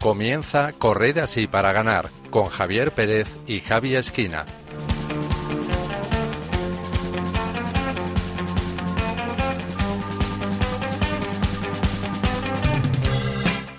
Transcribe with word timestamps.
Comienza 0.00 0.72
Corred 0.78 1.18
así 1.18 1.48
para 1.48 1.72
ganar 1.72 2.10
con 2.30 2.46
Javier 2.46 2.92
Pérez 2.92 3.36
y 3.48 3.58
Javi 3.58 3.96
Esquina. 3.96 4.46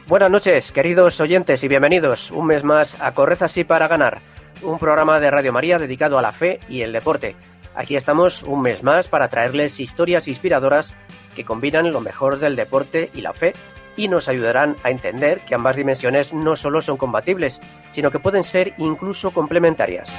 Buenas 0.08 0.32
noches, 0.32 0.72
queridos 0.74 1.20
oyentes, 1.22 1.64
y 1.64 1.68
bienvenidos 1.68 2.32
un 2.32 2.48
mes 2.48 2.64
más 2.64 3.02
a 3.02 3.14
Corred 3.14 3.44
así 3.44 3.64
para 3.64 3.88
ganar, 3.88 4.20
un 4.62 4.80
programa 4.80 5.20
de 5.20 5.32
Radio 5.32 5.54
María 5.54 5.78
dedicado 5.78 6.18
a 6.18 6.22
la 6.22 6.32
fe 6.32 6.60
y 6.70 6.82
el 6.82 6.92
deporte. 6.92 7.36
Aquí 7.76 7.96
estamos 7.96 8.44
un 8.44 8.62
mes 8.62 8.84
más 8.84 9.08
para 9.08 9.28
traerles 9.28 9.80
historias 9.80 10.28
inspiradoras 10.28 10.94
que 11.36 11.46
combinan 11.46 11.92
lo 11.92 12.02
mejor 12.02 12.40
del 12.40 12.56
deporte 12.56 13.12
y 13.14 13.22
la 13.22 13.34
fe 13.34 13.54
y 13.96 14.08
nos 14.08 14.28
ayudarán 14.30 14.76
a 14.84 14.90
entender 14.90 15.42
que 15.42 15.56
ambas 15.56 15.76
dimensiones 15.76 16.34
no 16.34 16.56
solo 16.56 16.82
son 16.82 16.98
compatibles, 16.98 17.62
sino 17.90 18.12
que 18.12 18.20
pueden 18.20 18.44
ser 18.44 18.74
incluso 18.78 19.32
complementarias. 19.32 20.12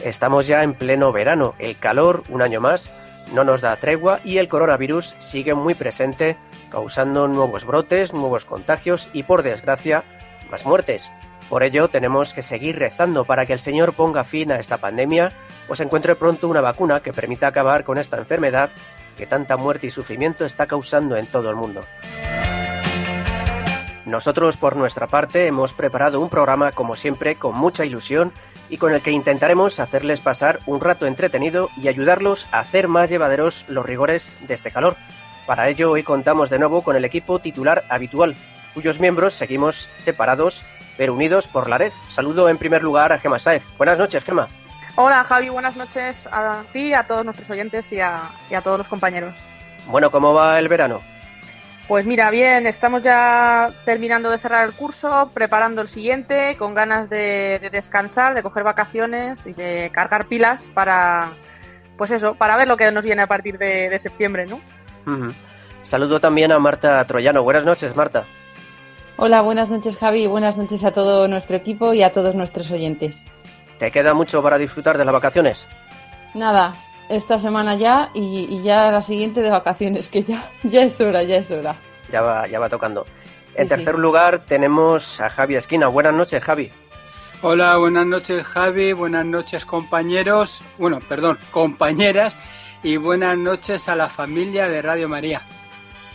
Estamos 0.00 0.46
ya 0.46 0.62
en 0.62 0.74
pleno 0.74 1.12
verano, 1.12 1.54
el 1.58 1.78
calor, 1.78 2.24
un 2.28 2.42
año 2.42 2.60
más, 2.60 2.92
no 3.32 3.44
nos 3.44 3.62
da 3.62 3.76
tregua 3.76 4.20
y 4.24 4.38
el 4.38 4.48
coronavirus 4.48 5.16
sigue 5.18 5.54
muy 5.54 5.74
presente, 5.74 6.36
causando 6.70 7.26
nuevos 7.28 7.64
brotes, 7.64 8.12
nuevos 8.12 8.44
contagios 8.44 9.08
y, 9.12 9.22
por 9.22 9.42
desgracia, 9.42 10.04
más 10.50 10.66
muertes. 10.66 11.10
Por 11.48 11.62
ello, 11.62 11.88
tenemos 11.88 12.32
que 12.32 12.42
seguir 12.42 12.78
rezando 12.78 13.24
para 13.24 13.46
que 13.46 13.52
el 13.52 13.58
Señor 13.58 13.92
ponga 13.92 14.24
fin 14.24 14.50
a 14.50 14.58
esta 14.58 14.78
pandemia 14.78 15.32
o 15.68 15.76
se 15.76 15.84
encuentre 15.84 16.14
pronto 16.14 16.48
una 16.48 16.60
vacuna 16.60 17.00
que 17.00 17.12
permita 17.12 17.46
acabar 17.46 17.84
con 17.84 17.98
esta 17.98 18.16
enfermedad 18.16 18.70
que 19.16 19.26
tanta 19.26 19.56
muerte 19.56 19.86
y 19.86 19.90
sufrimiento 19.90 20.44
está 20.44 20.66
causando 20.66 21.16
en 21.16 21.26
todo 21.26 21.50
el 21.50 21.56
mundo. 21.56 21.84
Nosotros, 24.06 24.56
por 24.56 24.76
nuestra 24.76 25.06
parte, 25.06 25.46
hemos 25.46 25.72
preparado 25.72 26.20
un 26.20 26.28
programa, 26.28 26.72
como 26.72 26.94
siempre, 26.94 27.36
con 27.36 27.56
mucha 27.56 27.84
ilusión 27.84 28.32
y 28.68 28.76
con 28.76 28.92
el 28.92 29.00
que 29.00 29.10
intentaremos 29.10 29.80
hacerles 29.80 30.20
pasar 30.20 30.60
un 30.66 30.80
rato 30.80 31.06
entretenido 31.06 31.70
y 31.76 31.88
ayudarlos 31.88 32.46
a 32.52 32.60
hacer 32.60 32.88
más 32.88 33.08
llevaderos 33.08 33.64
los 33.68 33.84
rigores 33.84 34.36
de 34.46 34.54
este 34.54 34.70
calor. 34.70 34.96
Para 35.46 35.68
ello, 35.68 35.90
hoy 35.90 36.02
contamos 36.02 36.50
de 36.50 36.58
nuevo 36.58 36.82
con 36.82 36.96
el 36.96 37.04
equipo 37.04 37.38
titular 37.38 37.84
habitual, 37.88 38.34
cuyos 38.74 39.00
miembros 39.00 39.34
seguimos 39.34 39.88
separados 39.96 40.62
pero 40.96 41.14
unidos 41.14 41.46
por 41.46 41.68
la 41.68 41.78
red. 41.78 41.92
Saludo 42.08 42.48
en 42.48 42.58
primer 42.58 42.82
lugar 42.82 43.12
a 43.12 43.18
Gema 43.18 43.38
Saez. 43.38 43.64
Buenas 43.76 43.98
noches, 43.98 44.24
Gema. 44.24 44.48
Hola 44.96 45.24
Javi, 45.24 45.48
buenas 45.48 45.76
noches 45.76 46.28
a 46.30 46.62
ti, 46.72 46.94
a 46.94 47.04
todos 47.04 47.24
nuestros 47.24 47.50
oyentes 47.50 47.90
y 47.92 48.00
a, 48.00 48.30
todos 48.62 48.78
los 48.78 48.88
compañeros. 48.88 49.34
Bueno, 49.86 50.10
¿cómo 50.10 50.32
va 50.32 50.58
el 50.60 50.68
verano? 50.68 51.00
Pues 51.88 52.06
mira, 52.06 52.30
bien, 52.30 52.66
estamos 52.66 53.02
ya 53.02 53.72
terminando 53.84 54.30
de 54.30 54.38
cerrar 54.38 54.64
el 54.64 54.72
curso, 54.72 55.30
preparando 55.34 55.82
el 55.82 55.88
siguiente, 55.88 56.56
con 56.56 56.74
ganas 56.74 57.10
de, 57.10 57.68
descansar, 57.72 58.34
de 58.34 58.42
coger 58.42 58.62
vacaciones 58.62 59.46
y 59.46 59.52
de 59.52 59.90
cargar 59.92 60.26
pilas 60.26 60.62
para, 60.72 61.28
pues 61.98 62.12
eso, 62.12 62.36
para 62.36 62.56
ver 62.56 62.68
lo 62.68 62.76
que 62.76 62.90
nos 62.92 63.04
viene 63.04 63.22
a 63.22 63.26
partir 63.26 63.58
de, 63.58 63.98
septiembre, 63.98 64.46
¿no? 64.46 64.60
Saludo 65.82 66.20
también 66.20 66.52
a 66.52 66.58
Marta 66.60 67.04
Troyano. 67.04 67.42
Buenas 67.42 67.64
noches, 67.64 67.94
Marta. 67.96 68.24
Hola, 69.16 69.42
buenas 69.42 69.70
noches 69.70 69.96
Javi, 69.96 70.26
buenas 70.26 70.58
noches 70.58 70.82
a 70.82 70.92
todo 70.92 71.28
nuestro 71.28 71.56
equipo 71.56 71.94
y 71.94 72.02
a 72.02 72.10
todos 72.10 72.34
nuestros 72.34 72.70
oyentes. 72.72 73.24
¿Te 73.78 73.92
queda 73.92 74.12
mucho 74.12 74.42
para 74.42 74.58
disfrutar 74.58 74.98
de 74.98 75.04
las 75.04 75.14
vacaciones? 75.14 75.68
Nada, 76.34 76.74
esta 77.08 77.38
semana 77.38 77.76
ya 77.76 78.10
y, 78.12 78.60
ya 78.62 78.90
la 78.90 79.02
siguiente 79.02 79.40
de 79.40 79.50
vacaciones, 79.50 80.08
que 80.08 80.24
ya, 80.24 80.50
ya 80.64 80.82
es 80.82 81.00
hora, 81.00 81.22
ya 81.22 81.36
es 81.36 81.50
hora. 81.52 81.76
Ya 82.10 82.22
va, 82.22 82.48
ya 82.48 82.58
va 82.58 82.68
tocando. 82.68 83.06
En 83.54 83.68
tercer 83.68 83.96
lugar 83.96 84.40
tenemos 84.40 85.20
a 85.20 85.30
Javi 85.30 85.54
Esquina. 85.54 85.86
Buenas 85.86 86.14
noches, 86.14 86.42
Javi. 86.42 86.72
Hola, 87.40 87.76
buenas 87.76 88.06
noches, 88.06 88.44
Javi. 88.44 88.92
Buenas 88.94 89.24
noches, 89.24 89.64
compañeros. 89.64 90.62
Bueno, 90.76 90.98
perdón, 91.08 91.38
compañeras. 91.52 92.36
Y 92.82 92.96
buenas 92.96 93.38
noches 93.38 93.88
a 93.88 93.94
la 93.94 94.08
familia 94.08 94.68
de 94.68 94.82
Radio 94.82 95.08
María. 95.08 95.42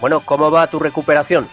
Bueno, 0.01 0.19
¿cómo 0.19 0.51
va 0.51 0.67
tu 0.67 0.79
recuperación? 0.79 1.49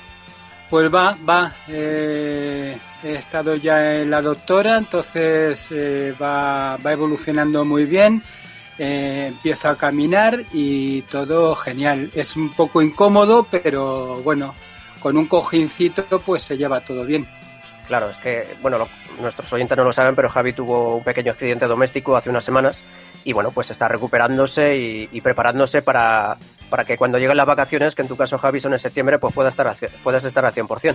Pues 0.68 0.92
va, 0.92 1.16
va. 1.28 1.54
Eh, 1.68 2.76
he 3.02 3.14
estado 3.14 3.54
ya 3.54 3.96
en 3.96 4.10
la 4.10 4.20
doctora, 4.20 4.78
entonces 4.78 5.68
eh, 5.70 6.14
va, 6.20 6.76
va, 6.76 6.92
evolucionando 6.92 7.64
muy 7.64 7.84
bien. 7.84 8.22
Eh, 8.78 9.26
empiezo 9.28 9.68
a 9.68 9.76
caminar 9.76 10.44
y 10.52 11.02
todo 11.02 11.54
genial. 11.54 12.10
Es 12.14 12.36
un 12.36 12.52
poco 12.52 12.82
incómodo, 12.82 13.46
pero 13.50 14.16
bueno, 14.22 14.54
con 15.00 15.16
un 15.16 15.26
cojincito 15.26 16.04
pues 16.20 16.42
se 16.42 16.56
lleva 16.56 16.80
todo 16.80 17.04
bien. 17.04 17.26
Claro, 17.86 18.10
es 18.10 18.16
que, 18.16 18.56
bueno, 18.60 18.88
nuestros 19.20 19.52
oyentes 19.52 19.76
no 19.78 19.84
lo 19.84 19.92
saben, 19.92 20.16
pero 20.16 20.28
Javi 20.28 20.52
tuvo 20.52 20.96
un 20.96 21.04
pequeño 21.04 21.32
accidente 21.32 21.66
doméstico 21.66 22.16
hace 22.16 22.30
unas 22.30 22.44
semanas 22.44 22.82
y 23.24 23.32
bueno, 23.32 23.50
pues 23.50 23.70
está 23.70 23.88
recuperándose 23.88 24.76
y, 24.76 25.20
preparándose 25.20 25.82
para, 25.82 26.36
para, 26.70 26.84
que 26.84 26.96
cuando 26.96 27.18
lleguen 27.18 27.36
las 27.36 27.46
vacaciones, 27.46 27.94
que 27.94 28.02
en 28.02 28.08
tu 28.08 28.16
caso 28.16 28.38
Javi 28.38 28.60
son 28.60 28.72
en 28.72 28.78
septiembre, 28.78 29.18
pues 29.18 29.34
puedas 29.34 29.52
estar, 29.52 29.74
puedas 30.02 30.24
estar 30.24 30.44
al 30.44 30.52
100%. 30.52 30.94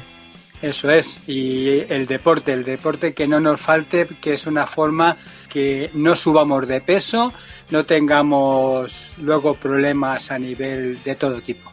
Eso 0.62 0.92
es, 0.92 1.28
y 1.28 1.80
el 1.92 2.06
deporte, 2.06 2.54
el 2.54 2.64
deporte 2.64 3.16
que 3.16 3.28
no 3.28 3.40
nos 3.40 3.60
falte, 3.60 4.08
que 4.22 4.34
es 4.34 4.46
una 4.46 4.68
forma 4.68 5.18
que 5.50 5.90
no 5.96 6.16
subamos 6.16 6.68
de 6.68 6.82
peso, 6.82 7.34
no 7.72 7.84
tengamos 7.86 9.16
luego 9.18 9.56
problemas 9.56 10.32
a 10.32 10.38
nivel 10.38 11.02
de 11.04 11.16
todo 11.16 11.42
tipo. 11.42 11.72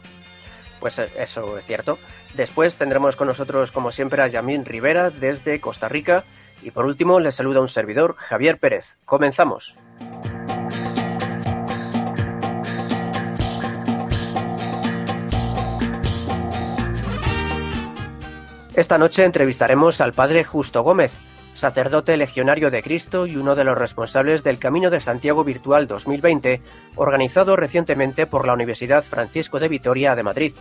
Pues 0.79 0.97
eh, 0.97 1.11
eso 1.17 1.57
es 1.57 1.65
cierto. 1.65 1.99
Después 2.33 2.77
tendremos 2.77 3.15
con 3.15 3.27
nosotros, 3.27 3.71
como 3.71 3.91
siempre, 3.91 4.23
a 4.23 4.27
Yamín 4.27 4.65
Rivera 4.65 5.11
desde 5.11 5.61
Costa 5.61 5.87
Rica. 5.87 6.23
Y 6.63 6.71
por 6.71 6.85
último, 6.85 7.19
le 7.19 7.31
saluda 7.31 7.61
un 7.61 7.67
servidor, 7.67 8.15
Javier 8.17 8.59
Pérez. 8.59 8.97
Comenzamos. 9.05 9.77
Esta 18.79 18.97
noche 18.97 19.25
entrevistaremos 19.25 19.99
al 19.99 20.13
padre 20.13 20.45
Justo 20.45 20.83
Gómez, 20.83 21.11
sacerdote 21.53 22.15
legionario 22.15 22.71
de 22.71 22.81
Cristo 22.81 23.25
y 23.25 23.35
uno 23.35 23.53
de 23.53 23.65
los 23.65 23.77
responsables 23.77 24.41
del 24.41 24.57
Camino 24.57 24.89
de 24.89 25.01
Santiago 25.01 25.43
Virtual 25.43 25.85
2020, 25.85 26.61
organizado 26.95 27.57
recientemente 27.57 28.25
por 28.25 28.47
la 28.47 28.53
Universidad 28.53 29.03
Francisco 29.03 29.59
de 29.59 29.67
Vitoria 29.67 30.15
de 30.15 30.23
Madrid. 30.23 30.53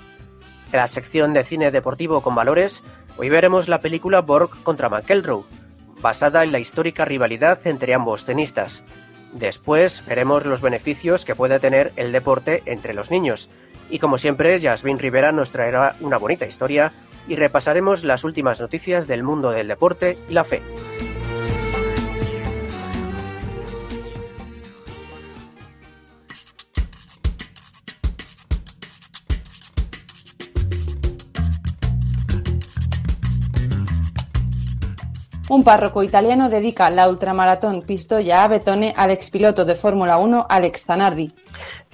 En 0.72 0.78
la 0.78 0.88
sección 0.88 1.32
de 1.32 1.44
cine 1.44 1.70
deportivo 1.70 2.20
con 2.20 2.34
valores, 2.34 2.82
hoy 3.18 3.28
veremos 3.28 3.68
la 3.68 3.80
película 3.80 4.20
Borg 4.20 4.64
contra 4.64 4.88
McElroy, 4.88 5.44
basada 6.00 6.42
en 6.42 6.50
la 6.50 6.58
histórica 6.58 7.04
rivalidad 7.04 7.64
entre 7.68 7.94
ambos 7.94 8.24
tenistas. 8.24 8.82
Después 9.32 10.02
veremos 10.08 10.44
los 10.44 10.60
beneficios 10.60 11.24
que 11.24 11.36
puede 11.36 11.60
tener 11.60 11.92
el 11.94 12.10
deporte 12.10 12.64
entre 12.66 12.94
los 12.94 13.12
niños. 13.12 13.48
Y 13.90 14.00
como 14.00 14.18
siempre, 14.18 14.58
Yasmin 14.58 14.98
Rivera 14.98 15.30
nos 15.30 15.52
traerá 15.52 15.94
una 16.00 16.16
bonita 16.16 16.46
historia 16.46 16.92
y 17.28 17.36
repasaremos 17.36 18.04
las 18.04 18.24
últimas 18.24 18.60
noticias 18.60 19.06
del 19.06 19.22
mundo 19.22 19.50
del 19.50 19.68
deporte 19.68 20.18
y 20.28 20.32
la 20.32 20.44
fe. 20.44 20.62
Un 35.50 35.64
párroco 35.64 36.02
italiano 36.02 36.50
dedica 36.50 36.90
la 36.90 37.08
ultramaratón 37.08 37.80
Pistoia 37.80 38.44
a 38.44 38.48
Betone 38.48 38.92
al 38.94 39.10
expiloto 39.10 39.64
de 39.64 39.76
Fórmula 39.76 40.18
1 40.18 40.46
Alex 40.48 40.84
Zanardi. 40.84 41.32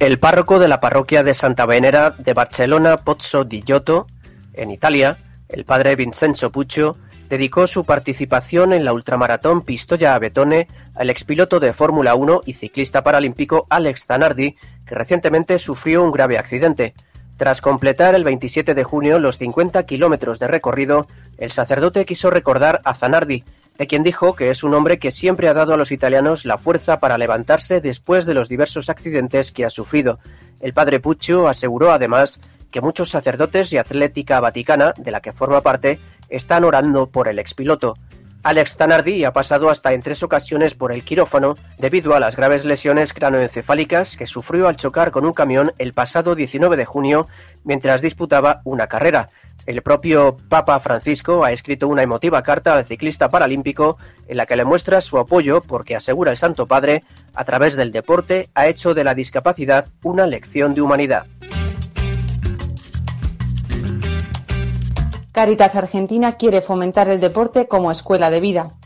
El 0.00 0.19
párroco 0.19 0.58
de 0.58 0.67
la 0.67 0.81
parroquia 0.81 1.23
de 1.23 1.35
Santa 1.35 1.64
Venera 1.64 2.11
de 2.11 2.35
Barcelona 2.35 2.97
Pozzo 2.97 3.44
di 3.44 3.62
Giotto, 3.62 4.08
en 4.55 4.73
Italia, 4.73 5.19
el 5.49 5.64
padre 5.64 5.96
Vincenzo 5.96 6.50
Puccio, 6.50 6.96
dedicó 7.29 7.67
su 7.67 7.85
participación 7.85 8.73
en 8.73 8.85
la 8.85 8.93
ultramaratón 8.93 9.62
Pistoia 9.62 10.14
a 10.14 10.19
Betone 10.19 10.69
al 10.94 11.11
expiloto 11.11 11.61
de 11.61 11.73
Fórmula 11.73 12.14
1 12.14 12.43
y 12.46 12.55
ciclista 12.55 13.02
paralímpico 13.02 13.67
Alex 13.70 14.06
Zanardi, 14.06 14.56
que 14.87 14.94
recientemente 14.94 15.58
sufrió 15.58 16.02
un 16.02 16.12
grave 16.12 16.38
accidente. 16.38 16.94
Tras 17.37 17.61
completar 17.61 18.14
el 18.14 18.23
27 18.23 18.75
de 18.75 18.85
junio 18.85 19.19
los 19.19 19.38
50 19.38 19.85
kilómetros 19.87 20.38
de 20.38 20.46
recorrido, 20.46 21.08
el 21.37 21.50
sacerdote 21.50 22.05
quiso 22.05 22.31
recordar 22.31 22.81
a 22.85 22.94
Zanardi, 22.94 23.43
de 23.76 23.87
quien 23.88 24.05
dijo 24.05 24.37
que 24.37 24.50
es 24.50 24.62
un 24.62 24.75
hombre 24.75 24.99
que 24.99 25.11
siempre 25.11 25.49
ha 25.49 25.55
dado 25.55 25.75
a 25.75 25.76
los 25.76 25.91
italianos 25.91 26.44
la 26.44 26.58
fuerza 26.58 27.00
para 27.00 27.19
levantarse 27.19 27.81
después 27.81 28.25
de 28.25 28.35
los 28.35 28.49
diversos 28.49 28.88
accidentes 28.88 29.50
que 29.50 29.64
ha 29.64 29.70
sufrido. 29.70 30.20
El 30.61 30.73
padre 30.73 31.00
Puccio 31.00 31.49
aseguró 31.49 31.91
además 31.91 32.41
que 32.75 32.81
muchos 32.81 33.09
sacerdotes 33.09 33.73
y 33.73 33.79
Atlética 33.79 34.41
Vaticana, 34.41 34.94
de 34.97 35.12
la 35.12 35.21
que 35.21 35.32
forma 35.32 35.61
parte, 35.61 36.00
están 36.29 36.65
orando 36.65 37.06
por 37.06 37.29
el 37.29 37.38
expiloto. 37.38 37.94
Alex 38.43 38.75
Zanardi 38.75 39.23
ha 39.23 39.32
pasado 39.32 39.71
hasta 39.71 39.93
en 39.93 40.03
tres 40.03 40.25
ocasiones 40.25 40.75
por 40.75 40.91
el 40.91 41.05
quirófano 41.05 41.56
debido 41.79 42.17
a 42.17 42.21
las 42.21 42.35
graves 42.35 42.65
lesiones 42.65 43.12
cranoencefálicas 43.12 44.17
que 44.17 44.26
sufrió 44.26 44.67
al 44.67 44.75
chocar 44.75 45.12
con 45.12 45.25
un 45.25 45.32
camión 45.32 45.73
el 45.79 45.93
pasado 45.93 46.35
19 46.35 46.76
de 46.76 46.85
junio 46.85 47.29
mientras 47.62 48.03
disputaba 48.03 48.61
una 48.65 48.88
carrera. 48.88 49.29
El 49.67 49.81
propio 49.82 50.37
Papa 50.49 50.81
Francisco 50.81 51.44
ha 51.44 51.53
escrito 51.53 51.87
una 51.87 52.03
emotiva 52.03 52.43
carta 52.43 52.77
al 52.77 52.87
ciclista 52.87 53.31
paralímpico 53.31 53.99
en 54.27 54.37
la 54.37 54.47
que 54.47 54.56
le 54.56 54.65
muestra 54.65 55.00
su 55.00 55.17
apoyo 55.19 55.61
porque 55.61 55.94
asegura 55.94 56.32
el 56.32 56.37
Santo 56.37 56.67
Padre, 56.67 57.05
a 57.37 57.44
través 57.44 57.77
del 57.77 57.93
deporte 57.93 58.50
ha 58.53 58.67
hecho 58.67 58.94
de 58.94 59.05
la 59.05 59.15
discapacidad 59.15 59.87
una 60.03 60.27
lección 60.27 60.75
de 60.75 60.81
humanidad. 60.81 61.27
Caritas 65.34 65.75
Argentina 65.75 66.36
quiere 66.36 66.62
fomentar 66.62 67.08
el 67.08 67.19
deporte 67.19 67.66
como 67.66 67.90
escuela 67.90 68.31
de 68.31 68.38
vida. 68.38 68.76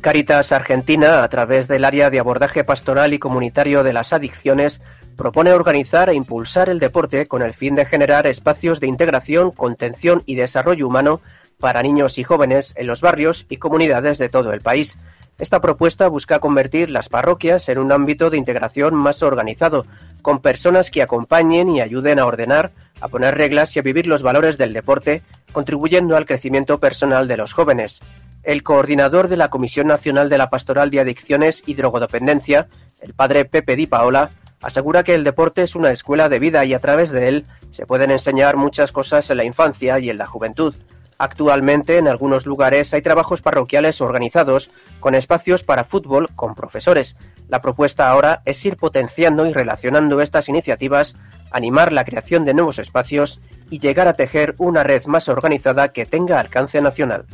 Caritas 0.00 0.50
Argentina, 0.50 1.22
a 1.22 1.28
través 1.28 1.68
del 1.68 1.84
área 1.84 2.08
de 2.08 2.18
abordaje 2.18 2.64
pastoral 2.64 3.12
y 3.12 3.18
comunitario 3.18 3.82
de 3.82 3.92
las 3.92 4.14
adicciones, 4.14 4.80
propone 5.14 5.52
organizar 5.52 6.08
e 6.08 6.14
impulsar 6.14 6.70
el 6.70 6.78
deporte 6.78 7.28
con 7.28 7.42
el 7.42 7.52
fin 7.52 7.74
de 7.74 7.84
generar 7.84 8.26
espacios 8.26 8.80
de 8.80 8.86
integración, 8.86 9.50
contención 9.50 10.22
y 10.24 10.36
desarrollo 10.36 10.88
humano 10.88 11.20
para 11.60 11.82
niños 11.82 12.16
y 12.16 12.24
jóvenes 12.24 12.72
en 12.78 12.86
los 12.86 13.02
barrios 13.02 13.44
y 13.50 13.58
comunidades 13.58 14.16
de 14.16 14.30
todo 14.30 14.54
el 14.54 14.62
país. 14.62 14.96
Esta 15.36 15.60
propuesta 15.60 16.08
busca 16.08 16.38
convertir 16.38 16.88
las 16.88 17.10
parroquias 17.10 17.68
en 17.68 17.76
un 17.76 17.92
ámbito 17.92 18.30
de 18.30 18.38
integración 18.38 18.94
más 18.94 19.22
organizado, 19.22 19.84
con 20.22 20.40
personas 20.40 20.90
que 20.90 21.02
acompañen 21.02 21.68
y 21.68 21.82
ayuden 21.82 22.20
a 22.20 22.24
ordenar, 22.24 22.72
a 23.02 23.08
poner 23.08 23.34
reglas 23.34 23.76
y 23.76 23.80
a 23.80 23.82
vivir 23.82 24.06
los 24.06 24.22
valores 24.22 24.56
del 24.56 24.72
deporte, 24.72 25.22
contribuyendo 25.54 26.18
al 26.18 26.26
crecimiento 26.26 26.78
personal 26.78 27.26
de 27.26 27.38
los 27.38 27.54
jóvenes. 27.54 28.02
El 28.42 28.62
coordinador 28.62 29.28
de 29.28 29.38
la 29.38 29.48
Comisión 29.48 29.86
Nacional 29.86 30.28
de 30.28 30.36
la 30.36 30.50
Pastoral 30.50 30.90
de 30.90 31.00
Adicciones 31.00 31.62
y 31.64 31.72
Drogodependencia, 31.72 32.68
el 33.00 33.14
padre 33.14 33.46
Pepe 33.46 33.76
Di 33.76 33.86
Paola, 33.86 34.32
asegura 34.60 35.02
que 35.02 35.14
el 35.14 35.24
deporte 35.24 35.62
es 35.62 35.74
una 35.74 35.90
escuela 35.90 36.28
de 36.28 36.38
vida 36.38 36.64
y 36.66 36.74
a 36.74 36.80
través 36.80 37.10
de 37.10 37.28
él 37.28 37.46
se 37.70 37.86
pueden 37.86 38.10
enseñar 38.10 38.56
muchas 38.56 38.92
cosas 38.92 39.30
en 39.30 39.38
la 39.38 39.44
infancia 39.44 39.98
y 39.98 40.10
en 40.10 40.18
la 40.18 40.26
juventud. 40.26 40.74
Actualmente 41.16 41.98
en 41.98 42.08
algunos 42.08 42.44
lugares 42.44 42.92
hay 42.92 43.00
trabajos 43.00 43.40
parroquiales 43.40 44.00
organizados 44.00 44.70
con 45.00 45.14
espacios 45.14 45.62
para 45.62 45.84
fútbol 45.84 46.28
con 46.34 46.54
profesores. 46.54 47.16
La 47.48 47.60
propuesta 47.60 48.08
ahora 48.08 48.42
es 48.44 48.64
ir 48.66 48.76
potenciando 48.76 49.46
y 49.46 49.52
relacionando 49.52 50.20
estas 50.20 50.48
iniciativas, 50.48 51.14
animar 51.54 51.92
la 51.92 52.04
creación 52.04 52.44
de 52.44 52.52
nuevos 52.52 52.78
espacios 52.78 53.40
y 53.70 53.78
llegar 53.78 54.08
a 54.08 54.14
tejer 54.14 54.54
una 54.58 54.82
red 54.82 55.04
más 55.06 55.28
organizada 55.28 55.88
que 55.88 56.04
tenga 56.04 56.40
alcance 56.40 56.82
nacional. 56.82 57.24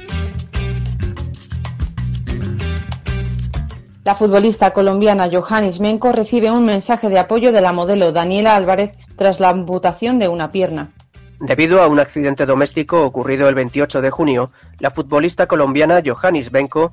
La 4.05 4.15
futbolista 4.15 4.73
colombiana 4.73 5.29
Johannes 5.31 5.81
Menko 5.81 6.13
recibe 6.13 6.51
un 6.51 6.65
mensaje 6.65 7.09
de 7.09 7.19
apoyo 7.19 7.51
de 7.53 7.61
la 7.61 7.73
modelo 7.73 8.13
Daniela 8.13 8.57
Álvarez 8.57 8.95
tras 9.17 9.41
la 9.41 9.49
amputación 9.49 10.19
de 10.19 10.29
una 10.29 10.53
pierna. 10.53 10.93
Debido 11.41 11.83
a 11.83 11.87
un 11.87 12.01
accidente 12.01 12.45
doméstico 12.45 13.03
ocurrido 13.03 13.49
el 13.49 13.55
28 13.55 14.03
de 14.03 14.11
junio, 14.11 14.51
la 14.79 14.91
futbolista 14.91 15.47
colombiana 15.47 16.03
Johannes 16.05 16.51
Benko, 16.51 16.93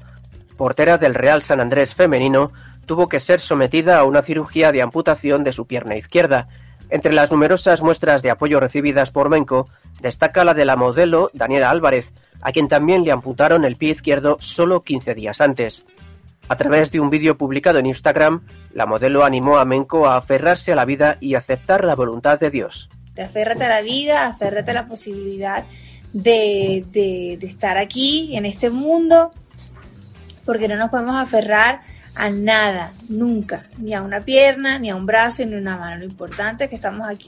portera 0.56 0.98
del 0.98 1.16
Real 1.16 1.42
San 1.44 1.60
Andrés 1.60 1.94
femenino, 1.94 2.52
tuvo 2.86 3.10
que 3.10 3.20
ser 3.20 3.42
sometida 3.42 4.00
a 4.00 4.06
una 4.06 4.22
cirugía 4.22 4.72
de 4.72 4.82
amputación 4.82 5.44
de 5.44 5.52
su 5.52 5.68
pierna 5.68 5.98
izquierda. 5.98 6.48
Entre 6.90 7.14
las 7.14 7.32
numerosas 7.32 7.82
muestras 7.82 8.22
de 8.22 8.30
apoyo 8.30 8.60
recibidas 8.60 9.12
por 9.12 9.30
Benko, 9.30 9.68
destaca 10.00 10.44
la 10.44 10.54
de 10.54 10.66
la 10.66 10.76
modelo 10.76 11.30
Daniela 11.34 11.70
Álvarez, 11.70 12.14
a 12.42 12.52
quien 12.52 12.68
también 12.68 13.04
le 13.04 13.12
amputaron 13.12 13.66
el 13.66 13.76
pie 13.76 13.92
izquierdo 13.92 14.38
solo 14.40 14.84
15 14.84 15.16
días 15.16 15.42
antes. 15.42 15.86
A 16.50 16.56
través 16.56 16.92
de 16.92 17.00
un 17.00 17.10
vídeo 17.10 17.38
publicado 17.38 17.80
en 17.80 17.88
Instagram, 17.88 18.46
la 18.72 18.86
modelo 18.86 19.26
animó 19.26 19.58
a 19.58 19.66
Menko 19.66 20.08
a 20.08 20.16
aferrarse 20.16 20.72
a 20.72 20.76
la 20.76 20.86
vida 20.86 21.18
y 21.20 21.36
aceptar 21.36 21.84
la 21.84 21.96
voluntad 21.96 22.40
de 22.40 22.52
Dios 22.52 22.90
aférrate 23.24 23.66
a 23.66 23.70
la 23.70 23.82
vida, 23.82 24.28
aférrate 24.28 24.72
a 24.72 24.74
la 24.74 24.88
posibilidad 24.88 25.66
de, 26.14 26.86
de, 26.92 27.38
estar 27.42 27.78
aquí, 27.78 28.36
en 28.36 28.46
este 28.46 28.70
mundo, 28.70 29.32
porque 30.46 30.68
no 30.68 30.76
nos 30.76 30.90
podemos 30.90 31.16
aferrar 31.16 31.82
a 32.18 32.30
nada, 32.30 32.92
nunca, 33.10 33.68
ni 33.78 33.94
a 33.94 34.02
una 34.02 34.22
pierna, 34.22 34.80
ni 34.80 34.90
a 34.90 34.96
un 34.96 35.06
brazo, 35.06 35.46
ni 35.46 35.56
a 35.56 35.58
una 35.58 35.78
mano. 35.78 35.98
Lo 35.98 36.06
importante 36.06 36.64
es 36.64 36.70
que 36.70 36.76
estamos 36.76 37.08
aquí. 37.08 37.28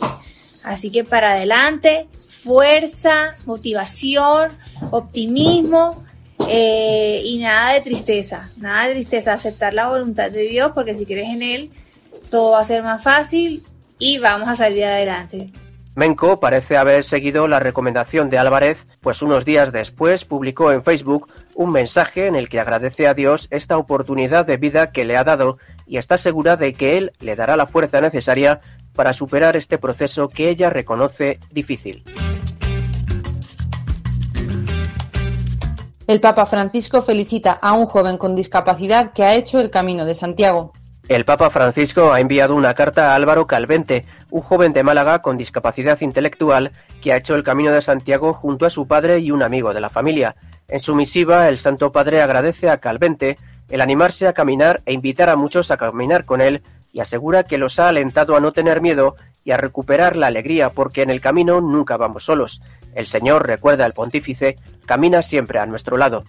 Así 0.63 0.91
que 0.91 1.03
para 1.03 1.33
adelante, 1.33 2.07
fuerza, 2.27 3.35
motivación, 3.45 4.51
optimismo 4.91 6.03
eh, 6.47 7.21
y 7.23 7.39
nada 7.39 7.73
de 7.73 7.81
tristeza, 7.81 8.49
nada 8.57 8.87
de 8.87 8.93
tristeza, 8.95 9.33
aceptar 9.33 9.73
la 9.73 9.89
voluntad 9.89 10.31
de 10.31 10.43
Dios, 10.43 10.71
porque 10.73 10.93
si 10.93 11.05
crees 11.05 11.29
en 11.29 11.41
Él, 11.41 11.71
todo 12.29 12.51
va 12.51 12.61
a 12.61 12.63
ser 12.63 12.83
más 12.83 13.03
fácil 13.03 13.63
y 13.99 14.17
vamos 14.17 14.47
a 14.47 14.55
salir 14.55 14.85
adelante. 14.85 15.51
Menko 15.95 16.39
parece 16.39 16.77
haber 16.77 17.03
seguido 17.03 17.47
la 17.47 17.59
recomendación 17.59 18.29
de 18.29 18.37
Álvarez, 18.37 18.85
pues 19.01 19.21
unos 19.21 19.43
días 19.43 19.73
después 19.73 20.23
publicó 20.23 20.71
en 20.71 20.83
Facebook 20.83 21.27
un 21.59 21.71
mensaje 21.71 22.27
en 22.27 22.37
el 22.37 22.47
que 22.47 22.61
agradece 22.61 23.05
a 23.05 23.13
Dios 23.13 23.49
esta 23.51 23.77
oportunidad 23.77 24.45
de 24.45 24.55
vida 24.55 24.93
que 24.93 25.03
le 25.03 25.17
ha 25.17 25.25
dado 25.25 25.57
y 25.85 25.97
está 25.97 26.17
segura 26.17 26.55
de 26.55 26.73
que 26.73 26.97
Él 26.97 27.11
le 27.19 27.35
dará 27.35 27.57
la 27.57 27.67
fuerza 27.67 27.99
necesaria 27.99 28.61
para 28.95 29.11
superar 29.11 29.57
este 29.57 29.77
proceso 29.77 30.29
que 30.29 30.47
ella 30.47 30.69
reconoce 30.69 31.37
difícil. 31.51 32.05
El 36.07 36.21
Papa 36.21 36.45
Francisco 36.45 37.01
felicita 37.01 37.51
a 37.51 37.73
un 37.73 37.87
joven 37.87 38.17
con 38.17 38.35
discapacidad 38.35 39.11
que 39.11 39.25
ha 39.25 39.35
hecho 39.35 39.59
el 39.59 39.69
Camino 39.69 40.05
de 40.05 40.15
Santiago. 40.15 40.71
El 41.09 41.25
Papa 41.25 41.49
Francisco 41.49 42.13
ha 42.13 42.19
enviado 42.19 42.53
una 42.53 42.75
carta 42.75 43.11
a 43.11 43.15
Álvaro 43.15 43.47
Calvente, 43.47 44.05
un 44.29 44.41
joven 44.41 44.73
de 44.73 44.83
Málaga 44.83 45.23
con 45.23 45.39
discapacidad 45.39 45.99
intelectual 46.01 46.71
que 47.01 47.11
ha 47.11 47.17
hecho 47.17 47.33
el 47.33 47.41
Camino 47.41 47.71
de 47.71 47.81
Santiago 47.81 48.31
junto 48.31 48.67
a 48.67 48.69
su 48.69 48.87
padre 48.87 49.17
y 49.17 49.31
un 49.31 49.41
amigo 49.41 49.73
de 49.73 49.81
la 49.81 49.89
familia. 49.89 50.35
En 50.67 50.79
su 50.79 50.93
misiva, 50.93 51.49
el 51.49 51.57
Santo 51.57 51.91
Padre 51.91 52.21
agradece 52.21 52.69
a 52.69 52.77
Calvente 52.77 53.39
el 53.69 53.81
animarse 53.81 54.27
a 54.27 54.33
caminar 54.33 54.83
e 54.85 54.93
invitar 54.93 55.29
a 55.29 55.35
muchos 55.35 55.71
a 55.71 55.77
caminar 55.77 56.25
con 56.25 56.41
él 56.41 56.61
y 56.93 56.99
asegura 56.99 57.43
que 57.43 57.57
los 57.57 57.79
ha 57.79 57.89
alentado 57.89 58.35
a 58.35 58.39
no 58.39 58.51
tener 58.51 58.79
miedo 58.79 59.15
y 59.43 59.49
a 59.49 59.57
recuperar 59.57 60.15
la 60.15 60.27
alegría 60.27 60.73
porque 60.73 61.01
en 61.01 61.09
el 61.09 61.21
camino 61.21 61.59
nunca 61.59 61.97
vamos 61.97 62.25
solos. 62.25 62.61
El 62.93 63.07
Señor, 63.07 63.47
recuerda 63.47 63.87
el 63.87 63.93
pontífice, 63.93 64.59
camina 64.85 65.23
siempre 65.23 65.57
a 65.57 65.65
nuestro 65.65 65.97
lado. 65.97 66.23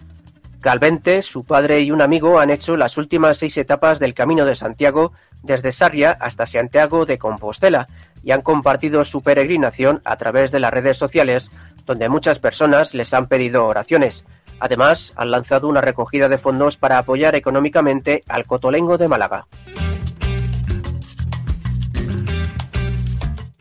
Calvente, 0.60 1.22
su 1.22 1.44
padre 1.44 1.80
y 1.80 1.90
un 1.90 2.02
amigo 2.02 2.38
han 2.38 2.50
hecho 2.50 2.76
las 2.76 2.98
últimas 2.98 3.38
seis 3.38 3.56
etapas 3.56 3.98
del 3.98 4.12
Camino 4.12 4.44
de 4.44 4.54
Santiago 4.54 5.12
desde 5.42 5.72
Sarria 5.72 6.18
hasta 6.20 6.44
Santiago 6.44 7.06
de 7.06 7.16
Compostela 7.16 7.88
y 8.22 8.32
han 8.32 8.42
compartido 8.42 9.02
su 9.04 9.22
peregrinación 9.22 10.02
a 10.04 10.16
través 10.16 10.50
de 10.50 10.60
las 10.60 10.70
redes 10.70 10.98
sociales, 10.98 11.50
donde 11.86 12.10
muchas 12.10 12.40
personas 12.40 12.92
les 12.92 13.14
han 13.14 13.26
pedido 13.26 13.64
oraciones. 13.64 14.26
Además, 14.58 15.14
han 15.16 15.30
lanzado 15.30 15.66
una 15.66 15.80
recogida 15.80 16.28
de 16.28 16.36
fondos 16.36 16.76
para 16.76 16.98
apoyar 16.98 17.34
económicamente 17.34 18.22
al 18.28 18.44
Cotolengo 18.44 18.98
de 18.98 19.08
Málaga. 19.08 19.46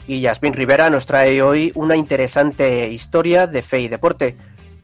Y 0.05 0.19
Yasmín 0.19 0.53
Rivera 0.53 0.89
nos 0.89 1.05
trae 1.05 1.41
hoy 1.41 1.71
una 1.75 1.95
interesante 1.95 2.89
historia 2.89 3.47
de 3.47 3.61
fe 3.61 3.79
y 3.79 3.87
deporte. 3.87 4.35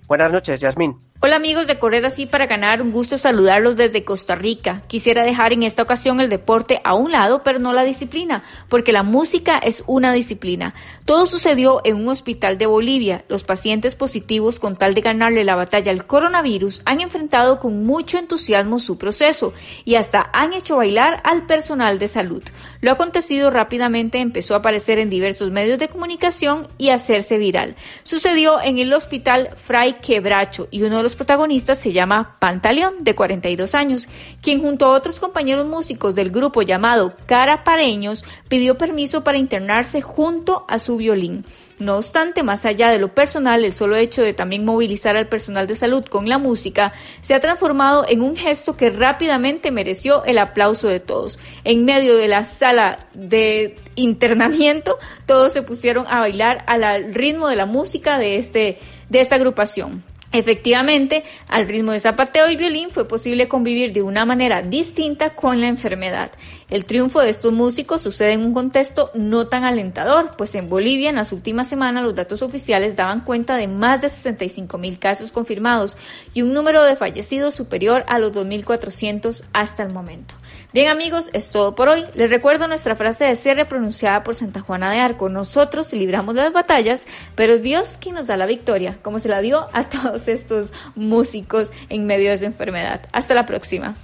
Buenas 0.07 0.31
noches, 0.31 0.61
Yasmín. 0.61 0.95
Hola 1.21 1.37
amigos 1.37 1.65
de 1.65 1.79
Correr 1.79 2.05
así 2.05 2.25
para 2.25 2.45
ganar, 2.45 2.81
un 2.81 2.91
gusto 2.91 3.17
saludarlos 3.17 3.77
desde 3.77 4.03
Costa 4.03 4.35
Rica. 4.35 4.83
Quisiera 4.87 5.23
dejar 5.23 5.53
en 5.53 5.63
esta 5.63 5.81
ocasión 5.81 6.19
el 6.19 6.29
deporte 6.29 6.81
a 6.83 6.93
un 6.93 7.13
lado, 7.13 7.41
pero 7.41 7.57
no 7.57 7.71
la 7.71 7.85
disciplina, 7.85 8.43
porque 8.67 8.91
la 8.91 9.01
música 9.01 9.57
es 9.57 9.83
una 9.87 10.11
disciplina. 10.11 10.75
Todo 11.05 11.25
sucedió 11.25 11.79
en 11.85 11.95
un 11.95 12.09
hospital 12.09 12.57
de 12.57 12.65
Bolivia. 12.65 13.23
Los 13.29 13.45
pacientes 13.45 13.95
positivos, 13.95 14.59
con 14.59 14.75
tal 14.75 14.93
de 14.93 15.01
ganarle 15.01 15.45
la 15.45 15.55
batalla 15.55 15.91
al 15.91 16.05
coronavirus, 16.05 16.81
han 16.83 16.99
enfrentado 16.99 17.59
con 17.59 17.83
mucho 17.85 18.19
entusiasmo 18.19 18.77
su 18.77 18.97
proceso 18.97 19.53
y 19.85 19.95
hasta 19.95 20.29
han 20.33 20.51
hecho 20.51 20.75
bailar 20.75 21.21
al 21.23 21.45
personal 21.45 21.97
de 21.97 22.09
salud. 22.09 22.43
Lo 22.81 22.91
acontecido 22.91 23.49
rápidamente 23.49 24.19
empezó 24.19 24.53
a 24.53 24.57
aparecer 24.57 24.99
en 24.99 25.09
diversos 25.09 25.49
medios 25.49 25.79
de 25.79 25.87
comunicación 25.87 26.67
y 26.77 26.89
a 26.89 26.95
hacerse 26.95 27.37
viral. 27.37 27.77
Sucedió 28.03 28.61
en 28.61 28.79
el 28.79 28.93
hospital 28.93 29.49
Fray 29.55 29.93
Quebracho 29.93 30.67
y 30.69 30.83
uno 30.83 30.97
de 30.97 31.04
los 31.05 31.15
protagonistas 31.15 31.77
se 31.77 31.91
llama 31.91 32.35
Pantaleón, 32.39 33.03
de 33.03 33.13
42 33.13 33.75
años, 33.75 34.09
quien 34.41 34.59
junto 34.59 34.87
a 34.87 34.89
otros 34.89 35.19
compañeros 35.19 35.67
músicos 35.67 36.15
del 36.15 36.31
grupo 36.31 36.63
llamado 36.63 37.13
Carapareños 37.27 38.25
pidió 38.47 38.75
permiso 38.79 39.23
para 39.23 39.37
internarse 39.37 40.01
junto 40.01 40.65
a 40.67 40.79
su 40.79 40.97
violín. 40.97 41.45
No 41.77 41.97
obstante, 41.97 42.41
más 42.41 42.65
allá 42.65 42.89
de 42.89 42.97
lo 42.97 43.13
personal, 43.13 43.63
el 43.63 43.73
solo 43.73 43.97
hecho 43.97 44.23
de 44.23 44.33
también 44.33 44.65
movilizar 44.65 45.15
al 45.15 45.27
personal 45.27 45.67
de 45.67 45.75
salud 45.75 46.03
con 46.05 46.27
la 46.27 46.39
música 46.39 46.91
se 47.21 47.35
ha 47.35 47.39
transformado 47.39 48.03
en 48.09 48.23
un 48.23 48.35
gesto 48.35 48.75
que 48.75 48.89
rápidamente 48.89 49.69
mereció 49.69 50.23
el 50.25 50.39
aplauso 50.39 50.87
de 50.87 50.99
todos. 50.99 51.37
En 51.65 51.85
medio 51.85 52.17
de 52.17 52.27
la 52.27 52.45
sala 52.45 53.05
de 53.13 53.75
internamiento, 53.93 54.97
todos 55.27 55.53
se 55.53 55.61
pusieron 55.61 56.07
a 56.07 56.21
bailar 56.21 56.63
al 56.65 57.13
ritmo 57.13 57.47
de 57.47 57.57
la 57.57 57.67
música 57.67 58.17
de, 58.17 58.37
este, 58.37 58.79
de 59.09 59.19
esta 59.19 59.35
agrupación. 59.35 60.03
Efectivamente, 60.35 61.23
al 61.47 61.65
ritmo 61.65 61.93
de 61.93 62.01
zapateo 62.01 62.49
y 62.49 62.57
violín 62.57 62.91
fue 62.91 63.07
posible 63.07 63.47
convivir 63.47 63.93
de 63.93 64.01
una 64.01 64.25
manera 64.25 64.61
distinta 64.61 65.29
con 65.29 65.61
la 65.61 65.69
enfermedad. 65.69 66.29
El 66.69 66.83
triunfo 66.83 67.21
de 67.21 67.29
estos 67.29 67.53
músicos 67.53 68.01
sucede 68.01 68.33
en 68.33 68.41
un 68.41 68.53
contexto 68.53 69.11
no 69.13 69.47
tan 69.47 69.63
alentador, 69.63 70.31
pues 70.37 70.53
en 70.55 70.69
Bolivia 70.69 71.09
en 71.09 71.15
las 71.15 71.31
últimas 71.31 71.69
semanas 71.69 72.03
los 72.03 72.15
datos 72.15 72.41
oficiales 72.41 72.97
daban 72.97 73.21
cuenta 73.21 73.55
de 73.55 73.69
más 73.69 74.01
de 74.01 74.09
65 74.09 74.77
mil 74.77 74.99
casos 74.99 75.31
confirmados 75.31 75.95
y 76.33 76.41
un 76.41 76.51
número 76.51 76.83
de 76.83 76.97
fallecidos 76.97 77.55
superior 77.55 78.03
a 78.07 78.19
los 78.19 78.33
2.400 78.33 79.41
hasta 79.53 79.83
el 79.83 79.93
momento. 79.93 80.35
Bien 80.75 80.89
amigos, 80.89 81.29
es 81.31 81.51
todo 81.51 81.73
por 81.73 81.87
hoy. 81.87 82.03
Les 82.15 82.29
recuerdo 82.29 82.67
nuestra 82.67 82.97
frase 82.97 83.23
de 83.23 83.37
cierre 83.37 83.63
pronunciada 83.63 84.23
por 84.23 84.35
Santa 84.35 84.59
Juana 84.59 84.91
de 84.91 84.99
Arco. 84.99 85.29
Nosotros 85.29 85.93
libramos 85.93 86.35
las 86.35 86.51
batallas, 86.51 87.05
pero 87.33 87.53
es 87.53 87.63
Dios 87.63 87.97
quien 87.97 88.15
nos 88.15 88.27
da 88.27 88.35
la 88.35 88.45
victoria, 88.45 88.97
como 89.01 89.19
se 89.19 89.29
la 89.29 89.39
dio 89.39 89.69
a 89.71 89.85
todos 89.87 90.27
estos 90.27 90.73
músicos 90.95 91.71
en 91.87 92.05
medio 92.05 92.29
de 92.29 92.39
su 92.39 92.43
enfermedad. 92.43 93.03
Hasta 93.13 93.33
la 93.33 93.45
próxima. 93.45 93.95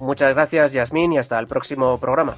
Muchas 0.00 0.34
gracias 0.34 0.72
Yasmín 0.72 1.12
y 1.12 1.18
hasta 1.18 1.38
el 1.38 1.46
próximo 1.46 1.96
programa. 2.00 2.36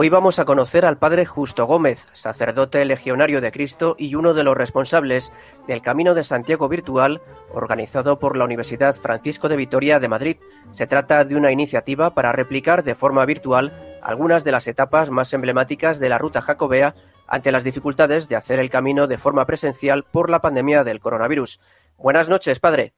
Hoy 0.00 0.10
vamos 0.10 0.38
a 0.38 0.44
conocer 0.44 0.84
al 0.84 0.96
padre 0.96 1.26
Justo 1.26 1.66
Gómez, 1.66 2.06
sacerdote 2.12 2.84
legionario 2.84 3.40
de 3.40 3.50
Cristo 3.50 3.96
y 3.98 4.14
uno 4.14 4.32
de 4.32 4.44
los 4.44 4.56
responsables 4.56 5.32
del 5.66 5.82
Camino 5.82 6.14
de 6.14 6.22
Santiago 6.22 6.68
Virtual 6.68 7.20
organizado 7.52 8.20
por 8.20 8.36
la 8.36 8.44
Universidad 8.44 8.94
Francisco 8.94 9.48
de 9.48 9.56
Vitoria 9.56 9.98
de 9.98 10.06
Madrid. 10.06 10.36
Se 10.70 10.86
trata 10.86 11.24
de 11.24 11.34
una 11.34 11.50
iniciativa 11.50 12.14
para 12.14 12.30
replicar 12.30 12.84
de 12.84 12.94
forma 12.94 13.26
virtual 13.26 13.98
algunas 14.00 14.44
de 14.44 14.52
las 14.52 14.68
etapas 14.68 15.10
más 15.10 15.32
emblemáticas 15.32 15.98
de 15.98 16.08
la 16.08 16.18
ruta 16.18 16.42
jacobea 16.42 16.94
ante 17.26 17.50
las 17.50 17.64
dificultades 17.64 18.28
de 18.28 18.36
hacer 18.36 18.60
el 18.60 18.70
camino 18.70 19.08
de 19.08 19.18
forma 19.18 19.46
presencial 19.46 20.04
por 20.04 20.30
la 20.30 20.40
pandemia 20.40 20.84
del 20.84 21.00
coronavirus. 21.00 21.58
Buenas 21.96 22.28
noches, 22.28 22.60
padre. 22.60 22.94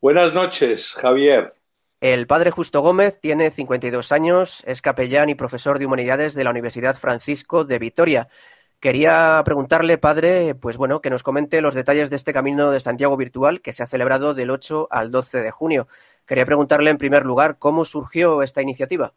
Buenas 0.00 0.34
noches, 0.34 0.96
Javier. 1.00 1.54
El 2.02 2.26
padre 2.26 2.50
Justo 2.50 2.80
Gómez 2.80 3.20
tiene 3.20 3.52
52 3.52 4.10
años, 4.10 4.64
es 4.66 4.82
capellán 4.82 5.28
y 5.28 5.36
profesor 5.36 5.78
de 5.78 5.86
humanidades 5.86 6.34
de 6.34 6.42
la 6.42 6.50
Universidad 6.50 6.96
Francisco 6.96 7.64
de 7.64 7.78
Vitoria. 7.78 8.26
Quería 8.80 9.40
preguntarle, 9.44 9.98
padre, 9.98 10.56
pues 10.56 10.76
bueno, 10.76 11.00
que 11.00 11.10
nos 11.10 11.22
comente 11.22 11.60
los 11.60 11.76
detalles 11.76 12.10
de 12.10 12.16
este 12.16 12.32
Camino 12.32 12.72
de 12.72 12.80
Santiago 12.80 13.16
virtual 13.16 13.60
que 13.60 13.72
se 13.72 13.84
ha 13.84 13.86
celebrado 13.86 14.34
del 14.34 14.50
8 14.50 14.88
al 14.90 15.12
12 15.12 15.42
de 15.42 15.52
junio. 15.52 15.86
Quería 16.26 16.44
preguntarle 16.44 16.90
en 16.90 16.98
primer 16.98 17.24
lugar 17.24 17.58
cómo 17.60 17.84
surgió 17.84 18.42
esta 18.42 18.62
iniciativa. 18.62 19.12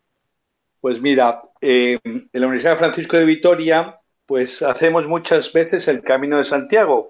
Pues 0.80 1.02
mira, 1.02 1.42
eh, 1.62 1.98
en 2.04 2.30
la 2.34 2.46
Universidad 2.46 2.78
Francisco 2.78 3.18
de 3.18 3.26
Vitoria, 3.26 3.96
pues 4.28 4.62
hacemos 4.62 5.08
muchas 5.08 5.52
veces 5.52 5.88
el 5.88 6.04
Camino 6.04 6.38
de 6.38 6.44
Santiago. 6.44 7.10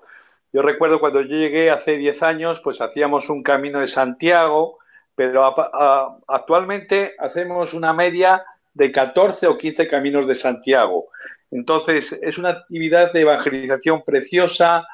Yo 0.54 0.62
recuerdo 0.62 1.02
cuando 1.02 1.20
yo 1.20 1.36
llegué 1.36 1.70
hace 1.70 1.98
10 1.98 2.24
años, 2.24 2.62
pues 2.64 2.80
hacíamos 2.80 3.30
un 3.30 3.44
Camino 3.44 3.82
de 3.82 3.90
Santiago 3.90 4.80
pero 5.16 5.56
actualmente 6.28 7.16
hacemos 7.18 7.74
una 7.74 7.94
media 7.94 8.44
de 8.74 8.92
14 8.92 9.48
o 9.48 9.58
15 9.58 9.88
caminos 9.88 10.28
de 10.28 10.36
Santiago. 10.36 11.08
Entonces, 11.50 12.12
es 12.22 12.38
una 12.38 12.50
actividad 12.50 13.14
de 13.14 13.22
evangelización 13.22 14.04
preciosa, 14.04 14.86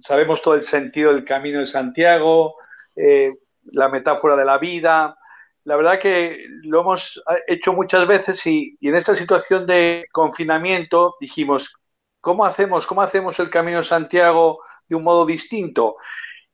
sabemos 0.00 0.40
todo 0.40 0.54
el 0.54 0.62
sentido 0.62 1.12
del 1.12 1.24
camino 1.24 1.60
de 1.60 1.66
Santiago, 1.66 2.56
eh, 2.96 3.34
la 3.64 3.88
metáfora 3.88 4.36
de 4.36 4.44
la 4.44 4.58
vida. 4.58 5.16
La 5.64 5.76
verdad 5.76 5.98
que 5.98 6.46
lo 6.62 6.80
hemos 6.80 7.22
hecho 7.46 7.72
muchas 7.72 8.06
veces 8.06 8.46
y, 8.46 8.76
y 8.80 8.88
en 8.88 8.94
esta 8.94 9.14
situación 9.14 9.66
de 9.66 10.06
confinamiento 10.12 11.16
dijimos, 11.20 11.72
¿cómo 12.20 12.46
hacemos, 12.46 12.86
¿cómo 12.86 13.02
hacemos 13.02 13.38
el 13.38 13.50
camino 13.50 13.78
de 13.78 13.84
Santiago 13.84 14.60
de 14.88 14.96
un 14.96 15.04
modo 15.04 15.26
distinto? 15.26 15.96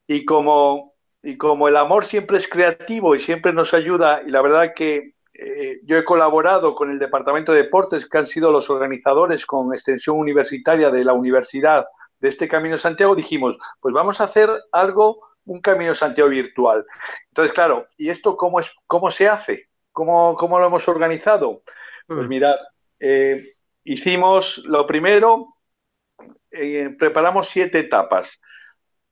Y 0.07 0.25
como 0.25 0.92
y 1.23 1.37
como 1.37 1.69
el 1.69 1.77
amor 1.77 2.05
siempre 2.05 2.39
es 2.39 2.49
creativo 2.49 3.15
y 3.15 3.21
siempre 3.21 3.53
nos 3.53 3.75
ayuda, 3.75 4.23
y 4.27 4.31
la 4.31 4.43
verdad 4.43 4.75
que 4.75 5.15
eh, 5.35 5.81
yo 5.85 5.97
he 5.97 6.05
colaborado 6.05 6.75
con 6.75 6.91
el 6.91 6.99
Departamento 6.99 7.53
de 7.53 7.63
Deportes, 7.63 8.07
que 8.07 8.19
han 8.19 8.27
sido 8.27 8.53
los 8.53 8.69
organizadores 8.69 9.47
con 9.47 9.73
extensión 9.73 10.19
universitaria 10.19 10.91
de 10.91 11.05
la 11.05 11.15
universidad 11.15 11.87
de 12.21 12.29
este 12.29 12.49
Camino 12.49 12.77
Santiago, 12.77 13.15
dijimos, 13.15 13.57
pues 13.81 13.95
vamos 13.95 14.21
a 14.21 14.25
hacer 14.25 14.51
algo, 14.73 15.21
un 15.45 15.61
Camino 15.61 15.95
Santiago 15.95 16.31
virtual. 16.31 16.85
Entonces, 17.29 17.53
claro, 17.53 17.87
¿y 17.97 18.11
esto 18.11 18.37
cómo, 18.37 18.61
es, 18.61 18.73
cómo 18.87 19.11
se 19.11 19.29
hace? 19.29 19.69
¿Cómo, 19.91 20.37
cómo 20.37 20.59
lo 20.59 20.67
hemos 20.67 20.87
organizado? 20.89 21.63
Pues 22.07 22.27
mm. 22.27 22.29
mirad, 22.29 22.57
eh, 23.01 23.45
hicimos 23.85 24.59
lo 24.65 24.87
primero, 24.87 25.57
eh, 26.51 26.95
preparamos 26.99 27.49
siete 27.49 27.81
etapas. 27.81 28.41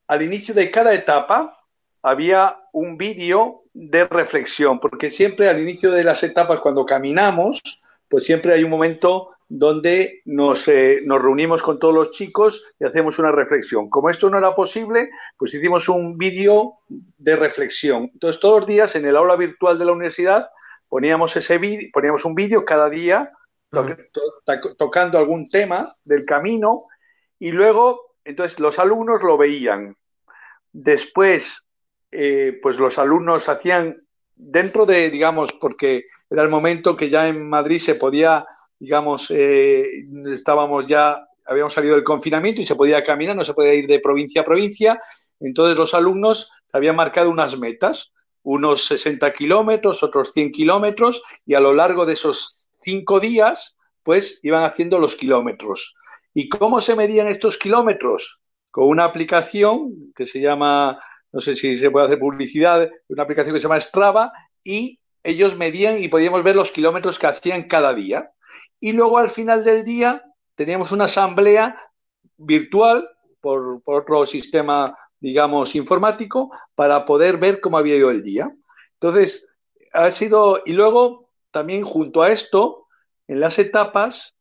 Al 0.07 0.23
inicio 0.23 0.55
de 0.55 0.71
cada 0.71 0.95
etapa, 0.95 1.60
había 2.03 2.57
un 2.73 2.97
vídeo 2.97 3.63
de 3.73 4.05
reflexión, 4.07 4.81
porque 4.81 5.11
siempre 5.11 5.49
al 5.49 5.61
inicio 5.61 5.91
de 5.91 6.05
las 6.05 6.23
etapas, 6.23 6.61
cuando 6.61 6.87
caminamos, 6.87 7.61
pues 8.09 8.25
siempre 8.25 8.55
hay 8.55 8.65
un 8.65 8.71
momento 8.71 9.31
donde 9.49 10.23
nos, 10.27 10.69
eh, 10.69 11.01
nos, 11.05 11.21
reunimos 11.21 11.61
con 11.63 11.79
todos 11.79 11.93
los 11.93 12.13
chicos 12.13 12.65
y 12.79 12.85
hacemos 12.85 13.19
una 13.19 13.33
reflexión. 13.33 13.91
Como 13.91 14.09
esto 14.09 14.31
no 14.31 14.39
era 14.39 14.55
posible, 14.55 15.11
pues 15.37 15.53
hicimos 15.53 15.89
un 15.89 16.17
vídeo 16.17 16.75
de 16.89 17.37
reflexión. 17.37 18.11
Entonces, 18.13 18.41
todos 18.41 18.61
los 18.61 18.67
días 18.69 18.95
en 18.95 19.07
el 19.07 19.17
aula 19.17 19.37
virtual 19.37 19.79
de 19.79 19.85
la 19.85 19.93
universidad 19.93 20.49
poníamos 20.89 21.37
ese 21.37 21.61
poníamos 21.93 22.25
un 22.25 22.35
vídeo 22.35 22.65
cada 22.65 22.89
día 22.89 23.33
tocando 24.77 25.19
algún 25.19 25.49
tema 25.49 25.97
del 26.05 26.25
camino 26.25 26.85
y 27.39 27.53
luego, 27.53 28.15
entonces 28.25 28.59
los 28.59 28.79
alumnos 28.79 29.23
lo 29.23 29.37
veían. 29.37 29.97
Después 30.73 31.65
eh, 32.13 32.59
pues 32.63 32.79
los 32.79 32.99
alumnos 32.99 33.49
hacían 33.49 34.03
dentro 34.35 34.87
de, 34.87 35.11
digamos, 35.11 35.53
porque 35.53 36.07
era 36.29 36.43
el 36.43 36.49
momento 36.49 36.97
que 36.97 37.11
ya 37.11 37.29
en 37.29 37.49
Madrid 37.49 37.81
se 37.81 37.95
podía, 37.95 38.45
digamos, 38.79 39.31
eh, 39.31 39.87
estábamos 40.33 40.87
ya, 40.87 41.29
habíamos 41.47 41.73
salido 41.73 41.95
del 41.95 42.05
confinamiento 42.05 42.61
y 42.61 42.67
se 42.67 42.75
podía 42.75 43.05
caminar, 43.05 43.37
no 43.37 43.45
se 43.45 43.55
podía 43.55 43.75
ir 43.75 43.87
de 43.87 44.01
provincia 44.01 44.41
a 44.41 44.45
provincia. 44.45 44.99
Entonces 45.41 45.77
los 45.77 45.95
alumnos 45.95 46.51
se 46.67 46.77
habían 46.77 46.97
marcado 46.97 47.31
unas 47.31 47.59
metas, 47.59 48.13
unos 48.43 48.87
60 48.87 49.33
kilómetros, 49.33 50.03
otros 50.03 50.33
100 50.33 50.53
kilómetros, 50.53 51.23
y 51.45 51.55
a 51.55 51.61
lo 51.61 51.73
largo 51.73 52.07
de 52.07 52.15
esos 52.15 52.69
cinco 52.81 53.21
días, 53.21 53.77
pues 54.03 54.41
iban 54.43 54.65
haciendo 54.65 54.99
los 54.99 55.17
kilómetros. 55.17 55.95
¿Y 56.33 56.49
cómo 56.49 56.81
se 56.81 56.97
medían 56.97 57.27
estos 57.27 57.59
kilómetros? 57.59 58.41
Con 58.71 58.89
una 58.89 59.05
aplicación 59.05 60.13
que 60.15 60.27
se 60.27 60.41
llama 60.41 61.01
no 61.33 61.41
sé 61.41 61.55
si 61.55 61.77
se 61.77 61.91
puede 61.91 62.07
hacer 62.07 62.19
publicidad, 62.19 62.91
una 63.09 63.23
aplicación 63.23 63.55
que 63.55 63.61
se 63.61 63.65
llama 63.65 63.81
Strava, 63.81 64.33
y 64.65 65.01
ellos 65.23 65.57
medían 65.57 66.03
y 66.03 66.09
podíamos 66.09 66.43
ver 66.43 66.57
los 66.57 66.73
kilómetros 66.73 67.19
que 67.19 67.27
hacían 67.27 67.65
cada 67.65 67.95
día. 67.95 68.33
Y 68.81 68.93
luego 68.93 69.19
al 69.19 69.31
final 69.31 69.65
del 69.65 69.85
día 69.85 70.25
teníamos 70.55 70.93
una 70.93 71.05
asamblea 71.05 71.77
virtual 72.37 73.09
por, 73.41 73.83
otro 73.85 74.27
sistema, 74.27 74.97
digamos, 75.21 75.75
informático, 75.75 76.51
para 76.75 77.05
poder 77.05 77.39
ver 77.39 77.61
cómo 77.61 77.79
había 77.79 77.97
ido 77.97 78.11
el 78.11 78.23
día. 78.23 78.55
Entonces, 78.95 79.47
ha 79.93 80.11
sido, 80.11 80.63
y 80.67 80.73
luego 80.73 81.31
también 81.51 81.83
junto 81.85 82.23
a 82.23 82.31
esto, 82.31 82.87
en 83.29 83.41
las 83.41 83.59
etapas, 83.59 84.37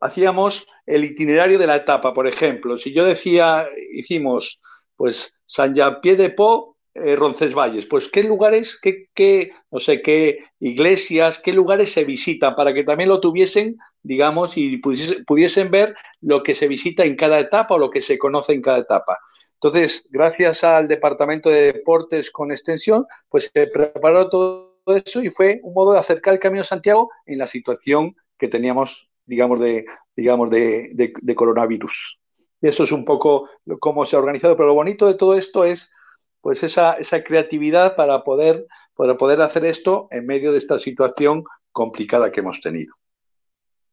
hacíamos 0.00 0.66
el 0.86 1.04
itinerario 1.04 1.58
de 1.58 1.66
la 1.66 1.76
etapa. 1.76 2.14
Por 2.14 2.26
ejemplo, 2.26 2.78
si 2.78 2.92
yo 2.92 3.04
decía, 3.04 3.66
hicimos 3.92 4.60
pues 5.02 5.34
San 5.44 5.74
Jean-Pied 5.74 6.16
de 6.16 6.30
Po, 6.30 6.76
eh, 6.94 7.16
Roncesvalles. 7.16 7.86
Pues 7.86 8.06
qué 8.06 8.22
lugares, 8.22 8.78
qué, 8.80 9.08
qué, 9.12 9.50
no 9.72 9.80
sé, 9.80 10.00
qué 10.00 10.38
iglesias, 10.60 11.40
qué 11.40 11.52
lugares 11.52 11.92
se 11.92 12.04
visitan 12.04 12.54
para 12.54 12.72
que 12.72 12.84
también 12.84 13.08
lo 13.08 13.18
tuviesen, 13.18 13.78
digamos, 14.04 14.56
y 14.56 14.76
pudiesen, 14.76 15.72
ver 15.72 15.96
lo 16.20 16.44
que 16.44 16.54
se 16.54 16.68
visita 16.68 17.04
en 17.04 17.16
cada 17.16 17.40
etapa 17.40 17.74
o 17.74 17.78
lo 17.78 17.90
que 17.90 18.00
se 18.00 18.16
conoce 18.16 18.52
en 18.52 18.62
cada 18.62 18.78
etapa. 18.78 19.18
Entonces, 19.54 20.06
gracias 20.08 20.62
al 20.62 20.86
Departamento 20.86 21.50
de 21.50 21.72
Deportes 21.72 22.30
con 22.30 22.52
Extensión, 22.52 23.04
pues 23.28 23.50
se 23.52 23.66
preparó 23.66 24.28
todo 24.28 24.76
eso 24.86 25.20
y 25.20 25.30
fue 25.30 25.58
un 25.64 25.74
modo 25.74 25.94
de 25.94 25.98
acercar 25.98 26.34
el 26.34 26.38
Camino 26.38 26.62
de 26.62 26.68
Santiago 26.68 27.10
en 27.26 27.38
la 27.38 27.48
situación 27.48 28.14
que 28.38 28.46
teníamos, 28.46 29.10
digamos, 29.26 29.58
de, 29.58 29.84
digamos, 30.14 30.48
de 30.48 31.34
coronavirus 31.34 32.21
eso 32.68 32.84
es 32.84 32.92
un 32.92 33.04
poco 33.04 33.48
cómo 33.80 34.06
se 34.06 34.16
ha 34.16 34.18
organizado. 34.18 34.56
Pero 34.56 34.68
lo 34.68 34.74
bonito 34.74 35.06
de 35.06 35.14
todo 35.14 35.34
esto 35.34 35.64
es 35.64 35.92
pues 36.40 36.62
esa, 36.64 36.94
esa 36.94 37.22
creatividad 37.22 37.94
para 37.96 38.24
poder, 38.24 38.66
para 38.94 39.16
poder 39.16 39.40
hacer 39.40 39.64
esto 39.64 40.08
en 40.10 40.26
medio 40.26 40.52
de 40.52 40.58
esta 40.58 40.78
situación 40.78 41.44
complicada 41.70 42.30
que 42.30 42.40
hemos 42.40 42.60
tenido. 42.60 42.94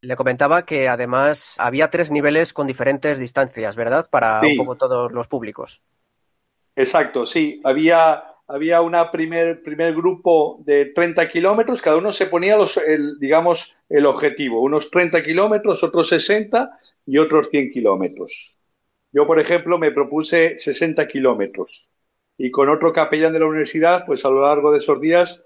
Le 0.01 0.15
comentaba 0.15 0.65
que 0.65 0.87
además 0.87 1.55
había 1.57 1.89
tres 1.89 2.09
niveles 2.09 2.53
con 2.53 2.67
diferentes 2.67 3.19
distancias, 3.19 3.75
¿verdad? 3.75 4.09
Para 4.09 4.41
un 4.41 4.57
poco 4.57 4.77
todos 4.77 5.11
los 5.11 5.27
públicos. 5.27 5.81
Exacto, 6.75 7.25
sí. 7.25 7.61
Había, 7.65 8.23
había 8.47 8.81
una 8.81 9.11
primer, 9.11 9.61
primer 9.61 9.93
grupo 9.93 10.59
de 10.63 10.85
30 10.85 11.27
kilómetros, 11.27 11.81
cada 11.81 11.97
uno 11.97 12.13
se 12.13 12.27
ponía, 12.27 12.55
los, 12.55 12.77
el, 12.77 13.19
digamos, 13.19 13.77
el 13.89 14.05
objetivo, 14.05 14.61
unos 14.61 14.89
30 14.89 15.21
kilómetros, 15.21 15.83
otros 15.83 16.07
60 16.07 16.71
y 17.05 17.17
otros 17.17 17.49
100 17.49 17.69
kilómetros. 17.69 18.55
Yo, 19.11 19.25
por 19.25 19.39
ejemplo, 19.39 19.77
me 19.77 19.91
propuse 19.91 20.55
60 20.55 21.07
kilómetros 21.07 21.87
y 22.37 22.51
con 22.51 22.69
otro 22.69 22.93
capellán 22.93 23.33
de 23.33 23.39
la 23.39 23.47
universidad, 23.47 24.03
pues 24.05 24.23
a 24.23 24.29
lo 24.29 24.41
largo 24.41 24.71
de 24.71 24.79
esos 24.79 25.01
días 25.01 25.45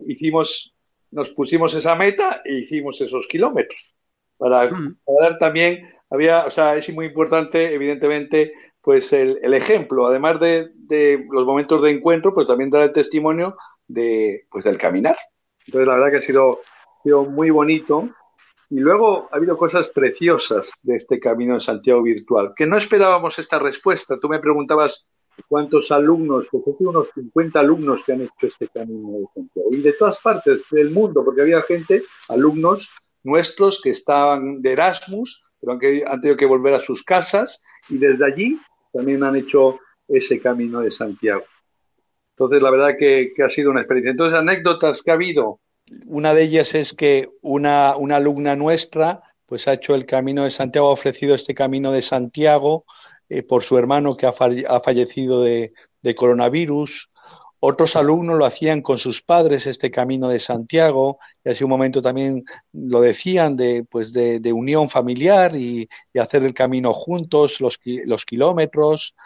hicimos, 0.00 0.74
nos 1.10 1.30
pusimos 1.30 1.74
esa 1.74 1.94
meta 1.94 2.42
e 2.44 2.54
hicimos 2.54 3.00
esos 3.00 3.26
kilómetros. 3.26 3.94
Para, 4.36 4.70
mm. 4.70 4.98
para 5.04 5.30
dar 5.30 5.38
también, 5.38 5.82
había, 6.10 6.44
o 6.44 6.50
sea, 6.50 6.76
es 6.76 6.92
muy 6.92 7.06
importante, 7.06 7.72
evidentemente, 7.72 8.52
pues 8.80 9.12
el, 9.12 9.38
el 9.42 9.54
ejemplo, 9.54 10.06
además 10.06 10.38
de, 10.38 10.70
de, 10.74 11.26
los 11.30 11.44
momentos 11.44 11.82
de 11.82 11.90
encuentro, 11.90 12.32
pues 12.32 12.46
también 12.46 12.70
dar 12.70 12.82
el 12.82 12.92
testimonio 12.92 13.56
de, 13.86 14.46
pues 14.50 14.64
del 14.64 14.78
caminar. 14.78 15.16
Entonces, 15.66 15.88
la 15.88 15.94
verdad 15.94 16.10
que 16.10 16.16
ha 16.18 16.22
sido, 16.22 16.60
ha 16.60 17.02
sido 17.02 17.24
muy 17.24 17.50
bonito. 17.50 18.08
Y 18.70 18.80
luego 18.80 19.28
ha 19.32 19.36
habido 19.36 19.56
cosas 19.56 19.88
preciosas 19.88 20.72
de 20.82 20.96
este 20.96 21.18
camino 21.18 21.54
de 21.54 21.60
Santiago 21.60 22.02
virtual, 22.02 22.52
que 22.54 22.66
no 22.66 22.76
esperábamos 22.76 23.38
esta 23.38 23.58
respuesta. 23.58 24.18
Tú 24.20 24.28
me 24.28 24.40
preguntabas 24.40 25.06
cuántos 25.48 25.90
alumnos, 25.90 26.48
pues 26.50 26.64
hay 26.66 26.86
unos 26.86 27.08
50 27.14 27.60
alumnos 27.60 28.02
que 28.04 28.12
han 28.12 28.22
hecho 28.22 28.46
este 28.46 28.68
camino 28.68 29.12
de 29.12 29.26
Santiago. 29.34 29.68
Y 29.72 29.80
de 29.80 29.92
todas 29.94 30.18
partes 30.18 30.64
del 30.70 30.90
mundo, 30.90 31.24
porque 31.24 31.42
había 31.42 31.62
gente, 31.62 32.04
alumnos 32.28 32.90
nuestros 33.22 33.80
que 33.80 33.90
estaban 33.90 34.60
de 34.60 34.72
Erasmus, 34.72 35.44
pero 35.60 35.72
han, 35.72 35.80
han 36.06 36.20
tenido 36.20 36.36
que 36.36 36.46
volver 36.46 36.74
a 36.74 36.80
sus 36.80 37.02
casas 37.02 37.62
y 37.88 37.98
desde 37.98 38.24
allí 38.24 38.60
también 38.92 39.24
han 39.24 39.36
hecho 39.36 39.78
ese 40.08 40.40
camino 40.40 40.80
de 40.80 40.90
Santiago. 40.90 41.44
Entonces, 42.30 42.62
la 42.62 42.70
verdad 42.70 42.96
que, 42.98 43.32
que, 43.34 43.42
ha 43.42 43.48
sido 43.48 43.70
una 43.70 43.80
experiencia. 43.80 44.12
Entonces, 44.12 44.38
anécdotas 44.38 45.02
que 45.02 45.10
ha 45.10 45.14
habido. 45.14 45.60
Una 46.06 46.34
de 46.34 46.42
ellas 46.42 46.74
es 46.74 46.92
que 46.92 47.28
una, 47.40 47.90
alumna 47.90 48.56
nuestra 48.56 49.22
pues 49.46 49.66
ha 49.66 49.72
hecho 49.72 49.94
el 49.94 50.04
camino 50.04 50.44
de 50.44 50.50
Santiago, 50.50 50.88
ha 50.88 50.92
ofrecido 50.92 51.34
este 51.34 51.54
camino 51.54 51.90
de 51.90 52.02
Santiago 52.02 52.84
eh, 53.30 53.42
por 53.42 53.62
su 53.62 53.78
hermano 53.78 54.14
que 54.14 54.26
ha, 54.26 54.32
fallecido 54.32 55.42
de, 55.42 55.72
coronavirus. 56.14 57.10
Otros 57.60 57.96
alumnos 57.96 58.38
lo 58.38 58.44
hacían 58.44 58.82
con 58.82 58.98
sus 58.98 59.22
padres 59.22 59.66
este 59.66 59.90
camino 59.90 60.28
de 60.28 60.38
Santiago 60.38 61.18
y 61.44 61.50
así 61.50 61.64
un 61.64 61.70
momento 61.70 62.02
también 62.02 62.44
lo 62.72 63.00
decían 63.00 63.56
de, 63.56 63.84
pues 63.90 64.12
de, 64.12 64.52
unión 64.52 64.88
familiar 64.88 65.56
y, 65.56 65.88
hacer 66.18 66.44
el 66.44 66.52
camino 66.52 66.92
juntos, 66.92 67.60
los, 67.60 67.78
kilómetros. 68.26 69.16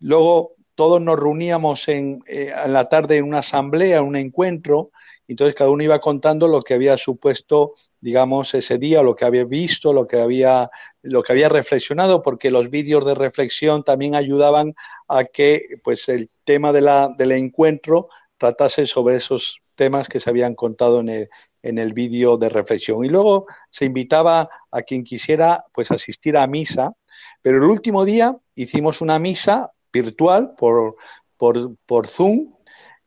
Luego 0.00 0.54
todos 0.74 1.00
nos 1.00 1.18
reuníamos 1.18 1.88
en, 1.88 2.20
eh, 2.28 2.52
en, 2.64 2.72
la 2.72 2.88
tarde 2.88 3.16
en 3.16 3.24
una 3.24 3.38
asamblea, 3.38 3.98
en 3.98 4.04
un 4.04 4.16
encuentro, 4.16 4.90
entonces 5.32 5.54
cada 5.54 5.70
uno 5.70 5.84
iba 5.84 6.00
contando 6.00 6.48
lo 6.48 6.62
que 6.62 6.74
había 6.74 6.96
supuesto, 6.96 7.74
digamos, 8.00 8.54
ese 8.54 8.78
día, 8.78 9.02
lo 9.02 9.14
que 9.14 9.26
había 9.26 9.44
visto, 9.44 9.92
lo 9.92 10.06
que 10.06 10.18
había, 10.20 10.70
lo 11.02 11.22
que 11.22 11.32
había 11.32 11.50
reflexionado, 11.50 12.22
porque 12.22 12.50
los 12.50 12.70
vídeos 12.70 13.04
de 13.04 13.14
reflexión 13.14 13.84
también 13.84 14.14
ayudaban 14.14 14.74
a 15.06 15.24
que 15.24 15.62
pues, 15.84 16.08
el 16.08 16.30
tema 16.44 16.72
de 16.72 16.80
la, 16.80 17.14
del 17.16 17.32
encuentro 17.32 18.08
tratase 18.38 18.86
sobre 18.86 19.16
esos 19.16 19.60
temas 19.74 20.08
que 20.08 20.18
se 20.18 20.30
habían 20.30 20.54
contado 20.54 21.00
en 21.00 21.08
el, 21.10 21.28
en 21.62 21.78
el 21.78 21.92
vídeo 21.92 22.38
de 22.38 22.48
reflexión. 22.48 23.04
Y 23.04 23.08
luego 23.08 23.46
se 23.70 23.84
invitaba 23.84 24.48
a 24.70 24.82
quien 24.82 25.04
quisiera 25.04 25.64
pues 25.72 25.90
asistir 25.90 26.36
a 26.36 26.46
misa, 26.46 26.94
pero 27.42 27.58
el 27.58 27.64
último 27.64 28.04
día 28.04 28.36
hicimos 28.54 29.00
una 29.00 29.18
misa 29.18 29.72
virtual 29.92 30.54
por, 30.56 30.96
por, 31.36 31.76
por 31.86 32.06
Zoom 32.06 32.54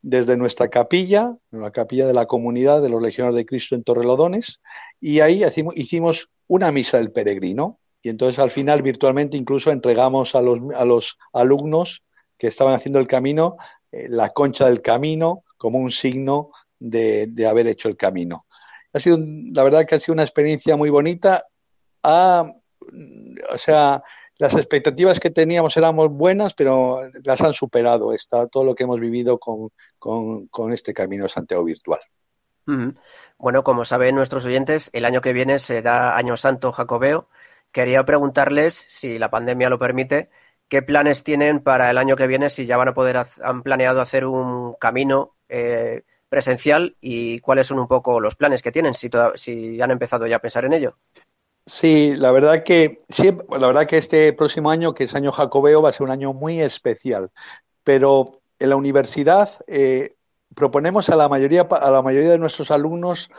desde 0.02 0.38
nuestra 0.38 0.70
capilla, 0.70 1.36
la 1.52 1.72
capilla 1.72 2.08
de 2.08 2.14
la 2.14 2.26
comunidad 2.26 2.82
de 2.82 2.90
los 2.90 3.02
Legionarios 3.02 3.38
de 3.38 3.46
Cristo 3.46 3.76
en 3.76 3.84
Torrelodones, 3.84 4.62
y 5.00 5.20
ahí 5.20 5.44
hicimos, 5.76 6.30
una 6.48 6.72
misa 6.72 6.98
del 6.98 7.12
peregrino. 7.12 7.80
Y 8.04 8.10
entonces 8.10 8.40
al 8.40 8.52
final 8.52 8.82
virtualmente 8.82 9.38
incluso 9.38 9.72
entregamos 9.72 10.36
a 10.36 10.42
los, 10.42 10.60
a 10.76 10.86
los 10.86 11.18
alumnos 11.34 12.04
que 12.38 12.48
estaban 12.48 12.74
haciendo 12.74 13.00
el 13.00 13.08
camino 13.08 13.58
eh, 13.92 14.08
la 14.10 14.30
concha 14.30 14.68
del 14.68 14.82
camino 14.82 15.44
como 15.58 15.80
un 15.80 15.92
signo 15.92 16.50
de, 16.80 17.28
de, 17.28 17.46
haber 17.46 17.68
hecho 17.68 17.90
el 17.90 17.98
camino. 17.98 18.46
Ha 18.94 19.00
sido, 19.00 19.20
la 19.20 19.64
verdad 19.64 19.86
que 19.86 19.96
ha 19.96 20.00
sido 20.00 20.14
una 20.14 20.24
experiencia 20.24 20.76
muy 20.76 20.90
bonita. 20.90 21.46
O 22.04 23.58
sea, 23.58 24.04
las 24.42 24.56
expectativas 24.56 25.20
que 25.20 25.30
teníamos 25.30 25.78
eran 25.78 25.96
buenas, 25.96 26.56
pero 26.56 27.08
las 27.24 27.42
han 27.42 27.54
superado 27.54 28.12
está 28.12 28.48
todo 28.48 28.64
lo 28.64 28.74
que 28.74 28.86
hemos 28.86 29.00
vivido 29.00 29.38
con, 29.38 29.70
con, 30.00 30.74
este 30.74 30.96
camino 30.96 31.28
Santiago 31.28 31.64
virtual. 31.64 32.00
Bueno, 33.38 33.64
como 33.64 33.86
saben 33.86 34.16
nuestros 34.16 34.44
oyentes, 34.46 34.90
el 34.94 35.06
año 35.06 35.22
que 35.22 35.34
viene 35.34 35.60
será 35.60 36.18
Año 36.18 36.38
Santo 36.38 36.72
Jacobeo. 36.72 37.28
Quería 37.72 38.04
preguntarles, 38.04 38.88
si 38.90 39.20
la 39.20 39.30
pandemia 39.30 39.70
lo 39.70 39.78
permite, 39.78 40.32
qué 40.70 40.82
planes 40.82 41.24
tienen 41.24 41.60
para 41.60 41.92
el 41.92 42.00
año 42.00 42.16
que 42.16 42.26
viene, 42.26 42.50
si 42.50 42.66
ya 42.66 42.78
van 42.78 42.88
a 42.88 42.94
poder, 42.96 43.24
han 43.44 43.62
planeado 43.62 44.02
hacer 44.02 44.26
un 44.26 44.74
camino 44.74 45.36
eh, 45.50 46.02
presencial 46.30 46.96
y 47.00 47.38
cuáles 47.42 47.68
son 47.68 47.78
un 47.78 47.88
poco 47.88 48.20
los 48.20 48.34
planes 48.34 48.64
que 48.64 48.72
tienen, 48.72 48.96
si, 48.96 49.12
si 49.36 49.80
han 49.80 49.92
empezado 49.92 50.26
ya 50.26 50.38
a 50.38 50.42
pensar 50.42 50.66
en 50.66 50.74
ello. 50.74 50.98
Sí, 51.66 52.16
la 52.16 52.32
verdad 52.32 52.64
que 52.64 52.98
sí, 53.10 53.32
la 53.50 53.68
verdad 53.68 53.88
que 53.88 53.98
este 53.98 54.34
próximo 54.34 54.72
año, 54.72 54.94
que 54.94 55.04
es 55.06 55.16
año 55.16 55.32
jacobeo, 55.32 55.82
va 55.82 55.90
a 55.90 55.94
ser 55.94 56.04
un 56.04 56.12
año 56.12 56.34
muy 56.34 56.60
especial. 56.60 57.30
Pero 57.84 58.42
en 58.60 58.70
la 58.72 58.78
universidad 58.78 59.50
eh, 59.68 60.16
proponemos 60.56 61.10
a 61.10 61.18
la 61.18 61.30
mayoría 61.30 61.64
a 61.64 61.92
la 61.92 62.04
mayoría 62.04 62.32
de 62.32 62.40
nuestros 62.40 62.72
alumnos 62.72 63.32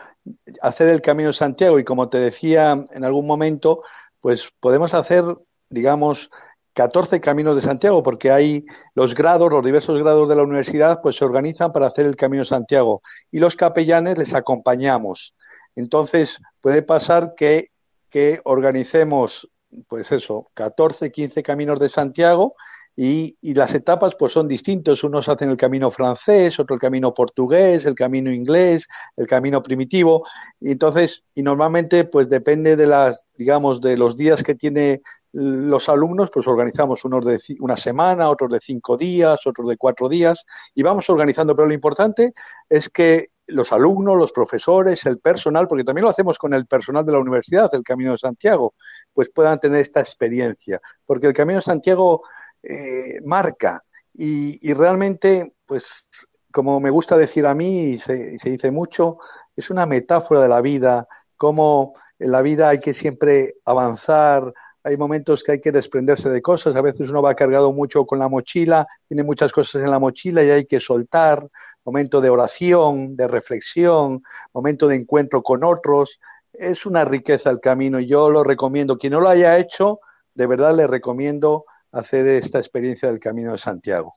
hacer 0.62 0.88
el 0.90 1.02
Camino 1.02 1.28
de 1.30 1.34
Santiago 1.34 1.78
y 1.80 1.84
como 1.84 2.10
te 2.10 2.18
decía 2.18 2.84
en 2.92 3.04
algún 3.04 3.26
momento, 3.26 3.82
pues 4.20 4.50
podemos 4.60 4.94
hacer, 4.94 5.24
digamos, 5.70 6.30
14 6.74 7.20
caminos 7.22 7.56
de 7.56 7.62
Santiago, 7.62 8.02
porque 8.04 8.32
hay 8.32 8.66
los 8.94 9.14
grados, 9.16 9.50
los 9.52 9.64
diversos 9.64 9.98
grados 10.00 10.28
de 10.28 10.36
la 10.36 10.44
universidad, 10.44 11.00
pues 11.02 11.16
se 11.16 11.24
organizan 11.26 11.72
para 11.72 11.88
hacer 11.88 12.06
el 12.06 12.16
Camino 12.16 12.42
de 12.42 12.48
Santiago 12.50 13.02
y 13.32 13.40
los 13.40 13.56
capellanes 13.56 14.18
les 14.18 14.34
acompañamos. 14.34 15.34
Entonces, 15.76 16.38
puede 16.62 16.82
pasar 16.82 17.34
que 17.36 17.71
que 18.12 18.40
organicemos, 18.44 19.50
pues 19.88 20.12
eso, 20.12 20.50
14, 20.54 21.10
15 21.10 21.42
caminos 21.42 21.80
de 21.80 21.88
Santiago 21.88 22.54
y, 22.94 23.38
y, 23.40 23.54
las 23.54 23.74
etapas 23.74 24.14
pues 24.16 24.34
son 24.34 24.46
distintos. 24.46 25.02
Unos 25.02 25.28
hacen 25.28 25.48
el 25.48 25.56
camino 25.56 25.90
francés, 25.90 26.60
otro 26.60 26.74
el 26.74 26.80
camino 26.80 27.14
portugués, 27.14 27.86
el 27.86 27.94
camino 27.94 28.30
inglés, 28.30 28.86
el 29.16 29.26
camino 29.26 29.62
primitivo. 29.62 30.26
Y 30.60 30.72
entonces, 30.72 31.24
y 31.34 31.42
normalmente 31.42 32.04
pues 32.04 32.28
depende 32.28 32.76
de 32.76 32.86
las, 32.86 33.24
digamos, 33.34 33.80
de 33.80 33.96
los 33.96 34.16
días 34.16 34.42
que 34.42 34.54
tiene 34.54 35.00
los 35.32 35.88
alumnos, 35.88 36.30
pues 36.30 36.46
organizamos 36.46 37.06
unos 37.06 37.24
de 37.24 37.40
una 37.60 37.78
semana, 37.78 38.28
otros 38.28 38.50
de 38.50 38.60
cinco 38.60 38.98
días, 38.98 39.38
otros 39.46 39.66
de 39.66 39.78
cuatro 39.78 40.10
días, 40.10 40.44
y 40.74 40.82
vamos 40.82 41.08
organizando. 41.08 41.56
Pero 41.56 41.68
lo 41.68 41.74
importante 41.74 42.34
es 42.68 42.90
que 42.90 43.28
los 43.46 43.72
alumnos, 43.72 44.16
los 44.16 44.32
profesores, 44.32 45.04
el 45.06 45.18
personal, 45.18 45.68
porque 45.68 45.84
también 45.84 46.04
lo 46.04 46.10
hacemos 46.10 46.38
con 46.38 46.54
el 46.54 46.66
personal 46.66 47.04
de 47.04 47.12
la 47.12 47.18
universidad, 47.18 47.74
el 47.74 47.82
Camino 47.82 48.12
de 48.12 48.18
Santiago, 48.18 48.74
pues 49.12 49.30
puedan 49.30 49.58
tener 49.60 49.80
esta 49.80 50.00
experiencia, 50.00 50.80
porque 51.04 51.26
el 51.26 51.34
Camino 51.34 51.58
de 51.58 51.64
Santiago 51.64 52.22
eh, 52.62 53.20
marca 53.24 53.84
y, 54.14 54.72
realmente, 54.74 55.54
pues 55.66 56.08
como 56.50 56.80
me 56.80 56.90
gusta 56.90 57.16
decir 57.16 57.46
a 57.46 57.54
mí, 57.54 57.92
y 57.92 58.00
se, 58.00 58.38
se 58.38 58.50
dice 58.50 58.70
mucho, 58.70 59.18
es 59.56 59.70
una 59.70 59.86
metáfora 59.86 60.42
de 60.42 60.48
la 60.48 60.60
vida, 60.60 61.08
como 61.36 61.94
en 62.18 62.30
la 62.30 62.42
vida 62.42 62.68
hay 62.68 62.78
que 62.78 62.94
siempre 62.94 63.54
avanzar, 63.64 64.52
hay 64.84 64.96
momentos 64.96 65.42
que 65.42 65.52
hay 65.52 65.60
que 65.60 65.72
desprenderse 65.72 66.28
de 66.28 66.42
cosas, 66.42 66.74
a 66.74 66.80
veces 66.80 67.10
uno 67.10 67.22
va 67.22 67.34
cargado 67.34 67.72
mucho 67.72 68.04
con 68.04 68.18
la 68.18 68.28
mochila, 68.28 68.86
tiene 69.08 69.22
muchas 69.22 69.52
cosas 69.52 69.82
en 69.82 69.90
la 69.90 69.98
mochila 69.98 70.42
y 70.42 70.50
hay 70.50 70.64
que 70.64 70.80
soltar, 70.80 71.48
momento 71.84 72.20
de 72.20 72.30
oración, 72.30 73.16
de 73.16 73.28
reflexión, 73.28 74.22
momento 74.52 74.88
de 74.88 74.96
encuentro 74.96 75.42
con 75.42 75.64
otros. 75.64 76.20
Es 76.52 76.86
una 76.86 77.04
riqueza 77.04 77.50
el 77.50 77.60
camino 77.60 78.00
y 78.00 78.06
yo 78.06 78.30
lo 78.30 78.44
recomiendo. 78.44 78.98
Quien 78.98 79.14
no 79.14 79.20
lo 79.20 79.28
haya 79.28 79.58
hecho, 79.58 80.00
de 80.34 80.46
verdad 80.46 80.74
le 80.74 80.86
recomiendo 80.86 81.64
hacer 81.92 82.26
esta 82.26 82.58
experiencia 82.58 83.08
del 83.08 83.20
Camino 83.20 83.52
de 83.52 83.58
Santiago. 83.58 84.14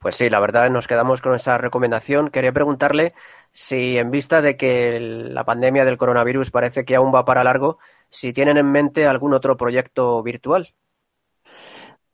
Pues 0.00 0.16
sí, 0.16 0.28
la 0.28 0.38
verdad 0.38 0.68
nos 0.68 0.86
quedamos 0.86 1.22
con 1.22 1.34
esa 1.34 1.56
recomendación. 1.56 2.28
Quería 2.28 2.52
preguntarle 2.52 3.14
si 3.52 3.96
en 3.96 4.10
vista 4.10 4.42
de 4.42 4.54
que 4.56 5.00
la 5.00 5.44
pandemia 5.44 5.86
del 5.86 5.96
coronavirus 5.96 6.50
parece 6.50 6.84
que 6.84 6.94
aún 6.94 7.14
va 7.14 7.24
para 7.24 7.42
largo, 7.42 7.78
si 8.10 8.34
tienen 8.34 8.58
en 8.58 8.70
mente 8.70 9.06
algún 9.06 9.32
otro 9.32 9.56
proyecto 9.56 10.22
virtual. 10.22 10.74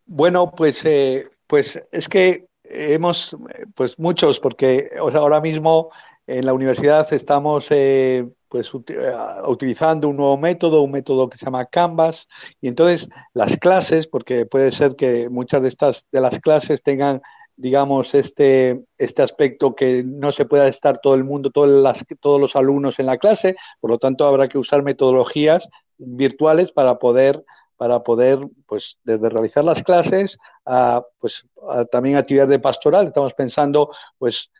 Bueno, 0.07 0.53
pues, 0.53 0.85
eh, 0.85 1.31
pues 1.49 1.83
es 1.91 2.09
que 2.09 2.47
hemos, 2.71 3.37
pues 3.75 3.99
muchos, 3.99 4.41
porque 4.41 4.91
o 5.01 5.11
sea, 5.11 5.21
ahora 5.21 5.41
mismo 5.41 5.91
en 6.27 6.47
la 6.47 6.55
universidad 6.55 7.13
estamos 7.13 7.69
eh, 7.71 8.29
pues 8.49 8.73
utilizando 8.75 10.09
un 10.09 10.17
nuevo 10.17 10.37
método, 10.37 10.83
un 10.83 10.93
método 10.93 11.29
que 11.29 11.39
se 11.39 11.45
llama 11.45 11.67
Canvas, 11.67 12.29
y 12.61 12.69
entonces 12.69 13.09
las 13.35 13.57
clases, 13.57 14.07
porque 14.07 14.47
puede 14.47 14.73
ser 14.73 14.97
que 14.97 15.29
muchas 15.29 15.63
de 15.63 15.69
estas 15.69 16.07
de 16.13 16.21
las 16.21 16.39
clases 16.41 16.83
tengan 16.83 17.21
digamos, 17.61 18.15
este, 18.15 18.85
este 18.97 19.23
aspecto 19.23 19.75
que 19.75 20.03
no 20.03 20.33
se 20.33 20.47
pueda 20.47 20.67
estar 20.67 20.99
todo 20.99 21.15
el 21.15 21.25
mundo, 21.25 21.51
todos, 21.51 21.69
las, 21.69 21.99
todos 22.19 22.41
los 22.41 22.57
alumnos 22.57 22.99
en 22.99 23.05
la 23.05 23.19
clase, 23.19 23.55
por 23.81 23.91
lo 23.91 23.99
tanto 23.99 24.25
habrá 24.25 24.47
que 24.47 24.57
usar 24.57 24.83
metodologías 24.83 25.69
virtuales 25.99 26.73
para 26.73 26.99
poder 26.99 27.45
para 27.81 28.03
poder, 28.03 28.47
pues, 28.67 28.99
desde 29.05 29.31
realizar 29.31 29.65
las 29.65 29.83
clases 29.83 30.37
a, 30.67 31.03
pues, 31.19 31.47
también 31.91 32.19
actividades 32.19 32.51
de 32.51 32.59
pastoral. 32.59 33.07
Estamos 33.07 33.33
pensando, 33.33 33.89
pues, 34.19 34.51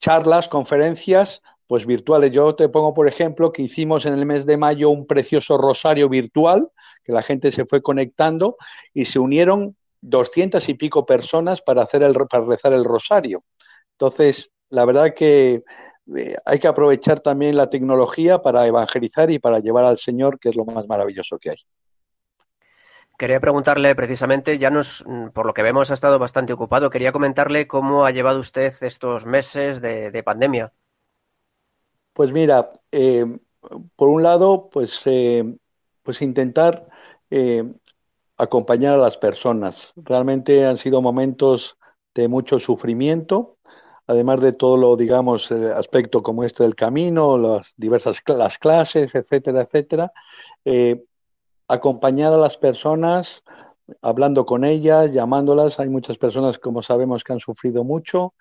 charlas, 0.00 0.48
conferencias, 0.48 1.40
pues, 1.68 1.86
virtuales. 1.86 2.32
Yo 2.32 2.56
te 2.56 2.68
pongo, 2.68 2.92
por 2.92 3.06
ejemplo, 3.06 3.52
que 3.52 3.62
hicimos 3.62 4.06
en 4.06 4.14
el 4.14 4.26
mes 4.26 4.44
de 4.44 4.56
mayo 4.56 4.90
un 4.90 5.06
precioso 5.06 5.56
rosario 5.56 6.08
virtual, 6.08 6.68
que 7.04 7.12
la 7.12 7.22
gente 7.22 7.52
se 7.52 7.64
fue 7.64 7.80
conectando 7.80 8.56
y 8.92 9.04
se 9.04 9.20
unieron 9.20 9.76
doscientas 10.00 10.68
y 10.68 10.74
pico 10.74 11.06
personas 11.06 11.62
para, 11.62 11.82
hacer 11.82 12.02
el, 12.02 12.14
para 12.28 12.44
rezar 12.44 12.72
el 12.72 12.82
rosario. 12.82 13.44
Entonces, 13.92 14.50
la 14.68 14.84
verdad 14.84 15.14
que 15.14 15.62
eh, 16.16 16.36
hay 16.44 16.58
que 16.58 16.66
aprovechar 16.66 17.20
también 17.20 17.56
la 17.56 17.70
tecnología 17.70 18.42
para 18.42 18.66
evangelizar 18.66 19.30
y 19.30 19.38
para 19.38 19.60
llevar 19.60 19.84
al 19.84 19.98
Señor, 19.98 20.40
que 20.40 20.48
es 20.48 20.56
lo 20.56 20.64
más 20.64 20.88
maravilloso 20.88 21.38
que 21.38 21.50
hay. 21.50 21.58
Quería 23.16 23.38
preguntarle 23.38 23.94
precisamente, 23.94 24.58
ya 24.58 24.70
nos, 24.70 25.04
mm, 25.06 25.28
por 25.28 25.46
lo 25.46 25.54
que 25.54 25.62
vemos 25.62 25.90
ha 25.90 25.94
estado 25.94 26.18
bastante 26.18 26.52
ocupado, 26.52 26.90
quería 26.90 27.12
comentarle 27.12 27.68
cómo 27.68 28.04
ha 28.04 28.10
llevado 28.10 28.40
usted 28.40 28.72
estos 28.80 29.24
meses 29.24 29.80
de, 29.80 30.22
pandemia. 30.24 30.72
Pues 32.12 32.32
mira, 32.32 32.70
eh, 32.90 33.24
por 33.94 34.08
un 34.08 34.22
lado, 34.22 34.68
pues, 34.68 35.02
eh, 35.06 35.44
pues 36.02 36.22
intentar 36.22 36.88
eh, 37.30 37.72
acompañar 38.36 38.94
a 38.94 38.98
las 38.98 39.16
personas. 39.16 39.92
Realmente 39.96 40.66
han 40.66 40.78
sido 40.78 41.00
momentos 41.00 41.78
de 42.14 42.26
mucho 42.26 42.58
sufrimiento, 42.58 43.58
además 44.08 44.40
de 44.40 44.52
todo 44.52 44.76
lo, 44.76 44.96
digamos, 44.96 45.52
aspecto 45.52 46.22
como 46.22 46.42
este 46.42 46.64
del 46.64 46.74
camino, 46.74 47.38
las 47.38 47.74
diversas 47.76 48.22
las 48.26 48.58
clases, 48.58 49.14
etcétera, 49.14 49.62
etcétera 49.62 50.12
acompañar 51.68 52.32
a 52.32 52.36
las 52.36 52.58
personas, 52.58 53.42
hablando 54.02 54.46
con 54.46 54.64
ellas, 54.64 55.12
llamándolas. 55.12 55.80
Hay 55.80 55.88
muchas 55.88 56.18
personas, 56.18 56.58
como 56.58 56.82
sabemos, 56.82 57.24
que 57.24 57.32
han 57.32 57.40
sufrido 57.40 57.84
mucho. 57.84 58.34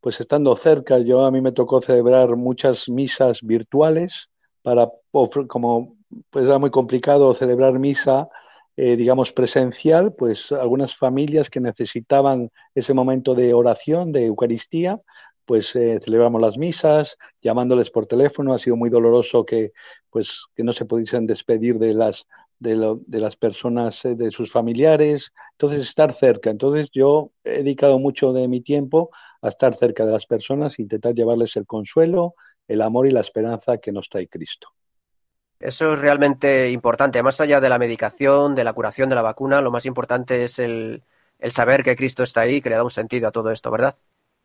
Pues 0.00 0.20
estando 0.20 0.54
cerca, 0.56 0.98
yo 0.98 1.24
a 1.24 1.30
mí 1.30 1.40
me 1.40 1.52
tocó 1.52 1.80
celebrar 1.80 2.36
muchas 2.36 2.88
misas 2.88 3.40
virtuales 3.42 4.30
para, 4.62 4.88
como 5.48 5.96
pues 6.30 6.44
era 6.44 6.58
muy 6.58 6.70
complicado 6.70 7.34
celebrar 7.34 7.78
misa, 7.78 8.28
eh, 8.76 8.96
digamos, 8.96 9.32
presencial, 9.32 10.14
pues 10.14 10.52
algunas 10.52 10.96
familias 10.96 11.50
que 11.50 11.60
necesitaban 11.60 12.50
ese 12.74 12.94
momento 12.94 13.34
de 13.34 13.52
oración, 13.54 14.12
de 14.12 14.26
Eucaristía, 14.26 15.00
pues 15.44 15.74
eh, 15.74 15.98
celebramos 16.04 16.40
las 16.40 16.58
misas, 16.58 17.16
llamándoles 17.42 17.90
por 17.90 18.06
teléfono. 18.06 18.52
Ha 18.54 18.58
sido 18.58 18.76
muy 18.76 18.90
doloroso 18.90 19.44
que, 19.44 19.72
pues, 20.10 20.44
que 20.54 20.62
no 20.62 20.72
se 20.72 20.84
pudiesen 20.84 21.26
despedir 21.26 21.78
de 21.78 21.94
las 21.94 22.28
de, 22.58 22.98
de 23.06 23.20
las 23.20 23.36
personas, 23.36 24.04
eh, 24.04 24.14
de 24.16 24.30
sus 24.30 24.50
familiares, 24.52 25.32
entonces 25.52 25.80
estar 25.80 26.12
cerca. 26.14 26.50
Entonces 26.50 26.88
yo 26.92 27.32
he 27.44 27.58
dedicado 27.62 27.98
mucho 27.98 28.32
de 28.32 28.48
mi 28.48 28.60
tiempo 28.60 29.10
a 29.42 29.48
estar 29.48 29.74
cerca 29.74 30.04
de 30.06 30.12
las 30.12 30.26
personas, 30.26 30.78
intentar 30.78 31.14
llevarles 31.14 31.56
el 31.56 31.66
consuelo, 31.66 32.34
el 32.68 32.82
amor 32.82 33.06
y 33.06 33.10
la 33.12 33.20
esperanza 33.20 33.78
que 33.78 33.92
nos 33.92 34.08
trae 34.08 34.28
Cristo. 34.28 34.68
Eso 35.60 35.92
es 35.94 35.98
realmente 35.98 36.70
importante. 36.70 37.22
Más 37.22 37.40
allá 37.40 37.60
de 37.60 37.68
la 37.68 37.78
medicación, 37.78 38.54
de 38.54 38.62
la 38.64 38.72
curación 38.72 39.08
de 39.08 39.16
la 39.16 39.22
vacuna, 39.22 39.60
lo 39.60 39.70
más 39.72 39.86
importante 39.86 40.44
es 40.44 40.58
el, 40.60 41.02
el 41.38 41.50
saber 41.52 41.82
que 41.82 41.96
Cristo 41.96 42.22
está 42.22 42.42
ahí, 42.42 42.60
que 42.60 42.70
le 42.70 42.76
da 42.76 42.84
un 42.84 42.90
sentido 42.90 43.28
a 43.28 43.32
todo 43.32 43.50
esto, 43.50 43.70
¿verdad? 43.70 43.96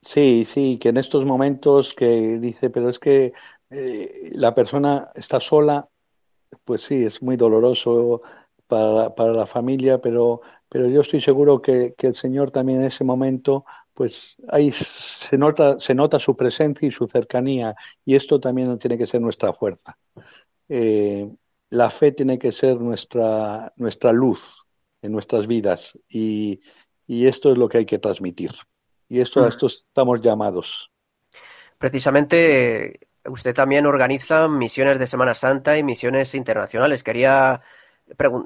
Sí, 0.02 0.46
sí, 0.46 0.78
que 0.80 0.90
en 0.90 0.98
estos 0.98 1.24
momentos 1.26 1.94
que 1.94 2.38
dice, 2.40 2.70
pero 2.70 2.90
es 2.90 3.00
que 3.00 3.32
eh, 3.70 4.32
la 4.34 4.54
persona 4.54 5.08
está 5.16 5.40
sola, 5.40 5.88
pues 6.66 6.84
sí, 6.84 7.04
es 7.06 7.22
muy 7.22 7.36
doloroso 7.36 8.22
para, 8.68 9.14
para 9.16 9.34
la 9.34 9.46
familia, 9.46 10.00
pero, 10.00 10.42
pero 10.70 10.88
yo 10.88 11.02
estoy 11.02 11.22
seguro 11.22 11.62
que, 11.62 11.94
que, 11.98 12.08
el 12.08 12.16
Señor 12.16 12.52
también 12.52 12.82
en 12.82 12.88
ese 12.88 13.04
momento, 13.04 13.66
pues 13.94 14.36
ahí 14.50 14.72
se 14.72 15.38
nota, 15.38 15.80
se 15.80 15.94
nota 15.94 16.20
su 16.20 16.36
presencia 16.36 16.88
y 16.88 16.92
su 16.92 17.08
cercanía, 17.08 17.76
y 18.06 18.16
esto 18.16 18.40
también 18.40 18.78
tiene 18.80 18.98
que 18.98 19.08
ser 19.08 19.22
nuestra 19.22 19.54
fuerza. 19.54 19.98
Eh, 20.70 21.30
la 21.70 21.90
fe 21.90 22.12
tiene 22.12 22.40
que 22.40 22.52
ser 22.52 22.80
nuestra, 22.80 23.74
nuestra 23.78 24.12
luz 24.12 24.66
en 25.02 25.12
nuestras 25.12 25.48
vidas, 25.48 25.98
y, 26.10 26.62
y 27.08 27.28
esto 27.28 27.52
es 27.52 27.58
lo 27.58 27.68
que 27.70 27.80
hay 27.80 27.86
que 27.86 28.00
transmitir. 28.00 28.52
Y 29.10 29.20
esto, 29.20 29.42
a 29.42 29.46
mm. 29.46 29.50
esto 29.50 29.68
estamos 29.68 30.22
llamados. 30.22 30.90
Precisamente 31.78 33.02
usted 33.28 33.54
también 33.54 33.86
organiza 33.86 34.48
misiones 34.48 35.00
de 35.00 35.08
Semana 35.08 35.34
Santa 35.34 35.78
y 35.78 35.84
misiones 35.84 36.36
internacionales. 36.36 37.04
Quería 37.04 37.62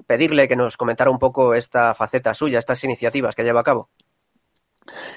pedirle 0.05 0.47
que 0.47 0.55
nos 0.55 0.77
comentara 0.77 1.09
un 1.09 1.19
poco 1.19 1.53
esta 1.53 1.93
faceta 1.93 2.33
suya, 2.33 2.59
estas 2.59 2.83
iniciativas 2.83 3.35
que 3.35 3.43
lleva 3.43 3.61
a 3.61 3.63
cabo. 3.63 3.89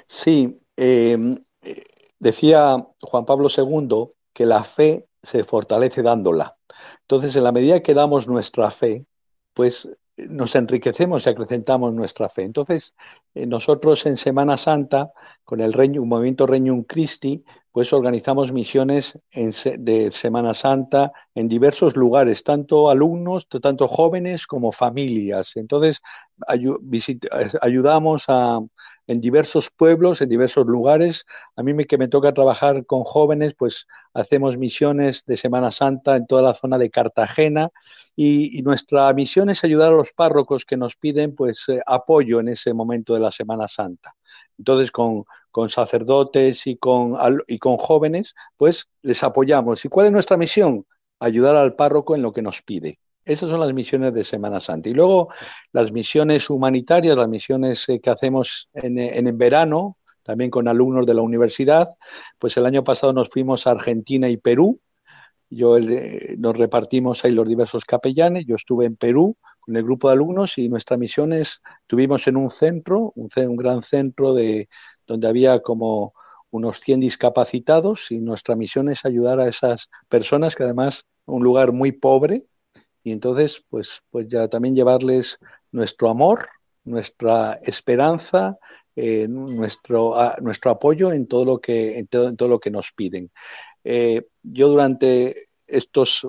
Sí, 0.06 0.60
em, 0.76 1.36
decía 2.18 2.76
Juan 3.02 3.24
Pablo 3.24 3.48
II 3.54 4.12
que 4.32 4.46
la 4.46 4.64
fe 4.64 5.06
se 5.22 5.44
fortalece 5.44 6.02
dándola. 6.02 6.56
Entonces, 7.02 7.36
en 7.36 7.44
la 7.44 7.52
medida 7.52 7.82
que 7.82 7.94
damos 7.94 8.28
nuestra 8.28 8.70
fe, 8.70 9.04
pues 9.52 9.88
nos 10.16 10.54
enriquecemos 10.54 11.26
y 11.26 11.30
acrecentamos 11.30 11.94
nuestra 11.94 12.28
fe. 12.28 12.42
Entonces, 12.42 12.94
eh, 13.34 13.46
nosotros 13.46 14.04
en 14.06 14.16
Semana 14.16 14.56
Santa, 14.56 15.12
con 15.44 15.60
el 15.60 15.74
movimiento 16.04 16.46
Regnum 16.46 16.84
Christi, 16.84 17.44
pues 17.72 17.92
organizamos 17.92 18.52
misiones 18.52 19.18
de 19.32 20.10
Semana 20.10 20.54
Santa 20.54 21.12
en 21.34 21.48
diversos 21.48 21.96
lugares, 21.96 22.42
tanto 22.42 22.90
alumnos, 22.90 23.46
tanto 23.48 23.86
jóvenes 23.86 24.46
como 24.46 24.72
familias. 24.72 25.56
Entonces, 25.56 26.00
ayudamos 27.60 28.24
a, 28.28 28.60
en 29.06 29.20
diversos 29.20 29.70
pueblos, 29.70 30.20
en 30.20 30.28
diversos 30.28 30.66
lugares. 30.66 31.26
A 31.56 31.62
mí 31.62 31.84
que 31.84 31.98
me 31.98 32.08
toca 32.08 32.34
trabajar 32.34 32.86
con 32.86 33.02
jóvenes, 33.02 33.54
pues 33.56 33.86
hacemos 34.14 34.56
misiones 34.56 35.24
de 35.26 35.36
Semana 35.36 35.70
Santa 35.70 36.16
en 36.16 36.26
toda 36.26 36.42
la 36.42 36.54
zona 36.54 36.78
de 36.78 36.90
Cartagena 36.90 37.70
y, 38.16 38.60
nuestra 38.62 39.12
misión 39.14 39.48
es 39.48 39.64
ayudar 39.64 39.92
a 39.92 39.96
los 39.96 40.12
párrocos 40.12 40.64
que 40.64 40.76
nos 40.76 40.94
piden 40.96 41.34
pues 41.34 41.68
eh, 41.68 41.80
apoyo 41.86 42.40
en 42.40 42.48
ese 42.48 42.74
momento 42.74 43.14
de 43.14 43.20
la 43.20 43.30
Semana 43.30 43.66
Santa. 43.66 44.14
Entonces, 44.60 44.90
con, 44.90 45.24
con 45.50 45.70
sacerdotes 45.70 46.66
y 46.66 46.76
con, 46.76 47.16
y 47.48 47.58
con 47.58 47.78
jóvenes, 47.78 48.34
pues 48.58 48.90
les 49.00 49.22
apoyamos. 49.22 49.82
¿Y 49.86 49.88
cuál 49.88 50.06
es 50.06 50.12
nuestra 50.12 50.36
misión? 50.36 50.84
Ayudar 51.18 51.56
al 51.56 51.74
párroco 51.76 52.14
en 52.14 52.20
lo 52.20 52.34
que 52.34 52.42
nos 52.42 52.60
pide. 52.60 52.98
Esas 53.24 53.48
son 53.48 53.60
las 53.60 53.72
misiones 53.72 54.12
de 54.12 54.22
Semana 54.22 54.60
Santa. 54.60 54.90
Y 54.90 54.92
luego 54.92 55.28
las 55.72 55.92
misiones 55.92 56.50
humanitarias, 56.50 57.16
las 57.16 57.28
misiones 57.28 57.88
eh, 57.88 58.00
que 58.00 58.10
hacemos 58.10 58.68
en, 58.74 58.98
en, 58.98 59.38
verano, 59.38 59.96
también 60.22 60.50
con 60.50 60.68
alumnos 60.68 61.06
de 61.06 61.14
la 61.14 61.22
universidad. 61.22 61.88
Pues 62.38 62.58
el 62.58 62.66
año 62.66 62.84
pasado 62.84 63.14
nos 63.14 63.30
fuimos 63.30 63.66
a 63.66 63.70
Argentina 63.70 64.28
y 64.28 64.36
Perú. 64.36 64.78
Yo 65.50 65.76
nos 66.38 66.56
repartimos 66.56 67.24
ahí 67.24 67.32
los 67.32 67.48
diversos 67.48 67.84
capellanes. 67.84 68.46
Yo 68.46 68.54
estuve 68.54 68.86
en 68.86 68.96
Perú 68.96 69.36
con 69.58 69.76
el 69.76 69.82
grupo 69.82 70.08
de 70.08 70.14
alumnos 70.14 70.56
y 70.58 70.68
nuestra 70.68 70.96
misión 70.96 71.32
es, 71.32 71.60
estuvimos 71.82 72.26
en 72.28 72.36
un 72.36 72.50
centro, 72.50 73.12
un, 73.16 73.28
un 73.36 73.56
gran 73.56 73.82
centro 73.82 74.32
de, 74.32 74.68
donde 75.06 75.28
había 75.28 75.60
como 75.60 76.14
unos 76.50 76.80
100 76.80 77.00
discapacitados 77.00 78.10
y 78.10 78.18
nuestra 78.18 78.56
misión 78.56 78.88
es 78.90 79.04
ayudar 79.04 79.40
a 79.40 79.48
esas 79.48 79.88
personas 80.08 80.54
que 80.54 80.64
además 80.64 81.04
un 81.26 81.42
lugar 81.42 81.72
muy 81.72 81.92
pobre, 81.92 82.46
y 83.02 83.12
entonces 83.12 83.64
pues, 83.68 84.02
pues 84.10 84.28
ya 84.28 84.48
también 84.48 84.74
llevarles 84.74 85.38
nuestro 85.72 86.10
amor, 86.10 86.48
nuestra 86.84 87.58
esperanza, 87.62 88.58
eh, 88.96 89.28
nuestro, 89.28 90.14
nuestro 90.42 90.72
apoyo 90.72 91.12
en 91.12 91.26
todo 91.26 91.44
lo 91.44 91.58
que, 91.58 91.98
en 91.98 92.06
todo, 92.06 92.28
en 92.28 92.36
todo 92.36 92.48
lo 92.48 92.58
que 92.58 92.70
nos 92.70 92.92
piden. 92.92 93.30
Eh, 93.84 94.28
yo 94.42 94.68
durante 94.68 95.34
estos, 95.66 96.26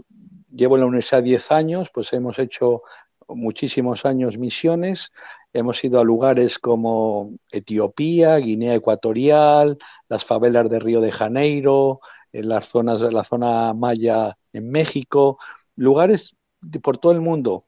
llevo 0.52 0.76
en 0.76 0.82
la 0.82 0.88
universidad 0.88 1.24
10 1.24 1.52
años, 1.52 1.90
pues 1.94 2.14
hemos 2.14 2.40
hecho 2.40 2.84
muchísimos 3.28 4.06
años 4.06 4.38
misiones, 4.38 5.12
hemos 5.54 5.84
ido 5.84 6.00
a 6.00 6.04
lugares 6.04 6.60
como 6.60 7.32
Etiopía, 7.52 8.38
Guinea 8.38 8.76
Ecuatorial, 8.76 9.78
las 10.10 10.26
favelas 10.26 10.70
de 10.70 10.80
Río 10.80 11.02
de 11.02 11.12
Janeiro, 11.12 12.02
en 12.32 12.50
las 12.50 12.66
zonas 12.66 13.02
la 13.02 13.24
zona 13.24 13.74
maya 13.74 14.38
en 14.54 14.72
México, 14.72 15.38
lugares 15.76 16.36
por 16.82 16.98
todo 16.98 17.12
el 17.12 17.22
mundo, 17.22 17.66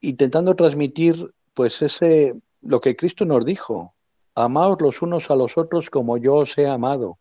intentando 0.00 0.54
transmitir 0.54 1.34
pues 1.54 1.82
ese 1.82 2.34
lo 2.62 2.80
que 2.80 2.96
Cristo 2.96 3.24
nos 3.24 3.44
dijo, 3.44 3.94
amaos 4.34 4.80
los 4.80 5.02
unos 5.02 5.30
a 5.30 5.36
los 5.36 5.58
otros 5.58 5.90
como 5.90 6.16
yo 6.18 6.36
os 6.36 6.56
he 6.58 6.68
amado. 6.68 7.18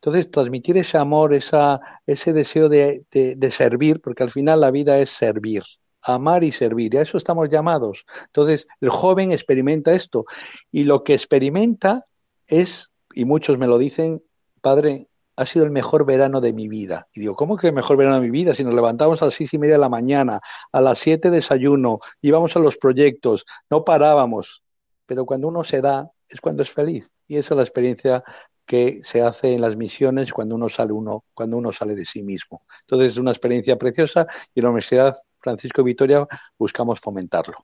Entonces, 0.00 0.30
transmitir 0.30 0.76
ese 0.78 0.98
amor, 0.98 1.34
esa, 1.34 1.80
ese 2.06 2.32
deseo 2.32 2.68
de, 2.68 3.04
de, 3.10 3.50
servir, 3.50 4.00
porque 4.00 4.22
al 4.22 4.30
final 4.30 4.60
la 4.60 4.70
vida 4.70 4.98
es 4.98 5.10
servir, 5.10 5.64
amar 6.02 6.44
y 6.44 6.52
servir, 6.52 6.94
y 6.94 6.98
a 6.98 7.02
eso 7.02 7.16
estamos 7.16 7.48
llamados. 7.48 8.04
Entonces, 8.26 8.68
el 8.80 8.90
joven 8.90 9.32
experimenta 9.32 9.92
esto, 9.92 10.24
y 10.70 10.84
lo 10.84 11.02
que 11.02 11.14
experimenta 11.14 12.06
es 12.46 12.90
y 13.18 13.24
muchos 13.24 13.58
me 13.58 13.66
lo 13.66 13.78
dicen, 13.78 14.22
padre, 14.60 15.08
ha 15.36 15.44
sido 15.44 15.64
el 15.64 15.70
mejor 15.70 16.06
verano 16.06 16.40
de 16.40 16.52
mi 16.52 16.68
vida. 16.68 17.08
Y 17.12 17.20
digo, 17.20 17.34
¿cómo 17.34 17.56
que 17.56 17.68
el 17.68 17.72
mejor 17.72 17.96
verano 17.96 18.16
de 18.16 18.22
mi 18.22 18.30
vida? 18.30 18.54
Si 18.54 18.64
nos 18.64 18.74
levantamos 18.74 19.22
a 19.22 19.26
las 19.26 19.34
seis 19.34 19.52
y 19.54 19.58
media 19.58 19.74
de 19.74 19.80
la 19.80 19.88
mañana, 19.88 20.40
a 20.72 20.80
las 20.80 20.98
siete 20.98 21.30
desayuno, 21.30 22.00
íbamos 22.20 22.56
a 22.56 22.60
los 22.60 22.76
proyectos, 22.76 23.44
no 23.70 23.84
parábamos. 23.84 24.62
Pero 25.06 25.26
cuando 25.26 25.48
uno 25.48 25.64
se 25.64 25.80
da, 25.80 26.10
es 26.28 26.40
cuando 26.40 26.62
es 26.62 26.70
feliz. 26.70 27.14
Y 27.26 27.36
esa 27.36 27.54
es 27.54 27.56
la 27.56 27.62
experiencia 27.62 28.24
que 28.68 29.00
se 29.02 29.22
hace 29.22 29.54
en 29.54 29.62
las 29.62 29.76
misiones 29.76 30.30
cuando 30.30 30.54
uno 30.54 30.68
sale 30.68 30.92
uno, 30.92 31.24
cuando 31.32 31.56
uno 31.56 31.72
sale 31.72 31.94
de 31.94 32.04
sí 32.04 32.22
mismo. 32.22 32.62
Entonces 32.82 33.08
es 33.08 33.16
una 33.16 33.30
experiencia 33.30 33.76
preciosa 33.76 34.26
y 34.54 34.60
en 34.60 34.64
la 34.64 34.68
Universidad 34.68 35.16
Francisco 35.40 35.82
Vitoria 35.82 36.26
buscamos 36.58 37.00
fomentarlo. 37.00 37.54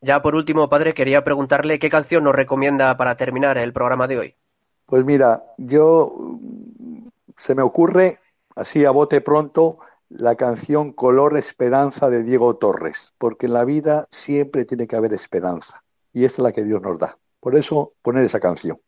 Ya 0.00 0.22
por 0.22 0.34
último, 0.34 0.70
padre, 0.70 0.94
quería 0.94 1.22
preguntarle 1.22 1.78
qué 1.78 1.90
canción 1.90 2.24
nos 2.24 2.34
recomienda 2.34 2.96
para 2.96 3.18
terminar 3.18 3.58
el 3.58 3.74
programa 3.74 4.08
de 4.08 4.18
hoy. 4.18 4.34
Pues 4.86 5.04
mira, 5.04 5.44
yo 5.58 6.38
se 7.36 7.54
me 7.54 7.60
ocurre 7.60 8.18
así 8.56 8.86
a 8.86 8.92
bote 8.92 9.20
pronto 9.20 9.78
la 10.08 10.36
canción 10.36 10.92
Color 10.92 11.36
Esperanza 11.36 12.08
de 12.08 12.22
Diego 12.22 12.56
Torres, 12.56 13.12
porque 13.18 13.44
en 13.44 13.52
la 13.52 13.66
vida 13.66 14.06
siempre 14.10 14.64
tiene 14.64 14.86
que 14.86 14.96
haber 14.96 15.12
esperanza 15.12 15.84
y 16.14 16.24
es 16.24 16.38
la 16.38 16.52
que 16.52 16.64
Dios 16.64 16.80
nos 16.80 16.98
da. 16.98 17.18
Por 17.40 17.56
eso 17.56 17.92
poner 18.00 18.24
esa 18.24 18.40
canción. 18.40 18.78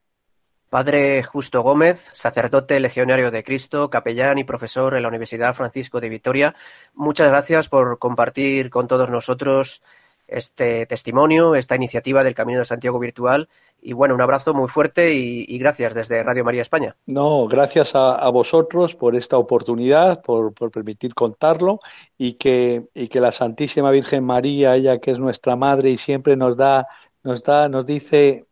Padre 0.72 1.22
Justo 1.22 1.60
Gómez, 1.60 2.08
sacerdote 2.12 2.80
legionario 2.80 3.30
de 3.30 3.44
Cristo, 3.44 3.90
capellán 3.90 4.38
y 4.38 4.44
profesor 4.44 4.96
en 4.96 5.02
la 5.02 5.08
Universidad 5.08 5.52
Francisco 5.52 6.00
de 6.00 6.08
Vitoria, 6.08 6.54
muchas 6.94 7.28
gracias 7.28 7.68
por 7.68 7.98
compartir 7.98 8.70
con 8.70 8.88
todos 8.88 9.10
nosotros 9.10 9.82
este 10.26 10.86
testimonio, 10.86 11.56
esta 11.56 11.76
iniciativa 11.76 12.24
del 12.24 12.34
Camino 12.34 12.60
de 12.60 12.64
Santiago 12.64 12.98
Virtual. 12.98 13.50
Y 13.82 13.92
bueno, 13.92 14.14
un 14.14 14.22
abrazo 14.22 14.54
muy 14.54 14.66
fuerte 14.66 15.12
y, 15.12 15.58
gracias 15.58 15.92
desde 15.92 16.22
Radio 16.22 16.42
María 16.42 16.62
España. 16.62 16.96
No, 17.04 17.46
gracias 17.48 17.94
a, 17.94 18.26
vosotros 18.30 18.96
por 18.96 19.14
esta 19.14 19.36
oportunidad, 19.36 20.22
por, 20.22 20.54
permitir 20.70 21.12
contarlo 21.12 21.80
y 22.16 22.32
que, 22.32 22.86
y 22.94 23.08
que 23.08 23.20
la 23.20 23.30
Santísima 23.30 23.90
Virgen 23.90 24.24
María, 24.24 24.74
ella 24.74 25.00
que 25.00 25.10
es 25.10 25.18
nuestra 25.18 25.54
madre 25.54 25.90
y 25.90 25.98
siempre 25.98 26.34
nos 26.34 26.56
da, 26.56 26.86
nos 27.22 27.42
da, 27.42 27.68
nos 27.68 27.84
dice 27.84 28.46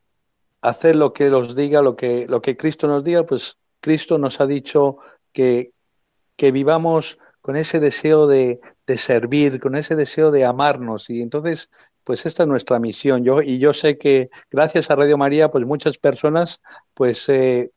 hacer 0.63 0.97
lo 0.97 1.13
que 1.13 1.31
os 1.31 1.55
diga, 1.55 1.83
lo 1.83 1.97
que, 1.97 2.27
lo 2.29 2.43
que 2.43 2.57
Cristo 2.57 2.87
nos 2.87 3.05
diga, 3.05 3.25
pues 3.25 3.57
Cristo 3.81 4.19
nos 4.19 4.41
ha 4.41 4.47
dicho 4.47 4.99
que, 5.33 5.73
que 6.37 6.53
vivamos 6.53 7.19
con 7.41 7.57
ese 7.57 7.81
deseo 7.81 8.27
de, 8.27 8.61
de, 8.87 8.99
servir, 8.99 9.61
con 9.61 9.75
ese 9.75 9.97
deseo 9.97 10.31
de 10.31 10.45
amarnos. 10.45 11.09
Y 11.09 11.23
entonces, 11.23 11.71
pues 12.05 12.27
esta 12.27 12.43
es 12.43 12.49
nuestra 12.49 12.79
misión. 12.79 13.25
Yo, 13.25 13.41
y 13.43 13.59
yo 13.59 13.73
sé 13.73 13.97
que 13.99 14.31
gracias 14.51 14.91
a 14.91 14.97
Radio 14.97 15.17
María, 15.17 15.51
pues 15.51 15.65
muchas 15.65 15.97
personas, 15.97 16.61
pues, 16.95 17.29
eh, 17.29 17.71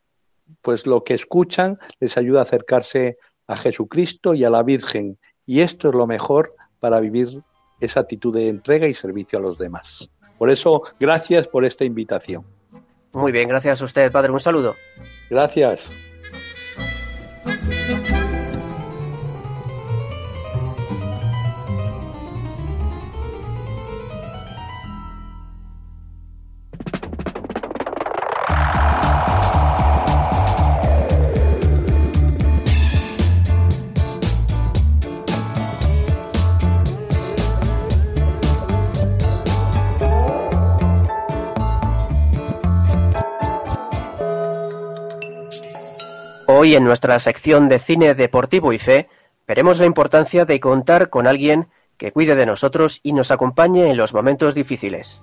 pues 0.62 0.86
lo 0.86 1.04
que 1.04 1.14
escuchan 1.14 1.80
les 2.00 2.18
ayuda 2.18 2.40
a 2.40 2.44
acercarse 2.44 3.18
a 3.48 3.56
Jesucristo 3.56 4.34
y 4.34 4.44
a 4.44 4.50
la 4.50 4.64
Virgen. 4.64 5.18
Y 5.46 5.62
esto 5.62 5.90
es 5.90 5.96
lo 5.96 6.08
mejor 6.08 6.56
para 6.80 7.00
vivir 7.00 7.42
esa 7.80 8.02
actitud 8.02 8.34
de 8.34 8.50
entrega 8.50 8.88
y 8.88 8.94
servicio 8.94 9.40
a 9.40 9.42
los 9.42 9.58
demás. 9.58 10.10
Por 10.38 10.50
eso, 10.50 10.84
gracias 11.00 11.48
por 11.48 11.64
esta 11.64 11.86
invitación. 11.86 12.46
Muy 13.14 13.32
bien, 13.32 13.48
gracias 13.48 13.82
a 13.82 13.86
usted, 13.86 14.12
padre. 14.12 14.32
Un 14.32 14.40
saludo. 14.40 14.76
Gracias. 15.30 15.94
Hoy 46.64 46.76
en 46.76 46.86
nuestra 46.86 47.20
sección 47.20 47.68
de 47.68 47.78
cine 47.78 48.16
deportivo 48.16 48.72
y 48.72 48.80
fe 48.80 49.10
veremos 49.46 49.80
la 49.80 49.86
importancia 49.86 50.46
de 50.46 50.62
contar 50.62 51.10
con 51.10 51.28
alguien 51.28 51.68
que 51.98 52.14
cuide 52.14 52.36
de 52.36 52.46
nosotros 52.46 53.02
y 53.04 53.12
nos 53.12 53.32
acompañe 53.32 53.90
en 53.90 53.98
los 53.98 54.14
momentos 54.14 54.56
difíciles. 54.56 55.22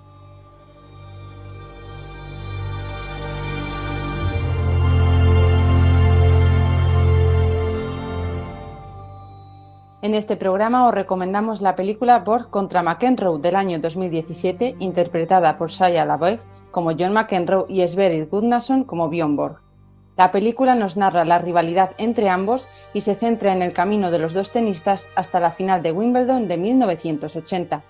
En 10.03 10.13
este 10.13 10.35
programa 10.35 10.87
os 10.87 10.93
recomendamos 10.93 11.61
la 11.61 11.75
película 11.75 12.19
Borg 12.19 12.51
contra 12.51 12.83
McEnroe 12.83 13.41
del 13.41 13.55
año 13.55 13.79
2017, 13.79 14.75
interpretada 14.77 15.55
por 15.55 15.71
Shia 15.71 16.05
LaBeouf 16.05 16.43
como 16.69 16.91
John 16.91 17.13
McEnroe 17.13 17.65
y 17.67 17.87
Sverrir 17.87 18.27
Gudnason 18.29 18.83
como 18.83 19.09
Bjorn 19.09 19.35
Borg. 19.35 19.70
La 20.21 20.29
película 20.29 20.75
nos 20.75 20.97
narra 20.97 21.25
la 21.25 21.39
rivalidad 21.39 21.95
entre 21.97 22.29
ambos 22.29 22.69
y 22.93 23.01
se 23.01 23.15
centra 23.15 23.53
en 23.53 23.63
el 23.63 23.73
camino 23.73 24.11
de 24.11 24.19
los 24.19 24.35
dos 24.35 24.51
tenistas 24.51 25.09
hasta 25.15 25.39
la 25.39 25.49
final 25.49 25.81
de 25.81 25.91
Wimbledon 25.91 26.47
de 26.47 26.59
1980. 26.59 27.81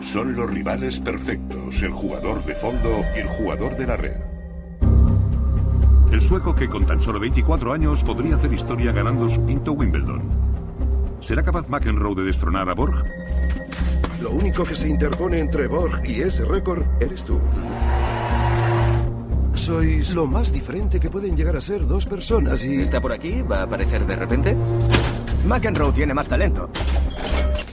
Son 0.00 0.34
los 0.34 0.50
rivales 0.50 0.98
perfectos, 1.00 1.82
el 1.82 1.92
jugador 1.92 2.42
de 2.46 2.54
fondo 2.54 3.04
y 3.14 3.18
el 3.18 3.28
jugador 3.28 3.76
de 3.76 3.86
la 3.86 3.96
red. 3.98 4.16
El 6.10 6.22
sueco 6.22 6.54
que 6.54 6.70
con 6.70 6.86
tan 6.86 7.02
solo 7.02 7.20
24 7.20 7.74
años 7.74 8.02
podría 8.02 8.36
hacer 8.36 8.54
historia 8.54 8.92
ganando 8.92 9.28
su 9.28 9.44
quinto 9.44 9.72
Wimbledon. 9.72 10.22
¿Será 11.20 11.42
capaz 11.42 11.68
McEnroe 11.68 12.14
de 12.14 12.22
destronar 12.22 12.70
a 12.70 12.74
Borg? 12.74 13.21
Lo 14.22 14.30
único 14.30 14.62
que 14.62 14.76
se 14.76 14.88
interpone 14.88 15.40
entre 15.40 15.66
Borg 15.66 16.08
y 16.08 16.20
ese 16.22 16.44
récord 16.44 16.84
eres 17.00 17.24
tú. 17.24 17.40
Sois 19.54 20.14
lo 20.14 20.28
más 20.28 20.52
diferente 20.52 21.00
que 21.00 21.10
pueden 21.10 21.36
llegar 21.36 21.56
a 21.56 21.60
ser 21.60 21.84
dos 21.84 22.06
personas 22.06 22.64
y... 22.64 22.80
¿Está 22.80 23.00
por 23.00 23.10
aquí? 23.10 23.42
¿Va 23.42 23.58
a 23.58 23.62
aparecer 23.64 24.06
de 24.06 24.14
repente? 24.14 24.56
McEnroe 25.44 25.92
tiene 25.92 26.14
más 26.14 26.28
talento. 26.28 26.70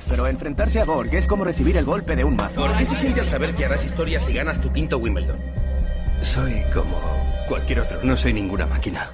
Pero 0.10 0.26
enfrentarse 0.26 0.80
a 0.80 0.86
Borg 0.86 1.14
es 1.14 1.28
como 1.28 1.46
recibir 1.46 1.78
el 1.78 1.86
golpe 1.86 2.16
de 2.16 2.24
un 2.24 2.36
mazo. 2.36 2.62
¿Por 2.62 2.76
qué 2.78 2.86
se 2.88 2.96
siente 2.96 3.20
al 3.20 3.28
saber 3.28 3.54
que 3.54 3.66
harás 3.66 3.86
historia 3.86 4.20
si 4.20 4.34
ganas 4.34 4.60
tu 4.60 4.72
quinto 4.72 4.98
Wimbledon? 4.98 5.38
Soy 6.24 6.64
como 6.74 7.00
cualquier 7.48 7.82
otro. 7.82 8.00
No 8.02 8.18
soy 8.18 8.34
ninguna 8.34 8.66
máquina. 8.66 9.12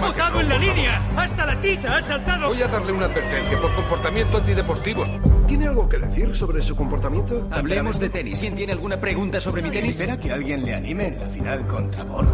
¡Ha 0.00 0.06
botado 0.06 0.40
en 0.40 0.48
la 0.48 0.56
línea! 0.56 1.02
¡Hasta 1.14 1.44
la 1.44 1.60
tiza 1.60 1.98
ha 1.98 2.00
saltado! 2.00 2.48
Voy 2.48 2.62
a 2.62 2.68
darle 2.68 2.90
una 2.90 3.04
advertencia 3.04 3.60
por 3.60 3.74
comportamiento 3.74 4.38
antideportivo. 4.38 5.04
¿Tiene 5.46 5.66
algo 5.66 5.86
que 5.90 5.98
decir 5.98 6.34
sobre 6.34 6.62
su 6.62 6.74
comportamiento? 6.74 7.46
Hablemos 7.50 8.00
de 8.00 8.08
tenis. 8.08 8.40
¿Quién 8.40 8.54
tiene 8.54 8.72
alguna 8.72 8.98
pregunta 8.98 9.42
sobre 9.42 9.60
mi 9.60 9.70
tenis? 9.70 9.90
¿Espera 10.00 10.18
que 10.18 10.32
alguien 10.32 10.64
le 10.64 10.74
anime 10.74 11.08
en 11.08 11.20
la 11.20 11.26
final 11.26 11.66
contra 11.66 12.04
Borg? 12.04 12.30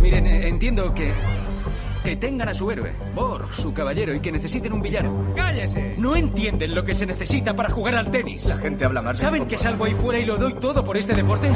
Miren, 0.00 0.26
eh, 0.26 0.48
entiendo 0.48 0.92
que... 0.92 1.12
Que 2.02 2.16
tengan 2.16 2.48
a 2.48 2.54
su 2.54 2.68
héroe, 2.68 2.92
Borg, 3.14 3.54
su 3.54 3.72
caballero, 3.72 4.12
y 4.12 4.18
que 4.18 4.32
necesiten 4.32 4.72
un 4.72 4.82
villano. 4.82 5.34
¡Cállese! 5.36 5.94
No 5.96 6.16
entienden 6.16 6.74
lo 6.74 6.82
que 6.82 6.94
se 6.94 7.06
necesita 7.06 7.54
para 7.54 7.70
jugar 7.70 7.94
al 7.94 8.10
tenis. 8.10 8.44
La 8.46 8.58
gente 8.58 8.84
habla 8.84 9.02
más 9.02 9.20
¿Saben 9.20 9.46
que 9.46 9.56
salgo 9.56 9.84
ahí 9.84 9.94
fuera 9.94 10.18
y 10.18 10.26
lo 10.26 10.36
doy 10.36 10.54
todo 10.54 10.84
por 10.84 10.96
este 10.96 11.14
deporte? 11.14 11.48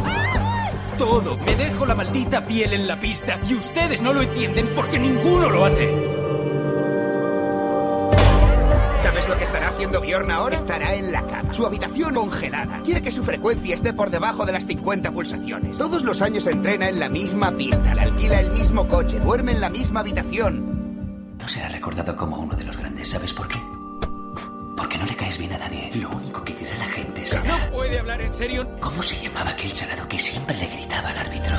Todo. 0.98 1.38
Me 1.38 1.54
dejo 1.54 1.86
la 1.86 1.94
maldita 1.94 2.44
piel 2.44 2.74
en 2.74 2.86
la 2.86 3.00
pista 3.00 3.38
y 3.48 3.54
ustedes 3.54 4.02
no 4.02 4.12
lo 4.12 4.20
entienden 4.20 4.68
porque 4.74 4.98
ninguno 4.98 5.48
lo 5.48 5.64
hace. 5.64 5.88
¿Sabes 8.98 9.28
lo 9.28 9.38
que 9.38 9.44
estará 9.44 9.68
haciendo 9.68 10.00
Bjorn 10.00 10.30
ahora? 10.30 10.56
Estará 10.56 10.94
en 10.94 11.12
la 11.12 11.24
cama, 11.26 11.52
su 11.52 11.64
habitación 11.64 12.14
congelada. 12.14 12.82
Quiere 12.84 13.00
que 13.00 13.12
su 13.12 13.22
frecuencia 13.22 13.74
esté 13.74 13.92
por 13.92 14.10
debajo 14.10 14.44
de 14.44 14.52
las 14.52 14.66
50 14.66 15.12
pulsaciones. 15.12 15.78
Todos 15.78 16.02
los 16.02 16.20
años 16.20 16.46
entrena 16.48 16.88
en 16.88 16.98
la 16.98 17.08
misma 17.08 17.52
pista, 17.52 17.94
le 17.94 18.02
alquila 18.02 18.40
el 18.40 18.50
mismo 18.50 18.88
coche, 18.88 19.20
duerme 19.20 19.52
en 19.52 19.60
la 19.60 19.70
misma 19.70 20.00
habitación. 20.00 21.36
No 21.38 21.48
será 21.48 21.68
recordado 21.68 22.16
como 22.16 22.38
uno 22.38 22.56
de 22.56 22.64
los 22.64 22.76
grandes, 22.76 23.08
¿sabes 23.08 23.32
por 23.32 23.46
qué? 23.46 23.58
Porque 24.78 24.96
no 24.96 25.04
le 25.04 25.16
caes 25.16 25.36
bien 25.36 25.52
a 25.52 25.58
nadie. 25.58 25.90
Lo 26.00 26.10
único 26.10 26.44
que 26.44 26.54
dirá 26.54 26.76
la 26.76 26.84
gente 26.84 27.26
será... 27.26 27.66
¿No 27.66 27.72
puede 27.72 27.98
hablar 27.98 28.20
en 28.22 28.32
serio? 28.32 28.64
¿Cómo 28.80 29.02
se 29.02 29.20
llamaba 29.20 29.50
aquel 29.50 29.72
chalado 29.72 30.08
que 30.08 30.20
siempre 30.20 30.56
le 30.56 30.66
gritaba 30.68 31.08
al 31.08 31.18
árbitro? 31.18 31.56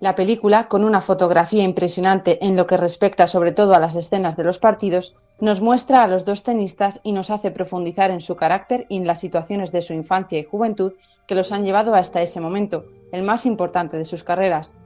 La 0.00 0.14
película, 0.16 0.68
con 0.68 0.84
una 0.84 1.00
fotografía 1.00 1.62
impresionante 1.62 2.44
en 2.44 2.56
lo 2.56 2.66
que 2.66 2.76
respecta 2.76 3.28
sobre 3.28 3.52
todo 3.52 3.74
a 3.74 3.80
las 3.80 3.94
escenas 3.94 4.36
de 4.36 4.44
los 4.44 4.58
partidos, 4.58 5.16
Nos 5.38 5.60
muestra 5.60 6.02
a 6.02 6.08
los 6.08 6.24
dos 6.24 6.42
tenistas 6.42 7.00
y 7.02 7.12
nos 7.12 7.28
hace 7.28 7.50
profundizar 7.50 8.10
en 8.10 8.22
su 8.22 8.36
carácter 8.36 8.86
y 8.88 8.96
en 8.96 9.06
las 9.06 9.20
situaciones 9.20 9.70
de 9.70 9.82
su 9.82 9.92
infancia 9.92 10.38
y 10.38 10.44
juventud 10.44 10.94
que 11.26 11.34
los 11.34 11.52
han 11.52 11.64
llevado 11.64 11.94
hasta 11.94 12.22
ese 12.22 12.40
momento, 12.40 12.86
el 13.12 13.22
más 13.22 13.44
importante 13.44 13.98
de 13.98 14.06
sus 14.06 14.24
carreras. 14.24 14.78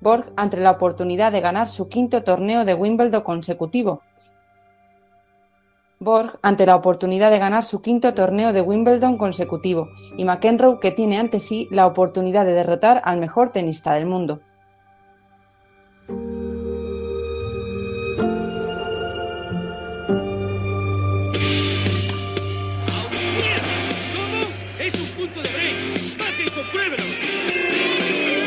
Borg 0.00 0.32
ante 0.36 0.58
la 0.58 0.70
oportunidad 0.70 1.32
de 1.32 1.40
ganar 1.40 1.68
su 1.68 1.88
quinto 1.88 2.22
torneo 2.22 2.64
de 2.64 2.74
Wimbledon 2.74 3.22
consecutivo. 3.22 4.02
Borg 5.98 6.38
ante 6.40 6.66
la 6.66 6.76
oportunidad 6.76 7.32
de 7.32 7.40
ganar 7.40 7.64
su 7.64 7.80
quinto 7.80 8.14
torneo 8.14 8.52
de 8.52 8.60
Wimbledon 8.60 9.16
consecutivo 9.18 9.88
y 10.16 10.24
McEnroe 10.24 10.78
que 10.78 10.92
tiene 10.92 11.18
ante 11.18 11.40
sí 11.40 11.66
la 11.72 11.86
oportunidad 11.86 12.44
de 12.44 12.52
derrotar 12.52 13.02
al 13.04 13.18
mejor 13.18 13.50
tenista 13.50 13.94
del 13.94 14.06
mundo. 14.06 14.40
Compruébelo! 26.66 27.04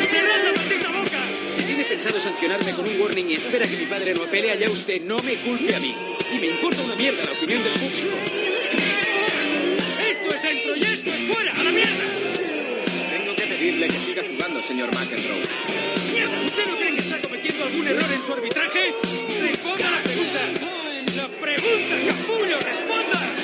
¡Cerrad 0.09 0.43
la 0.43 0.51
maldita 0.53 0.89
boca! 0.89 1.19
Si 1.49 1.63
tiene 1.63 1.83
pensado 1.85 2.19
sancionarme 2.19 2.71
con 2.73 2.87
un 2.87 2.99
warning 2.99 3.29
y 3.29 3.35
espera 3.35 3.65
que 3.67 3.77
mi 3.77 3.85
padre 3.85 4.13
no 4.13 4.23
apele, 4.23 4.51
allá 4.51 4.69
usted 4.69 5.01
no 5.01 5.19
me 5.19 5.35
culpe 5.37 5.75
a 5.75 5.79
mí. 5.79 5.95
Y 6.33 6.39
me 6.39 6.47
importa 6.47 6.81
una 6.83 6.95
mierda 6.95 7.23
la 7.25 7.31
opinión 7.31 7.63
del 7.63 7.73
público. 7.73 8.17
¡Esto 10.09 10.35
es 10.35 10.41
dentro 10.41 10.75
y 10.75 10.83
esto 10.83 11.13
es 11.13 11.21
fuera! 11.33 11.51
¡A 11.53 11.63
la 11.63 11.71
mierda! 11.71 12.03
Tengo 13.09 13.35
que 13.35 13.43
pedirle 13.43 13.87
que 13.87 13.97
siga 13.97 14.23
jugando, 14.23 14.61
señor 14.61 14.93
McEnroe. 14.93 15.43
¡Mierda! 16.11 16.41
¿Usted 16.41 16.67
no 16.67 16.77
cree 16.77 16.93
que 16.93 16.99
está 16.99 17.21
cometiendo 17.21 17.65
algún 17.65 17.87
error 17.87 18.11
en 18.13 18.25
su 18.25 18.33
arbitraje? 18.33 18.93
¡Responda 19.41 19.87
a 19.87 19.91
la 19.91 20.03
pregunta! 20.03 20.39
¡La 21.15 21.27
pregunta, 21.27 21.95
capullo! 22.07 22.59
¡Responda! 22.59 23.38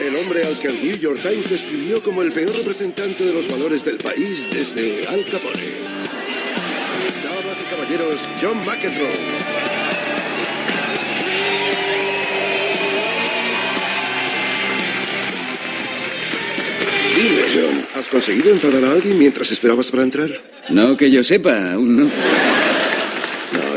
El 0.00 0.14
hombre 0.14 0.44
al 0.44 0.56
que 0.60 0.68
el 0.68 0.80
New 0.80 0.96
York 0.96 1.20
Times 1.22 1.50
describió 1.50 2.00
como 2.00 2.22
el 2.22 2.30
peor 2.32 2.56
representante 2.56 3.24
de 3.24 3.32
los 3.32 3.48
valores 3.48 3.84
del 3.84 3.98
país 3.98 4.48
desde 4.50 5.06
Al 5.08 5.24
Capone. 5.24 5.58
Damas 7.24 7.58
y 7.60 7.70
caballeros, 7.70 8.20
John 8.40 8.58
McEnroe. 8.64 9.08
Dime, 17.16 17.42
John, 17.52 17.86
¿has 17.96 18.06
conseguido 18.06 18.50
enfadar 18.52 18.84
a 18.84 18.92
alguien 18.92 19.18
mientras 19.18 19.50
esperabas 19.50 19.90
para 19.90 20.04
entrar? 20.04 20.30
No 20.68 20.96
que 20.96 21.10
yo 21.10 21.24
sepa, 21.24 21.72
aún 21.72 21.96
no. 21.96 22.04
No, 22.04 22.10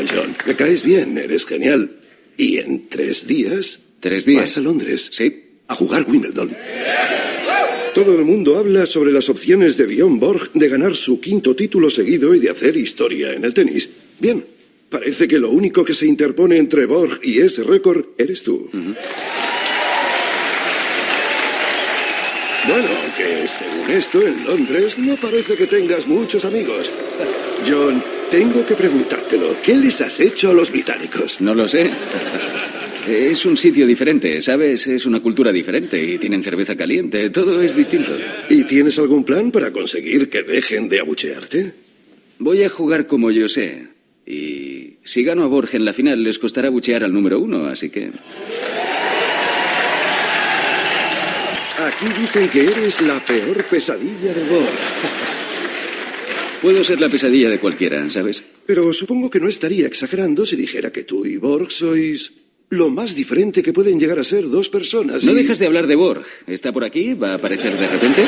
John, 0.08 0.36
me 0.46 0.54
caes 0.54 0.84
bien, 0.84 1.18
eres 1.18 1.44
genial. 1.46 1.96
Y 2.36 2.58
en 2.58 2.88
tres 2.88 3.26
días... 3.26 3.80
¿Tres 3.98 4.24
días? 4.24 4.42
Vas 4.42 4.58
a 4.58 4.60
Londres. 4.60 5.10
Sí. 5.12 5.51
A 5.68 5.74
jugar 5.74 6.04
Wimbledon. 6.08 6.54
Todo 7.94 8.18
el 8.18 8.24
mundo 8.24 8.58
habla 8.58 8.86
sobre 8.86 9.12
las 9.12 9.28
opciones 9.28 9.76
de 9.76 9.86
Bjorn 9.86 10.18
Borg 10.18 10.52
de 10.54 10.68
ganar 10.68 10.96
su 10.96 11.20
quinto 11.20 11.54
título 11.54 11.90
seguido 11.90 12.34
y 12.34 12.40
de 12.40 12.50
hacer 12.50 12.76
historia 12.76 13.34
en 13.34 13.44
el 13.44 13.52
tenis. 13.52 13.90
Bien, 14.18 14.44
parece 14.88 15.28
que 15.28 15.38
lo 15.38 15.50
único 15.50 15.84
que 15.84 15.92
se 15.92 16.06
interpone 16.06 16.56
entre 16.56 16.86
Borg 16.86 17.20
y 17.22 17.40
ese 17.40 17.62
récord 17.62 18.06
eres 18.16 18.42
tú. 18.42 18.70
Bueno, 22.66 22.88
aunque 23.02 23.48
según 23.48 23.90
esto 23.90 24.22
en 24.22 24.44
Londres 24.46 24.98
no 24.98 25.16
parece 25.16 25.56
que 25.56 25.66
tengas 25.66 26.06
muchos 26.06 26.44
amigos. 26.44 26.90
John, 27.68 28.02
tengo 28.30 28.64
que 28.64 28.74
preguntártelo. 28.74 29.56
¿Qué 29.62 29.76
les 29.76 30.00
has 30.00 30.18
hecho 30.20 30.50
a 30.50 30.54
los 30.54 30.70
británicos? 30.70 31.40
No 31.40 31.54
lo 31.54 31.68
sé. 31.68 31.90
Es 33.08 33.44
un 33.44 33.56
sitio 33.56 33.86
diferente, 33.86 34.40
¿sabes? 34.40 34.86
Es 34.86 35.06
una 35.06 35.20
cultura 35.20 35.50
diferente 35.52 36.02
y 36.02 36.18
tienen 36.18 36.42
cerveza 36.42 36.76
caliente. 36.76 37.30
Todo 37.30 37.60
es 37.60 37.76
distinto. 37.76 38.12
¿Y 38.48 38.62
tienes 38.62 38.98
algún 38.98 39.24
plan 39.24 39.50
para 39.50 39.72
conseguir 39.72 40.30
que 40.30 40.42
dejen 40.42 40.88
de 40.88 41.00
abuchearte? 41.00 41.74
Voy 42.38 42.62
a 42.62 42.68
jugar 42.68 43.06
como 43.06 43.30
yo 43.32 43.48
sé. 43.48 43.88
Y 44.24 44.98
si 45.02 45.24
gano 45.24 45.42
a 45.42 45.48
Borja 45.48 45.76
en 45.76 45.84
la 45.84 45.92
final, 45.92 46.22
les 46.22 46.38
costará 46.38 46.70
buchear 46.70 47.02
al 47.02 47.12
número 47.12 47.40
uno, 47.40 47.66
así 47.66 47.90
que. 47.90 48.10
Aquí 51.78 52.06
dicen 52.20 52.48
que 52.48 52.60
eres 52.60 53.00
la 53.00 53.18
peor 53.24 53.64
pesadilla 53.64 54.32
de 54.32 54.44
Borg. 54.44 54.68
Puedo 56.60 56.84
ser 56.84 57.00
la 57.00 57.08
pesadilla 57.08 57.50
de 57.50 57.58
cualquiera, 57.58 58.08
¿sabes? 58.10 58.44
Pero 58.64 58.92
supongo 58.92 59.28
que 59.28 59.40
no 59.40 59.48
estaría 59.48 59.88
exagerando 59.88 60.46
si 60.46 60.54
dijera 60.54 60.92
que 60.92 61.02
tú 61.02 61.26
y 61.26 61.36
Borg 61.36 61.72
sois 61.72 62.41
lo 62.72 62.88
más 62.88 63.14
diferente 63.14 63.62
que 63.62 63.72
pueden 63.72 64.00
llegar 64.00 64.18
a 64.18 64.24
ser 64.24 64.48
dos 64.48 64.70
personas. 64.70 65.24
No 65.24 65.34
dejas 65.34 65.58
de 65.58 65.66
hablar 65.66 65.86
de 65.86 65.94
Borg. 65.94 66.24
¿Está 66.46 66.72
por 66.72 66.84
aquí? 66.84 67.12
¿Va 67.12 67.32
a 67.32 67.34
aparecer 67.34 67.78
de 67.78 67.86
repente? 67.86 68.24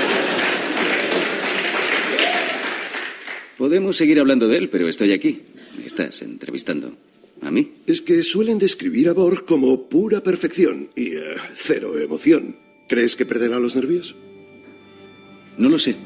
Podemos 3.57 3.97
seguir 3.97 4.21
hablando 4.21 4.47
de 4.47 4.59
él, 4.59 4.69
pero 4.69 4.87
estoy 4.87 5.13
aquí. 5.13 5.41
Me 5.79 5.87
estás 5.87 6.21
entrevistando. 6.21 6.95
¿A 7.41 7.51
mí? 7.51 7.73
Es 7.87 8.03
que 8.03 8.23
suelen 8.23 8.59
describir 8.59 9.09
a 9.09 9.15
Borg 9.15 9.47
como 9.47 9.89
pura 9.89 10.23
perfección 10.23 10.91
y 10.95 11.17
eh, 11.17 11.37
cero 11.55 11.99
emoción. 11.99 12.57
¿Crees 12.87 13.17
que 13.17 13.25
perderá 13.25 13.59
los 13.59 13.75
nervios? 13.75 14.15
No 15.57 15.71
lo 15.71 15.79
sé. 15.79 15.97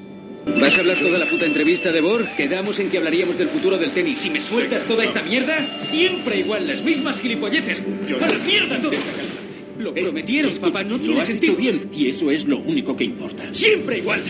¿Vas 0.47 0.77
a 0.77 0.81
hablar 0.81 0.99
toda 0.99 1.19
la 1.19 1.27
puta 1.27 1.47
entrevista 1.47 1.93
de 1.93 2.01
Borg? 2.01 2.27
Quedamos 2.37 2.79
en 2.79 2.91
que 2.91 2.99
hablaríamos 2.99 3.39
del 3.39 3.49
futuro 3.49 3.77
del 3.79 3.91
tenis. 3.91 4.19
Si 4.19 4.31
me 4.31 4.41
sueltas 4.41 4.85
toda 4.87 5.05
esta 5.05 5.23
mierda, 5.23 5.67
siempre 5.83 6.39
igual, 6.39 6.67
las 6.67 6.83
mismas 6.83 7.21
gilipolleces. 7.21 7.85
¡A 8.21 8.27
la 8.27 8.39
mierda 8.45 8.81
todo! 8.81 8.93
Lo 9.79 9.95
prometieron, 9.95 10.53
papá, 10.57 10.83
no 10.83 11.01
tiene 11.01 11.23
sentido. 11.23 11.55
bien 11.55 11.91
y 11.95 12.09
eso 12.09 12.31
es 12.31 12.47
lo 12.47 12.59
único 12.59 12.97
que 12.97 13.05
importa. 13.05 13.45
¡Siempre 13.53 13.99
igual! 13.99 14.23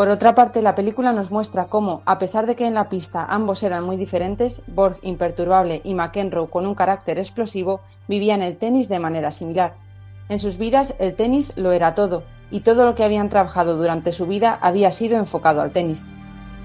Por 0.00 0.08
otra 0.08 0.34
parte, 0.34 0.62
la 0.62 0.74
película 0.74 1.12
nos 1.12 1.30
muestra 1.30 1.66
cómo, 1.66 2.00
a 2.06 2.18
pesar 2.18 2.46
de 2.46 2.56
que 2.56 2.66
en 2.66 2.72
la 2.72 2.88
pista 2.88 3.22
ambos 3.22 3.62
eran 3.62 3.84
muy 3.84 3.98
diferentes, 3.98 4.62
Borg 4.66 4.96
imperturbable 5.02 5.82
y 5.84 5.92
McEnroe 5.92 6.48
con 6.48 6.66
un 6.66 6.74
carácter 6.74 7.18
explosivo, 7.18 7.82
vivían 8.08 8.40
el 8.40 8.56
tenis 8.56 8.88
de 8.88 8.98
manera 8.98 9.30
similar. 9.30 9.74
En 10.30 10.40
sus 10.40 10.56
vidas 10.56 10.94
el 11.00 11.16
tenis 11.16 11.54
lo 11.58 11.72
era 11.72 11.94
todo, 11.94 12.22
y 12.50 12.60
todo 12.60 12.86
lo 12.86 12.94
que 12.94 13.04
habían 13.04 13.28
trabajado 13.28 13.76
durante 13.76 14.12
su 14.12 14.26
vida 14.26 14.58
había 14.62 14.90
sido 14.90 15.18
enfocado 15.18 15.60
al 15.60 15.72
tenis. 15.72 16.08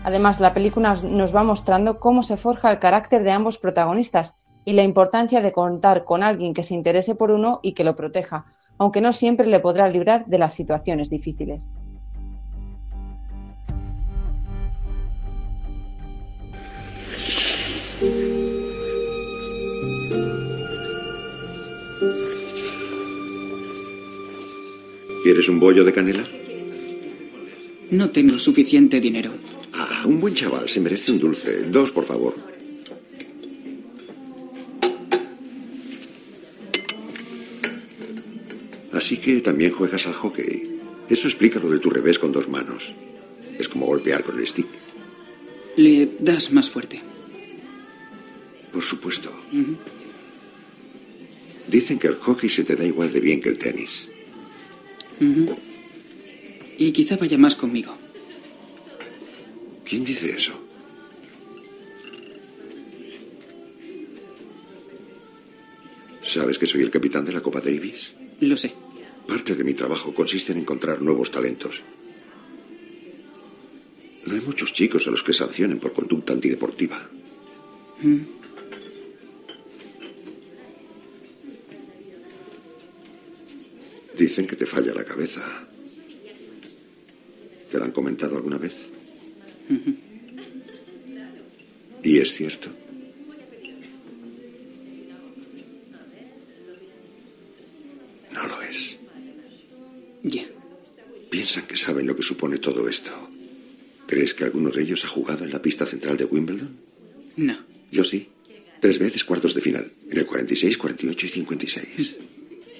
Además, 0.06 0.40
la 0.40 0.54
película 0.54 0.96
nos 1.04 1.36
va 1.36 1.44
mostrando 1.44 2.00
cómo 2.00 2.24
se 2.24 2.38
forja 2.38 2.72
el 2.72 2.80
carácter 2.80 3.24
de 3.24 3.32
ambos 3.32 3.58
protagonistas 3.58 4.38
y 4.64 4.72
la 4.72 4.84
importancia 4.84 5.42
de 5.42 5.52
contar 5.52 6.06
con 6.06 6.24
alguien 6.24 6.54
que 6.54 6.64
se 6.64 6.74
interese 6.74 7.16
por 7.16 7.32
uno 7.32 7.60
y 7.62 7.74
que 7.74 7.84
lo 7.84 7.98
proteja, 7.98 8.46
aunque 8.78 9.02
no 9.02 9.12
siempre 9.12 9.46
le 9.46 9.60
podrá 9.60 9.90
librar 9.90 10.26
de 10.26 10.38
las 10.38 10.54
situaciones 10.54 11.10
difíciles. 11.10 11.74
¿Quieres 25.26 25.50
un 25.50 25.60
bollo 25.60 25.84
de 25.84 25.92
canela? 25.92 26.24
No 27.90 28.12
tengo 28.12 28.38
suficiente 28.38 29.02
dinero. 29.02 29.32
Ah, 29.74 30.04
un 30.06 30.20
buen 30.20 30.36
chaval, 30.36 30.70
se 30.70 30.80
merece 30.80 31.12
un 31.14 31.18
dulce. 31.18 31.64
Dos, 31.64 31.92
por 31.92 32.06
favor. 32.06 32.36
Así 38.92 39.18
que 39.18 39.42
también 39.42 39.72
juegas 39.72 40.06
al 40.06 40.14
hockey. 40.14 40.62
Eso 41.10 41.28
explica 41.28 41.60
lo 41.60 41.72
de 41.72 41.80
tu 41.80 41.90
revés 41.90 42.20
con 42.20 42.32
dos 42.32 42.48
manos. 42.48 42.94
Es 43.58 43.68
como 43.68 43.88
golpear 43.88 44.24
con 44.24 44.38
el 44.38 44.46
stick. 44.46 44.68
Le 45.76 46.08
das 46.20 46.52
más 46.52 46.70
fuerte. 46.70 47.02
Por 48.72 48.84
supuesto. 48.84 49.32
Dicen 51.68 51.98
que 51.98 52.10
el 52.10 52.16
hockey 52.18 52.48
se 52.48 52.64
te 52.64 52.76
da 52.76 52.86
igual 52.86 53.12
de 53.12 53.22
bien 53.22 53.42
que 53.42 53.50
el 53.50 53.58
tenis. 53.58 54.10
Y 55.20 56.92
quizá 56.92 57.18
vaya 57.18 57.38
más 57.38 57.56
conmigo. 57.56 57.98
¿Quién 59.86 60.04
dice 60.04 60.30
eso? 60.30 60.54
¿Sabes 66.24 66.58
que 66.58 66.68
soy 66.68 66.82
el 66.82 66.90
capitán 66.90 67.24
de 67.24 67.34
la 67.34 67.42
Copa 67.42 67.62
Davis? 67.62 68.16
Lo 68.42 68.58
sé. 68.58 68.74
Parte 69.28 69.56
de 69.56 69.64
mi 69.64 69.74
trabajo 69.74 70.14
consiste 70.14 70.52
en 70.52 70.60
encontrar 70.60 71.02
nuevos 71.02 71.32
talentos. 71.32 71.84
No 74.26 74.34
hay 74.34 74.42
muchos 74.42 74.74
chicos 74.74 75.08
a 75.08 75.12
los 75.12 75.24
que 75.24 75.34
sancionen 75.34 75.80
por 75.80 75.94
conducta 75.94 76.34
antideportiva. 76.34 77.00
Mm. 78.02 78.22
Dicen 84.26 84.48
que 84.48 84.56
te 84.56 84.66
falla 84.66 84.92
la 84.92 85.04
cabeza. 85.04 85.44
¿Te 87.70 87.78
lo 87.78 87.84
han 87.84 87.92
comentado 87.92 88.36
alguna 88.36 88.58
vez? 88.58 88.90
¿Y 92.02 92.18
es 92.18 92.34
cierto? 92.34 92.70
No 98.34 98.48
lo 98.48 98.62
es. 98.64 98.98
Ya. 100.24 100.50
Piensan 101.30 101.68
que 101.68 101.78
saben 101.78 102.08
lo 102.08 102.16
que 102.16 102.24
supone 102.24 102.58
todo 102.58 102.90
esto. 102.90 103.12
¿Crees 104.08 104.34
que 104.34 104.46
alguno 104.46 104.72
de 104.72 104.82
ellos 104.82 105.06
ha 105.06 105.08
jugado 105.08 105.46
en 105.46 105.52
la 105.52 105.62
pista 105.62 105.86
central 105.86 106.18
de 106.18 106.26
Wimbledon? 106.26 106.76
No. 107.38 107.64
Yo 107.92 108.04
sí. 108.04 108.28
Tres 108.82 108.98
veces 108.98 109.24
cuartos 109.24 109.54
de 109.54 109.62
final. 109.62 109.92
En 110.10 110.18
el 110.18 110.26
46, 110.26 110.80
48 110.80 111.28
y 111.28 111.30
56. 111.30 112.16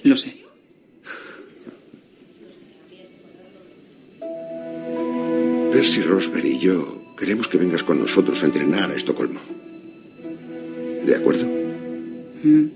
Lo 0.02 0.16
sé. 0.16 0.45
Percy 5.96 6.10
Rosberg 6.10 6.44
y 6.44 6.58
yo 6.58 7.14
queremos 7.16 7.48
que 7.48 7.56
vengas 7.56 7.82
con 7.82 7.98
nosotros 7.98 8.42
a 8.42 8.46
entrenar 8.46 8.90
a 8.90 8.94
Estocolmo. 8.94 9.40
¿De 11.06 11.14
acuerdo? 11.14 11.46
Mm. 12.42 12.66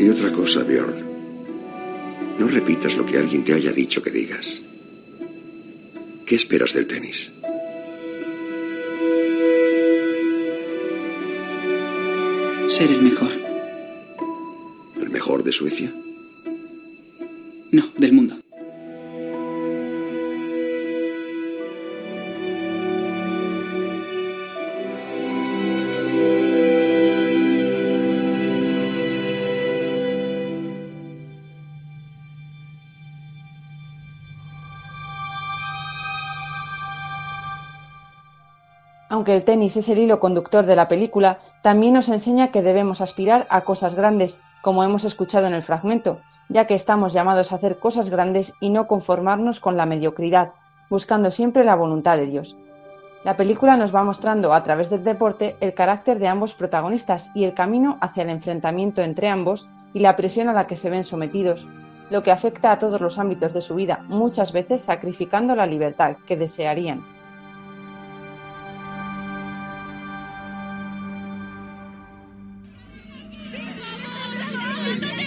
Y 0.00 0.08
otra 0.08 0.32
cosa, 0.32 0.64
Bjorn. 0.64 1.04
No 2.40 2.48
repitas 2.48 2.96
lo 2.96 3.06
que 3.06 3.18
alguien 3.18 3.44
te 3.44 3.52
haya 3.52 3.70
dicho 3.70 4.02
que 4.02 4.10
digas. 4.10 4.62
¿Qué 6.26 6.34
esperas 6.34 6.74
del 6.74 6.88
tenis? 6.88 7.30
Ser 12.68 12.90
el 12.90 13.02
mejor. 13.02 13.30
¿El 15.00 15.10
mejor 15.10 15.44
de 15.44 15.52
Suecia? 15.52 15.92
Aunque 39.08 39.34
el 39.34 39.44
tenis 39.44 39.76
es 39.76 39.88
el 39.88 39.98
hilo 39.98 40.20
conductor 40.20 40.66
de 40.66 40.76
la 40.76 40.88
película, 40.88 41.38
también 41.62 41.94
nos 41.94 42.08
enseña 42.08 42.48
que 42.48 42.62
debemos 42.62 43.00
aspirar 43.00 43.46
a 43.48 43.62
cosas 43.62 43.94
grandes, 43.94 44.40
como 44.62 44.84
hemos 44.84 45.04
escuchado 45.04 45.46
en 45.46 45.54
el 45.54 45.62
fragmento, 45.62 46.18
ya 46.48 46.66
que 46.66 46.74
estamos 46.74 47.12
llamados 47.12 47.52
a 47.52 47.56
hacer 47.56 47.78
cosas 47.78 48.10
grandes 48.10 48.54
y 48.60 48.70
no 48.70 48.86
conformarnos 48.86 49.60
con 49.60 49.76
la 49.76 49.86
mediocridad, 49.86 50.52
buscando 50.90 51.30
siempre 51.30 51.64
la 51.64 51.74
voluntad 51.74 52.18
de 52.18 52.26
Dios. 52.26 52.56
La 53.24 53.36
película 53.36 53.76
nos 53.76 53.94
va 53.94 54.04
mostrando 54.04 54.54
a 54.54 54.62
través 54.62 54.90
del 54.90 55.04
deporte 55.04 55.56
el 55.60 55.74
carácter 55.74 56.18
de 56.18 56.28
ambos 56.28 56.54
protagonistas 56.54 57.30
y 57.34 57.44
el 57.44 57.54
camino 57.54 57.98
hacia 58.00 58.22
el 58.22 58.30
enfrentamiento 58.30 59.02
entre 59.02 59.28
ambos 59.28 59.68
y 59.92 60.00
la 60.00 60.16
presión 60.16 60.48
a 60.48 60.52
la 60.52 60.66
que 60.66 60.76
se 60.76 60.90
ven 60.90 61.04
sometidos, 61.04 61.66
lo 62.10 62.22
que 62.22 62.30
afecta 62.30 62.72
a 62.72 62.78
todos 62.78 63.00
los 63.00 63.18
ámbitos 63.18 63.52
de 63.54 63.60
su 63.60 63.74
vida, 63.74 64.04
muchas 64.08 64.52
veces 64.52 64.82
sacrificando 64.82 65.56
la 65.56 65.66
libertad 65.66 66.16
que 66.26 66.36
desearían. 66.36 67.04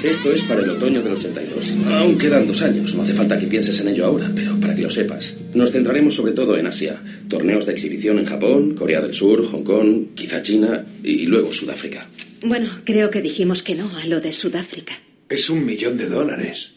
Esto 0.04 0.34
es 0.34 0.41
para 0.43 0.64
el 0.64 0.70
otoño 0.72 1.04
del 1.04 1.14
82. 1.14 1.78
Aún 1.86 2.18
quedan 2.18 2.47
dos 2.47 2.64
años, 2.64 2.95
no 2.95 3.04
hace 3.04 3.14
falta 3.14 3.38
que 3.38 3.45
pienses 3.45 3.80
en 3.82 3.89
ello 3.89 4.06
ahora, 4.06 4.32
pero 4.34 4.60
para 4.60 4.74
que 4.74 4.82
lo 4.82 4.89
sepas. 4.89 5.38
Nos 5.54 5.72
centraremos 5.72 6.16
sobre 6.16 6.32
todo 6.32 6.58
en 6.58 6.66
Asia. 6.66 6.99
Torneos 7.30 7.68
de 7.68 7.74
exhibición 7.74 8.18
en 8.18 8.26
Japón, 8.26 8.74
Corea 8.74 8.99
del 8.99 9.14
Sur, 9.14 9.45
Hong 9.45 9.64
Kong, 9.64 10.08
quizá 10.16 10.41
China 10.41 10.84
y 11.04 11.28
luego 11.28 11.54
Sudáfrica. 11.54 12.10
Bueno, 12.43 12.82
creo 12.84 13.12
que 13.12 13.22
dijimos 13.22 13.62
que 13.62 13.76
no 13.76 13.95
a 13.95 14.08
lo 14.08 14.20
de 14.20 14.32
Sudáfrica. 14.32 14.93
Es 15.30 15.52
un 15.52 15.64
millón 15.66 15.97
de 15.97 16.10
dólares. 16.10 16.74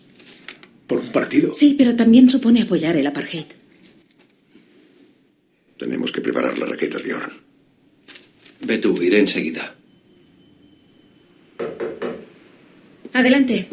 Por 0.87 1.01
un 1.01 1.09
partido. 1.09 1.55
Sí, 1.55 1.75
pero 1.79 1.97
también 1.97 2.29
supone 2.29 2.61
apoyar 2.61 2.95
el 2.97 3.07
apartheid. 3.07 3.47
Tenemos 5.79 6.13
que 6.13 6.21
preparar 6.21 6.59
la 6.59 6.67
raqueta, 6.67 6.99
Bjorn. 6.99 7.33
Ve 8.67 8.79
tú, 8.79 9.03
iré 9.03 9.21
enseguida. 9.21 9.75
Adelante. 13.15 13.67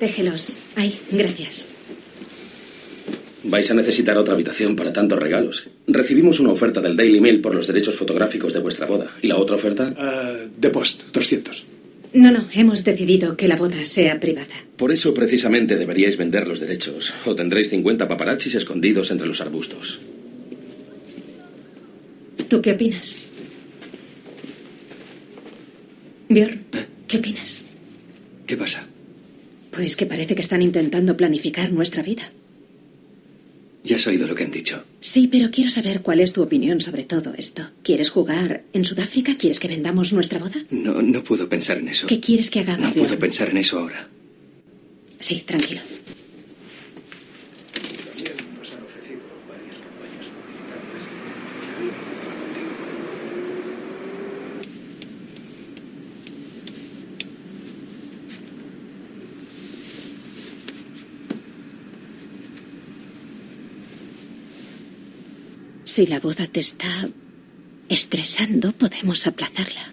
Déjelos. 0.00 0.56
Ahí, 0.74 0.98
gracias. 1.12 1.68
Vais 3.44 3.70
a 3.70 3.74
necesitar 3.74 4.16
otra 4.16 4.34
habitación 4.34 4.76
para 4.76 4.92
tantos 4.92 5.18
regalos. 5.18 5.68
Recibimos 5.86 6.40
una 6.40 6.50
oferta 6.50 6.80
del 6.80 6.96
Daily 6.96 7.20
Mail 7.20 7.40
por 7.40 7.54
los 7.54 7.66
derechos 7.66 7.96
fotográficos 7.96 8.52
de 8.54 8.60
vuestra 8.60 8.86
boda. 8.86 9.08
¿Y 9.20 9.26
la 9.26 9.36
otra 9.36 9.56
oferta? 9.56 9.92
Ah, 9.98 10.36
de 10.56 10.70
Post, 10.70 11.02
200. 11.12 11.64
No, 12.14 12.30
no, 12.30 12.48
hemos 12.54 12.82
decidido 12.82 13.36
que 13.36 13.48
la 13.48 13.56
boda 13.56 13.84
sea 13.84 14.18
privada. 14.18 14.54
Por 14.76 14.90
eso 14.90 15.12
precisamente 15.12 15.76
deberíais 15.76 16.16
vender 16.16 16.48
los 16.48 16.60
derechos. 16.60 17.12
O 17.26 17.34
tendréis 17.34 17.68
50 17.68 18.08
paparachis 18.08 18.54
escondidos 18.54 19.10
entre 19.10 19.26
los 19.26 19.40
arbustos. 19.40 20.00
¿Tú 22.48 22.62
qué 22.62 22.72
opinas? 22.72 23.20
Bjorn, 26.28 26.64
¿qué 27.12 27.18
opinas? 27.18 27.60
¿Qué 28.46 28.56
pasa? 28.56 28.86
Pues 29.70 29.96
que 29.96 30.06
parece 30.06 30.34
que 30.34 30.40
están 30.40 30.62
intentando 30.62 31.14
planificar 31.14 31.70
nuestra 31.70 32.02
vida. 32.02 32.32
Ya 33.84 33.96
has 33.96 34.06
oído 34.06 34.26
lo 34.26 34.34
que 34.34 34.44
han 34.44 34.50
dicho. 34.50 34.82
Sí, 35.00 35.28
pero 35.30 35.50
quiero 35.50 35.68
saber 35.68 36.00
cuál 36.00 36.20
es 36.20 36.32
tu 36.32 36.40
opinión 36.42 36.80
sobre 36.80 37.04
todo 37.04 37.34
esto. 37.36 37.68
¿Quieres 37.82 38.08
jugar 38.08 38.64
en 38.72 38.86
Sudáfrica? 38.86 39.36
¿Quieres 39.36 39.60
que 39.60 39.68
vendamos 39.68 40.14
nuestra 40.14 40.38
boda? 40.38 40.64
No, 40.70 41.02
no 41.02 41.22
puedo 41.22 41.50
pensar 41.50 41.76
en 41.76 41.88
eso. 41.88 42.06
¿Qué 42.06 42.18
quieres 42.18 42.48
que 42.48 42.60
hagamos? 42.60 42.88
No 42.88 42.94
puedo 42.94 43.18
pensar 43.18 43.50
en 43.50 43.58
eso 43.58 43.78
ahora. 43.80 44.08
Sí, 45.20 45.42
tranquilo. 45.44 45.82
Si 65.94 66.06
la 66.06 66.20
boda 66.20 66.46
te 66.46 66.60
está 66.60 67.10
estresando, 67.90 68.72
podemos 68.72 69.26
aplazarla. 69.26 69.92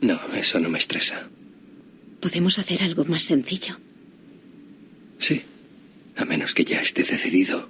No, 0.00 0.18
eso 0.34 0.58
no 0.58 0.70
me 0.70 0.78
estresa. 0.78 1.28
Podemos 2.18 2.58
hacer 2.58 2.82
algo 2.82 3.04
más 3.04 3.24
sencillo. 3.24 3.78
Sí, 5.18 5.42
a 6.16 6.24
menos 6.24 6.54
que 6.54 6.64
ya 6.64 6.80
esté 6.80 7.02
decidido. 7.02 7.68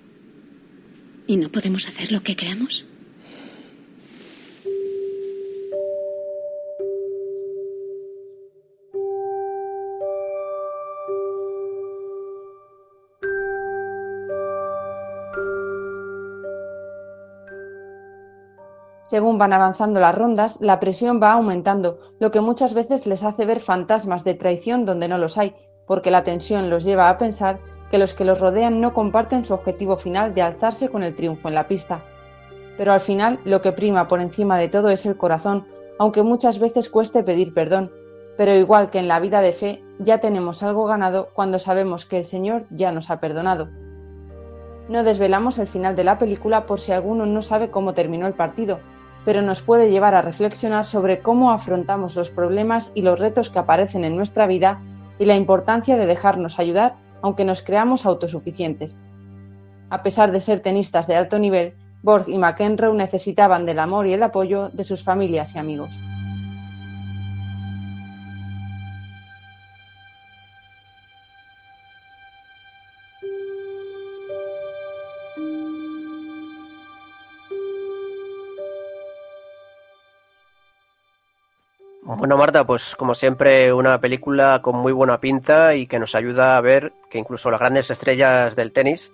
¿Y 1.26 1.36
no 1.36 1.50
podemos 1.50 1.88
hacer 1.88 2.12
lo 2.12 2.22
que 2.22 2.36
queramos? 2.36 2.86
Según 19.06 19.38
van 19.38 19.52
avanzando 19.52 20.00
las 20.00 20.16
rondas, 20.16 20.58
la 20.60 20.80
presión 20.80 21.20
va 21.22 21.30
aumentando, 21.30 22.00
lo 22.18 22.32
que 22.32 22.40
muchas 22.40 22.74
veces 22.74 23.06
les 23.06 23.22
hace 23.22 23.46
ver 23.46 23.60
fantasmas 23.60 24.24
de 24.24 24.34
traición 24.34 24.84
donde 24.84 25.06
no 25.06 25.16
los 25.16 25.38
hay, 25.38 25.54
porque 25.86 26.10
la 26.10 26.24
tensión 26.24 26.70
los 26.70 26.82
lleva 26.82 27.08
a 27.08 27.16
pensar 27.16 27.60
que 27.88 27.98
los 27.98 28.14
que 28.14 28.24
los 28.24 28.40
rodean 28.40 28.80
no 28.80 28.94
comparten 28.94 29.44
su 29.44 29.54
objetivo 29.54 29.96
final 29.96 30.34
de 30.34 30.42
alzarse 30.42 30.88
con 30.88 31.04
el 31.04 31.14
triunfo 31.14 31.46
en 31.46 31.54
la 31.54 31.68
pista. 31.68 32.02
Pero 32.76 32.92
al 32.92 33.00
final 33.00 33.38
lo 33.44 33.62
que 33.62 33.70
prima 33.70 34.08
por 34.08 34.20
encima 34.20 34.58
de 34.58 34.66
todo 34.66 34.88
es 34.88 35.06
el 35.06 35.16
corazón, 35.16 35.68
aunque 36.00 36.24
muchas 36.24 36.58
veces 36.58 36.90
cueste 36.90 37.22
pedir 37.22 37.54
perdón. 37.54 37.92
Pero 38.36 38.56
igual 38.56 38.90
que 38.90 38.98
en 38.98 39.06
la 39.06 39.20
vida 39.20 39.40
de 39.40 39.52
fe, 39.52 39.84
ya 40.00 40.18
tenemos 40.18 40.64
algo 40.64 40.84
ganado 40.84 41.28
cuando 41.32 41.60
sabemos 41.60 42.06
que 42.06 42.18
el 42.18 42.24
Señor 42.24 42.64
ya 42.70 42.90
nos 42.90 43.10
ha 43.10 43.20
perdonado. 43.20 43.68
No 44.88 45.04
desvelamos 45.04 45.60
el 45.60 45.68
final 45.68 45.94
de 45.94 46.02
la 46.02 46.18
película 46.18 46.66
por 46.66 46.80
si 46.80 46.90
alguno 46.90 47.24
no 47.24 47.40
sabe 47.40 47.70
cómo 47.70 47.94
terminó 47.94 48.26
el 48.26 48.34
partido, 48.34 48.80
pero 49.26 49.42
nos 49.42 49.60
puede 49.60 49.90
llevar 49.90 50.14
a 50.14 50.22
reflexionar 50.22 50.86
sobre 50.86 51.18
cómo 51.18 51.50
afrontamos 51.50 52.14
los 52.14 52.30
problemas 52.30 52.92
y 52.94 53.02
los 53.02 53.18
retos 53.18 53.50
que 53.50 53.58
aparecen 53.58 54.04
en 54.04 54.16
nuestra 54.16 54.46
vida 54.46 54.80
y 55.18 55.24
la 55.24 55.34
importancia 55.34 55.96
de 55.96 56.06
dejarnos 56.06 56.60
ayudar 56.60 56.94
aunque 57.22 57.44
nos 57.44 57.60
creamos 57.60 58.06
autosuficientes. 58.06 59.00
A 59.90 60.04
pesar 60.04 60.30
de 60.30 60.40
ser 60.40 60.60
tenistas 60.60 61.08
de 61.08 61.16
alto 61.16 61.40
nivel, 61.40 61.74
Borg 62.02 62.28
y 62.28 62.38
McEnroe 62.38 62.94
necesitaban 62.94 63.66
del 63.66 63.80
amor 63.80 64.06
y 64.06 64.12
el 64.12 64.22
apoyo 64.22 64.68
de 64.68 64.84
sus 64.84 65.02
familias 65.02 65.56
y 65.56 65.58
amigos. 65.58 65.98
Bueno, 82.18 82.38
Marta, 82.38 82.64
pues 82.64 82.96
como 82.96 83.14
siempre, 83.14 83.74
una 83.74 84.00
película 84.00 84.62
con 84.62 84.76
muy 84.76 84.92
buena 84.92 85.20
pinta 85.20 85.74
y 85.74 85.86
que 85.86 85.98
nos 85.98 86.14
ayuda 86.14 86.56
a 86.56 86.60
ver 86.62 86.94
que 87.10 87.18
incluso 87.18 87.50
las 87.50 87.60
grandes 87.60 87.90
estrellas 87.90 88.56
del 88.56 88.72
tenis 88.72 89.12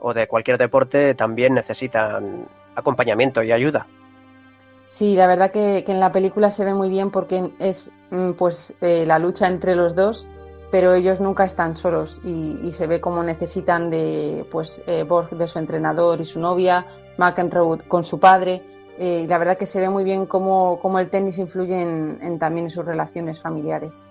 o 0.00 0.12
de 0.12 0.26
cualquier 0.26 0.58
deporte 0.58 1.14
también 1.14 1.54
necesitan 1.54 2.48
acompañamiento 2.74 3.44
y 3.44 3.52
ayuda. 3.52 3.86
Sí, 4.88 5.14
la 5.14 5.28
verdad 5.28 5.52
que, 5.52 5.84
en 5.86 6.00
la 6.00 6.10
película 6.10 6.50
se 6.50 6.64
ve 6.64 6.74
muy 6.74 6.88
bien 6.88 7.12
porque 7.12 7.52
es 7.60 7.92
mm, 8.10 8.32
pues 8.32 8.74
eh, 8.80 9.04
la 9.06 9.20
lucha 9.20 9.46
entre 9.46 9.76
los 9.76 9.94
dos, 9.94 10.26
pero 10.72 10.94
ellos 10.94 11.20
nunca 11.20 11.44
están 11.44 11.76
solos 11.76 12.20
y, 12.24 12.72
se 12.72 12.88
ve 12.88 13.00
cómo 13.00 13.22
necesitan 13.22 13.90
de 13.90 14.44
pues 14.50 14.82
eh, 14.88 15.04
Borg 15.04 15.30
de 15.30 15.46
su 15.46 15.60
entrenador 15.60 16.20
y 16.20 16.24
su 16.24 16.40
novia, 16.40 16.84
McEnroe 17.16 17.78
con 17.86 18.02
su 18.02 18.18
padre 18.18 18.64
eh, 19.02 19.26
la 19.26 19.38
verdad 19.38 19.56
que 19.56 19.64
se 19.64 19.80
ve 19.80 19.88
muy 19.88 20.04
bien 20.04 20.26
cómo, 20.26 20.98
el 20.98 21.08
tenis 21.08 21.38
influye 21.38 21.80
en, 21.80 22.38
también 22.38 22.66
en 22.66 22.70
sus 22.70 22.84
relaciones 22.84 23.40
familiares. 23.40 24.04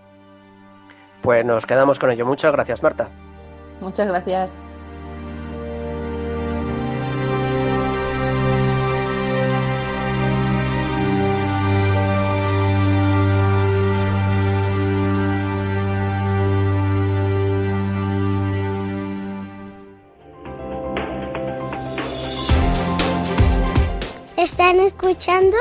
Pues 1.21 1.45
nos 1.45 1.67
quedamos 1.67 1.99
con 1.99 2.09
ello. 2.09 2.25
Muchas 2.25 2.51
gracias, 2.51 2.81
Marta. 2.81 3.07
Muchas 3.81 4.07
gracias. 4.07 4.57
Están 24.69 24.85
escuchando 24.85 25.57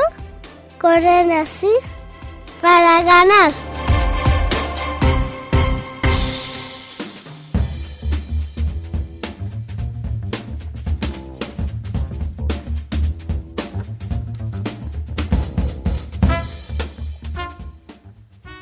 Corren 0.79 1.33
así 1.33 1.71
para 2.61 3.01
ganar. 3.01 3.53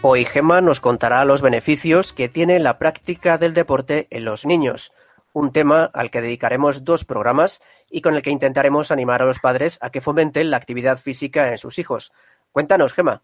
Hoy 0.03 0.24
Gemma 0.26 0.61
nos 0.61 0.78
contará 0.78 1.24
los 1.24 1.42
beneficios 1.42 2.12
que 2.12 2.28
tiene 2.28 2.61
la 2.61 2.78
práctica 2.78 3.36
del 3.36 3.53
deporte 3.53 4.07
en 4.11 4.24
los 4.24 4.47
niños 4.47 4.92
un 5.37 5.53
tema 5.53 5.91
al 5.93 6.11
que 6.11 6.22
dedicaremos 6.22 6.82
dos 6.82 7.05
programas 7.05 7.61
y 7.91 8.01
con 8.01 8.14
el 8.14 8.22
que 8.22 8.30
intentaremos 8.30 8.91
animar 8.91 9.20
a 9.20 9.26
los 9.26 9.39
padres 9.39 9.78
a 9.82 9.91
que 9.91 10.01
fomenten 10.01 10.51
la 10.51 10.57
actividad 10.57 10.97
física 10.97 11.49
en 11.49 11.59
sus 11.59 11.78
hijos. 11.78 12.11
Cuéntanos, 12.53 12.95
Gema. 12.95 13.22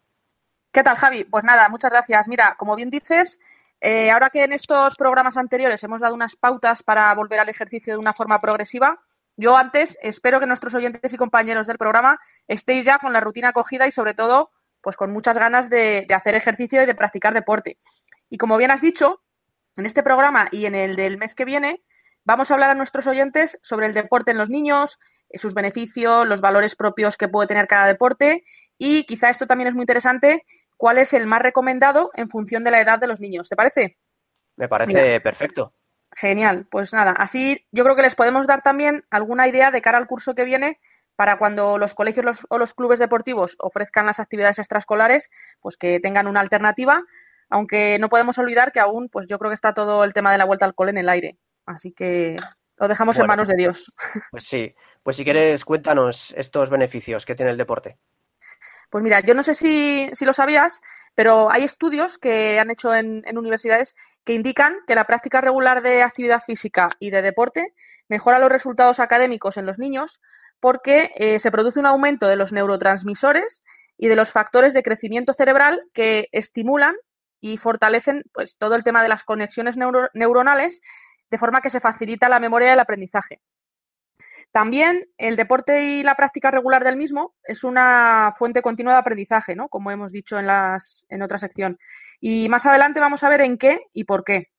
¿Qué 0.73 0.83
tal, 0.83 0.97
Javi? 0.97 1.25
Pues 1.25 1.43
nada, 1.43 1.71
muchas 1.71 1.91
gracias. 1.91 2.29
Mira, 2.29 2.57
como 2.59 2.77
bien 2.77 2.91
dices, 2.91 3.41
eh, 3.81 4.11
ahora 4.11 4.29
que 4.29 4.45
en 4.45 4.53
estos 4.53 4.95
programas 4.97 5.39
anteriores 5.39 5.83
hemos 5.85 6.03
dado 6.03 6.13
unas 6.13 6.37
pautas 6.37 6.83
para 6.83 7.15
volver 7.15 7.41
al 7.41 7.49
ejercicio 7.49 7.95
de 7.95 7.99
una 7.99 8.13
forma 8.13 8.43
progresiva, 8.43 9.01
yo 9.39 9.57
antes 9.57 9.97
espero 10.03 10.39
que 10.39 10.45
nuestros 10.45 10.75
oyentes 10.75 11.15
y 11.15 11.17
compañeros 11.17 11.67
del 11.67 11.79
programa 11.79 12.21
estéis 12.47 12.85
ya 12.85 12.99
con 12.99 13.15
la 13.15 13.21
rutina 13.21 13.55
cogida 13.55 13.87
y 13.87 13.93
sobre 13.93 14.13
todo, 14.13 14.51
pues 14.83 14.97
con 14.97 15.13
muchas 15.15 15.39
ganas 15.39 15.71
de 15.71 16.07
hacer 16.15 16.35
ejercicio 16.35 16.83
y 16.83 16.87
de 16.87 16.95
practicar 16.95 17.33
deporte. 17.33 17.79
Y 18.29 18.37
como 18.37 18.59
bien 18.59 18.71
has 18.71 18.83
dicho, 18.83 19.23
en 19.79 19.87
este 19.87 20.03
programa 20.03 20.49
y 20.53 20.67
en 20.67 20.75
el 20.75 20.95
del 20.95 21.17
mes 21.17 21.35
que 21.35 21.47
viene 21.47 21.83
Vamos 22.25 22.51
a 22.51 22.55
hablar 22.55 22.71
a 22.71 22.75
nuestros 22.75 23.07
oyentes 23.07 23.59
sobre 23.63 23.87
el 23.87 23.95
deporte 23.95 24.31
en 24.31 24.39
los 24.39 24.49
niños, 24.49 24.99
eh, 25.29 25.39
sus 25.39 25.55
beneficios, 25.55 26.27
los 26.27 26.41
valores 26.41 26.77
propios 26.77 27.17
que 27.17 27.29
puede 27.29 27.49
tener 27.49 27.67
cada 27.67 27.87
deporte 27.87 28.45
y 28.79 29.05
quizá 29.05 29.29
esto 29.29 29.47
también 29.47 29.69
es 29.69 29.75
muy 29.75 29.83
interesante, 29.83 30.45
cuál 30.77 30.99
es 30.99 31.13
el 31.13 31.27
más 31.27 31.43
recomendado 31.43 32.11
en 32.15 32.29
función 32.29 32.65
de 32.65 32.71
la 32.71 32.81
edad 32.81 32.99
de 32.99 33.07
los 33.07 33.21
niños. 33.21 33.49
¿Te 33.49 33.57
parece? 33.57 33.99
Me 34.57 34.69
parece 34.69 35.21
perfecto. 35.21 35.75
Genial, 36.15 36.67
pues 36.71 36.93
nada, 36.93 37.13
así 37.13 37.67
yo 37.73 37.85
creo 37.85 37.97
que 37.97 38.03
les 38.03 38.15
podemos 38.15 38.47
dar 38.47 38.63
también 38.63 39.05
alguna 39.11 39.49
idea 39.49 39.71
de 39.71 39.81
cara 39.81 39.99
al 39.99 40.07
curso 40.07 40.35
que 40.35 40.45
viene 40.45 40.79
para 41.17 41.39
cuando 41.39 41.79
los 41.79 41.95
colegios 41.95 42.47
o 42.51 42.59
los 42.59 42.75
clubes 42.75 42.99
deportivos 42.99 43.57
ofrezcan 43.59 44.07
las 44.07 44.21
actividades 44.21 44.59
extraescolares, 44.59 45.31
pues 45.61 45.77
que 45.77 46.01
tengan 46.01 46.27
una 46.27 46.41
alternativa, 46.41 47.03
aunque 47.49 47.99
no 47.99 48.09
podemos 48.09 48.39
olvidar 48.39 48.73
que 48.73 48.81
aún, 48.81 49.09
pues 49.09 49.27
yo 49.27 49.39
creo 49.39 49.51
que 49.51 49.55
está 49.55 49.75
todo 49.75 50.05
el 50.05 50.13
tema 50.13 50.33
de 50.33 50.39
la 50.39 50.45
vuelta 50.45 50.67
al 50.67 50.75
cole 50.75 50.91
en 50.91 50.99
el 50.99 51.09
aire. 51.09 51.39
Así 51.67 51.93
que 51.93 52.37
lo 52.77 52.89
dejamos 52.89 53.19
en 53.19 53.27
manos 53.27 53.49
de 53.49 53.55
Dios. 53.57 53.93
Pues 54.31 54.45
sí, 54.45 54.75
pues 55.03 55.17
si 55.17 55.25
quieres 55.25 55.65
cuéntanos 55.65 56.35
estos 56.37 56.71
beneficios 56.71 57.25
que 57.25 57.35
tiene 57.35 57.53
el 57.53 57.57
deporte. 57.57 57.99
Pues 58.91 59.03
mira, 59.03 59.21
yo 59.21 59.35
no 59.35 59.43
sé 59.43 59.55
si, 59.55 60.11
lo 60.21 60.33
sabías, 60.33 60.83
pero 61.15 61.51
hay 61.51 61.65
estudios 61.65 62.19
que 62.19 62.59
han 62.61 62.71
hecho 62.71 62.95
en, 62.95 63.23
universidades 63.37 63.97
que 64.25 64.35
indican 64.35 64.77
que 64.87 64.95
la 64.95 65.07
práctica 65.07 65.41
regular 65.41 65.83
de 65.83 66.03
actividad 66.03 66.43
física 66.43 66.91
y 66.99 67.11
de 67.11 67.23
deporte 67.23 67.73
mejora 68.09 68.39
los 68.39 68.53
resultados 68.53 69.01
académicos 69.01 69.57
en 69.57 69.65
los 69.65 69.79
niños 69.79 70.21
porque 70.61 71.11
eh, 71.17 71.39
se 71.39 71.51
produce 71.51 71.81
un 71.81 71.87
aumento 71.87 72.29
de 72.29 72.37
los 72.37 72.53
neurotransmisores 72.53 73.63
y 73.97 74.09
de 74.09 74.17
los 74.17 74.31
factores 74.31 74.75
de 74.75 74.83
crecimiento 74.83 75.33
cerebral 75.33 75.83
que 75.95 76.29
estimulan 76.33 76.95
y 77.41 77.57
fortalecen 77.57 78.25
pues, 78.33 78.57
todo 78.57 78.75
el 78.75 78.85
tema 78.85 79.03
de 79.03 79.09
las 79.09 79.25
conexiones 79.25 79.77
neuronales 80.15 80.81
de 81.33 81.39
forma 81.39 81.63
que 81.63 81.71
se 81.71 81.81
facilita 81.81 82.29
la 82.29 82.39
memoria 82.39 82.69
y 82.69 82.73
el 82.75 82.81
aprendizaje. 82.81 83.41
También 84.53 85.09
el 85.17 85.37
deporte 85.37 85.83
y 85.83 86.03
la 86.03 86.15
práctica 86.15 86.51
regular 86.51 86.85
del 86.85 86.99
mismo 86.99 87.35
es 87.45 87.65
una 87.65 88.35
fuente 88.37 88.61
continua 88.61 88.93
de 88.93 88.99
aprendizaje, 88.99 89.57
¿no? 89.57 89.71
Como 89.71 89.91
hemos 89.91 90.13
dicho 90.13 90.39
en, 90.39 90.47
las, 90.47 91.07
en 91.09 91.23
otra 91.23 91.39
sección. 91.39 91.79
Y 92.21 92.51
más 92.51 92.67
adelante 92.67 93.01
vamos 93.01 93.25
a 93.25 93.31
ver 93.31 93.41
en 93.41 93.57
qué 93.57 93.81
y 93.95 94.05
por 94.05 94.25
qué. 94.25 94.51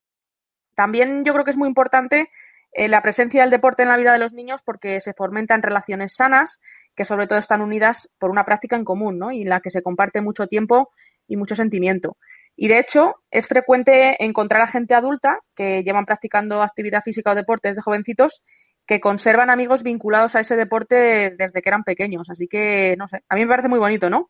También 0.73 1.23
yo 1.23 1.33
creo 1.33 1.45
que 1.45 1.51
es 1.51 1.57
muy 1.57 1.67
importante 1.67 2.31
eh, 2.71 2.87
la 2.87 3.03
presencia 3.03 3.41
del 3.41 3.51
deporte 3.51 3.83
en 3.83 3.89
la 3.89 3.97
vida 3.97 4.13
de 4.13 4.17
los 4.17 4.33
niños 4.33 4.63
porque 4.63 4.99
se 4.99 5.13
fomentan 5.13 5.61
relaciones 5.61 6.15
sanas 6.15 6.59
que 6.95 7.05
sobre 7.05 7.27
todo 7.27 7.37
están 7.37 7.61
unidas 7.61 8.09
por 8.17 8.31
una 8.31 8.45
práctica 8.45 8.75
en 8.75 8.85
común, 8.85 9.19
¿no? 9.19 9.31
Y 9.31 9.43
en 9.43 9.49
la 9.49 9.59
que 9.59 9.69
se 9.69 9.83
comparte 9.83 10.21
mucho 10.21 10.47
tiempo 10.47 10.89
y 11.27 11.37
mucho 11.37 11.55
sentimiento. 11.55 12.17
Y 12.55 12.67
de 12.67 12.79
hecho, 12.79 13.15
es 13.31 13.47
frecuente 13.47 14.23
encontrar 14.23 14.61
a 14.61 14.67
gente 14.67 14.93
adulta 14.93 15.39
que 15.55 15.83
llevan 15.83 16.05
practicando 16.05 16.61
actividad 16.61 17.01
física 17.01 17.31
o 17.31 17.35
deportes 17.35 17.75
de 17.75 17.81
jovencitos 17.81 18.43
que 18.85 18.99
conservan 18.99 19.49
amigos 19.49 19.83
vinculados 19.83 20.35
a 20.35 20.41
ese 20.41 20.55
deporte 20.55 21.35
desde 21.37 21.61
que 21.61 21.69
eran 21.69 21.83
pequeños. 21.83 22.29
Así 22.29 22.47
que, 22.47 22.95
no 22.97 23.07
sé, 23.07 23.23
a 23.29 23.35
mí 23.35 23.41
me 23.41 23.47
parece 23.47 23.69
muy 23.69 23.79
bonito, 23.79 24.09
¿no? 24.09 24.29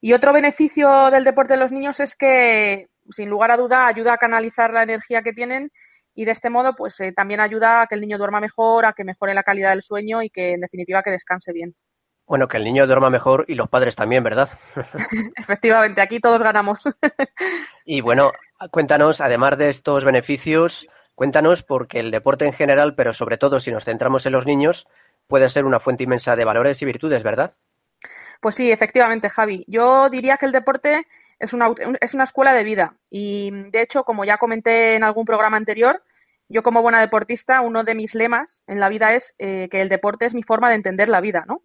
Y 0.00 0.14
otro 0.14 0.32
beneficio 0.32 1.10
del 1.10 1.24
deporte 1.24 1.54
de 1.54 1.60
los 1.60 1.72
niños 1.72 2.00
es 2.00 2.16
que, 2.16 2.88
sin 3.10 3.28
lugar 3.28 3.50
a 3.50 3.56
duda, 3.56 3.86
ayuda 3.86 4.14
a 4.14 4.18
canalizar 4.18 4.72
la 4.72 4.82
energía 4.82 5.22
que 5.22 5.32
tienen 5.32 5.70
y 6.14 6.24
de 6.24 6.32
este 6.32 6.50
modo, 6.50 6.74
pues 6.74 6.98
eh, 7.00 7.12
también 7.12 7.40
ayuda 7.40 7.82
a 7.82 7.86
que 7.86 7.94
el 7.94 8.00
niño 8.00 8.18
duerma 8.18 8.40
mejor, 8.40 8.84
a 8.84 8.92
que 8.92 9.04
mejore 9.04 9.34
la 9.34 9.42
calidad 9.42 9.70
del 9.70 9.82
sueño 9.82 10.22
y 10.22 10.30
que, 10.30 10.54
en 10.54 10.60
definitiva, 10.60 11.02
que 11.02 11.10
descanse 11.10 11.52
bien. 11.52 11.74
Bueno, 12.26 12.48
que 12.48 12.56
el 12.56 12.64
niño 12.64 12.86
duerma 12.86 13.10
mejor 13.10 13.44
y 13.48 13.54
los 13.54 13.68
padres 13.68 13.96
también, 13.96 14.24
¿verdad? 14.24 14.48
Efectivamente, 15.36 16.00
aquí 16.00 16.20
todos 16.20 16.42
ganamos. 16.42 16.80
y 17.84 18.00
bueno, 18.00 18.32
cuéntanos, 18.70 19.20
además 19.20 19.58
de 19.58 19.70
estos 19.70 20.04
beneficios, 20.04 20.86
cuéntanos 21.14 21.62
porque 21.62 22.00
el 22.00 22.10
deporte 22.10 22.46
en 22.46 22.52
general, 22.52 22.94
pero 22.94 23.12
sobre 23.12 23.38
todo 23.38 23.60
si 23.60 23.70
nos 23.70 23.84
centramos 23.84 24.24
en 24.26 24.32
los 24.32 24.46
niños, 24.46 24.86
puede 25.26 25.48
ser 25.48 25.64
una 25.64 25.80
fuente 25.80 26.04
inmensa 26.04 26.36
de 26.36 26.44
valores 26.44 26.80
y 26.82 26.84
virtudes, 26.84 27.22
¿verdad? 27.22 27.52
Pues 28.40 28.54
sí, 28.56 28.72
efectivamente, 28.72 29.30
Javi. 29.30 29.64
Yo 29.68 30.10
diría 30.10 30.36
que 30.36 30.46
el 30.46 30.52
deporte 30.52 31.06
es 31.38 31.52
una, 31.52 31.72
es 32.00 32.14
una 32.14 32.24
escuela 32.24 32.52
de 32.52 32.64
vida 32.64 32.96
y, 33.10 33.50
de 33.70 33.82
hecho, 33.82 34.04
como 34.04 34.24
ya 34.24 34.38
comenté 34.38 34.96
en 34.96 35.04
algún 35.04 35.24
programa 35.24 35.56
anterior, 35.56 36.02
yo 36.48 36.62
como 36.62 36.82
buena 36.82 37.00
deportista, 37.00 37.60
uno 37.60 37.82
de 37.82 37.94
mis 37.94 38.14
lemas 38.14 38.62
en 38.66 38.78
la 38.78 38.88
vida 38.88 39.14
es 39.14 39.34
eh, 39.38 39.68
que 39.70 39.80
el 39.80 39.88
deporte 39.88 40.26
es 40.26 40.34
mi 40.34 40.42
forma 40.42 40.68
de 40.68 40.74
entender 40.76 41.08
la 41.08 41.20
vida, 41.20 41.44
¿no? 41.46 41.62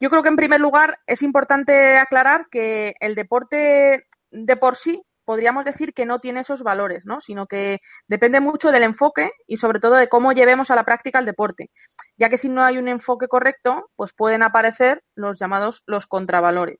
Yo 0.00 0.10
creo 0.10 0.22
que 0.22 0.28
en 0.28 0.36
primer 0.36 0.60
lugar 0.60 0.98
es 1.06 1.22
importante 1.22 1.98
aclarar 1.98 2.46
que 2.50 2.94
el 3.00 3.14
deporte 3.14 4.06
de 4.30 4.56
por 4.56 4.76
sí 4.76 5.02
podríamos 5.24 5.66
decir 5.66 5.92
que 5.92 6.06
no 6.06 6.20
tiene 6.20 6.40
esos 6.40 6.62
valores, 6.62 7.04
¿no? 7.04 7.20
Sino 7.20 7.46
que 7.46 7.80
depende 8.06 8.40
mucho 8.40 8.72
del 8.72 8.82
enfoque 8.82 9.30
y 9.46 9.58
sobre 9.58 9.78
todo 9.78 9.96
de 9.96 10.08
cómo 10.08 10.32
llevemos 10.32 10.70
a 10.70 10.74
la 10.74 10.84
práctica 10.84 11.18
el 11.18 11.26
deporte, 11.26 11.70
ya 12.16 12.30
que 12.30 12.38
si 12.38 12.48
no 12.48 12.64
hay 12.64 12.78
un 12.78 12.88
enfoque 12.88 13.28
correcto, 13.28 13.90
pues 13.94 14.14
pueden 14.14 14.42
aparecer 14.42 15.02
los 15.14 15.38
llamados 15.38 15.82
los 15.84 16.06
contravalores. 16.06 16.78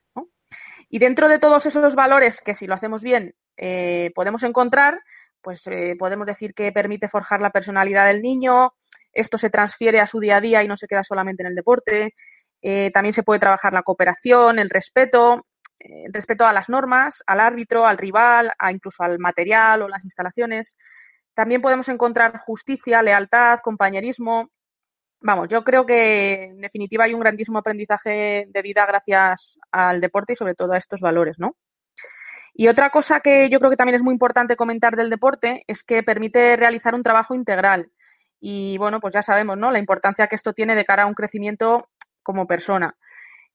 Y 0.88 0.98
dentro 0.98 1.28
de 1.28 1.38
todos 1.38 1.66
esos 1.66 1.94
valores 1.94 2.40
que 2.40 2.54
si 2.54 2.66
lo 2.66 2.72
hacemos 2.72 3.02
bien 3.02 3.34
eh, 3.58 4.12
podemos 4.14 4.42
encontrar, 4.42 5.02
pues 5.42 5.66
eh, 5.66 5.94
podemos 5.98 6.26
decir 6.26 6.54
que 6.54 6.72
permite 6.72 7.10
forjar 7.10 7.42
la 7.42 7.50
personalidad 7.50 8.06
del 8.06 8.22
niño, 8.22 8.72
esto 9.12 9.36
se 9.36 9.50
transfiere 9.50 10.00
a 10.00 10.06
su 10.06 10.20
día 10.20 10.36
a 10.36 10.40
día 10.40 10.62
y 10.62 10.68
no 10.68 10.78
se 10.78 10.86
queda 10.86 11.04
solamente 11.04 11.42
en 11.42 11.48
el 11.48 11.54
deporte. 11.54 12.14
Eh, 12.62 12.90
también 12.92 13.12
se 13.12 13.22
puede 13.22 13.40
trabajar 13.40 13.72
la 13.72 13.82
cooperación, 13.82 14.58
el 14.58 14.70
respeto, 14.70 15.46
eh, 15.78 16.06
respeto 16.12 16.44
a 16.44 16.52
las 16.52 16.68
normas, 16.68 17.22
al 17.26 17.40
árbitro, 17.40 17.86
al 17.86 17.98
rival, 17.98 18.50
a 18.58 18.72
incluso 18.72 19.02
al 19.02 19.18
material 19.18 19.82
o 19.82 19.88
las 19.88 20.04
instalaciones. 20.04 20.76
También 21.34 21.62
podemos 21.62 21.88
encontrar 21.88 22.38
justicia, 22.38 23.02
lealtad, 23.02 23.60
compañerismo. 23.60 24.50
Vamos, 25.20 25.48
yo 25.48 25.64
creo 25.64 25.86
que 25.86 26.44
en 26.44 26.60
definitiva 26.60 27.04
hay 27.04 27.14
un 27.14 27.20
grandísimo 27.20 27.58
aprendizaje 27.58 28.46
de 28.48 28.62
vida 28.62 28.86
gracias 28.86 29.58
al 29.72 30.00
deporte 30.00 30.32
y 30.32 30.36
sobre 30.36 30.54
todo 30.54 30.72
a 30.72 30.78
estos 30.78 31.00
valores, 31.00 31.38
¿no? 31.38 31.56
Y 32.54 32.68
otra 32.68 32.90
cosa 32.90 33.20
que 33.20 33.48
yo 33.50 33.60
creo 33.60 33.70
que 33.70 33.76
también 33.76 33.96
es 33.96 34.02
muy 34.02 34.12
importante 34.12 34.56
comentar 34.56 34.96
del 34.96 35.10
deporte 35.10 35.62
es 35.68 35.84
que 35.84 36.02
permite 36.02 36.56
realizar 36.56 36.94
un 36.94 37.04
trabajo 37.04 37.34
integral. 37.34 37.92
Y 38.40 38.78
bueno, 38.78 39.00
pues 39.00 39.14
ya 39.14 39.22
sabemos, 39.22 39.56
¿no? 39.56 39.70
La 39.70 39.78
importancia 39.78 40.26
que 40.26 40.36
esto 40.36 40.52
tiene 40.52 40.74
de 40.74 40.84
cara 40.84 41.04
a 41.04 41.06
un 41.06 41.14
crecimiento 41.14 41.88
como 42.28 42.46
persona. 42.46 42.94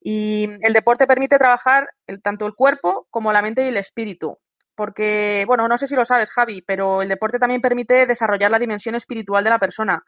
Y 0.00 0.48
el 0.62 0.72
deporte 0.72 1.06
permite 1.06 1.38
trabajar 1.38 1.90
tanto 2.24 2.44
el 2.44 2.54
cuerpo 2.54 3.06
como 3.08 3.32
la 3.32 3.40
mente 3.40 3.64
y 3.64 3.68
el 3.68 3.76
espíritu. 3.76 4.36
Porque, 4.74 5.44
bueno, 5.46 5.68
no 5.68 5.78
sé 5.78 5.86
si 5.86 5.94
lo 5.94 6.04
sabes, 6.04 6.32
Javi, 6.32 6.60
pero 6.60 7.00
el 7.00 7.08
deporte 7.08 7.38
también 7.38 7.60
permite 7.60 8.04
desarrollar 8.04 8.50
la 8.50 8.58
dimensión 8.58 8.96
espiritual 8.96 9.44
de 9.44 9.50
la 9.50 9.60
persona. 9.60 10.02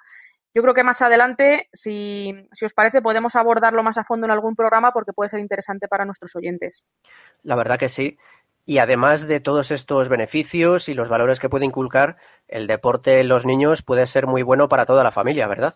Yo 0.52 0.62
creo 0.62 0.74
que 0.74 0.82
más 0.82 1.00
adelante, 1.00 1.68
si, 1.72 2.34
si, 2.54 2.64
os 2.64 2.74
parece, 2.74 3.00
podemos 3.00 3.36
abordarlo 3.36 3.84
más 3.84 3.98
a 3.98 4.04
fondo 4.04 4.26
en 4.26 4.32
algún 4.32 4.56
programa 4.56 4.90
porque 4.90 5.12
puede 5.12 5.30
ser 5.30 5.38
interesante 5.38 5.86
para 5.86 6.04
nuestros 6.04 6.34
oyentes. 6.34 6.82
La 7.44 7.54
verdad 7.54 7.78
que 7.78 7.88
sí. 7.88 8.18
Y 8.64 8.78
además 8.78 9.28
de 9.28 9.38
todos 9.38 9.70
estos 9.70 10.08
beneficios 10.08 10.88
y 10.88 10.94
los 10.94 11.08
valores 11.08 11.38
que 11.38 11.48
puede 11.48 11.66
inculcar, 11.66 12.16
el 12.48 12.66
deporte 12.66 13.20
en 13.20 13.28
los 13.28 13.46
niños 13.46 13.82
puede 13.82 14.08
ser 14.08 14.26
muy 14.26 14.42
bueno 14.42 14.68
para 14.68 14.86
toda 14.86 15.04
la 15.04 15.12
familia, 15.12 15.46
¿verdad? 15.46 15.74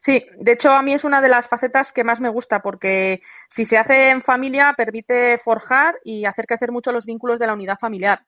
Sí, 0.00 0.24
de 0.38 0.52
hecho 0.52 0.70
a 0.70 0.82
mí 0.82 0.94
es 0.94 1.04
una 1.04 1.20
de 1.20 1.28
las 1.28 1.48
facetas 1.48 1.92
que 1.92 2.04
más 2.04 2.20
me 2.20 2.28
gusta 2.28 2.60
porque 2.60 3.20
si 3.48 3.64
se 3.64 3.78
hace 3.78 4.10
en 4.10 4.22
familia 4.22 4.74
permite 4.76 5.38
forjar 5.38 5.96
y 6.04 6.24
hacer 6.24 6.46
crecer 6.46 6.72
mucho 6.72 6.92
los 6.92 7.06
vínculos 7.06 7.38
de 7.38 7.46
la 7.46 7.52
unidad 7.52 7.78
familiar. 7.78 8.24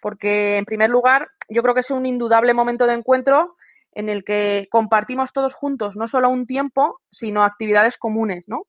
Porque 0.00 0.56
en 0.58 0.64
primer 0.64 0.90
lugar 0.90 1.28
yo 1.48 1.62
creo 1.62 1.74
que 1.74 1.80
es 1.80 1.90
un 1.90 2.06
indudable 2.06 2.54
momento 2.54 2.86
de 2.86 2.94
encuentro 2.94 3.56
en 3.92 4.08
el 4.10 4.24
que 4.24 4.68
compartimos 4.70 5.32
todos 5.32 5.54
juntos 5.54 5.96
no 5.96 6.06
solo 6.06 6.28
un 6.28 6.46
tiempo, 6.46 7.00
sino 7.10 7.44
actividades 7.44 7.96
comunes, 7.96 8.44
¿no? 8.46 8.66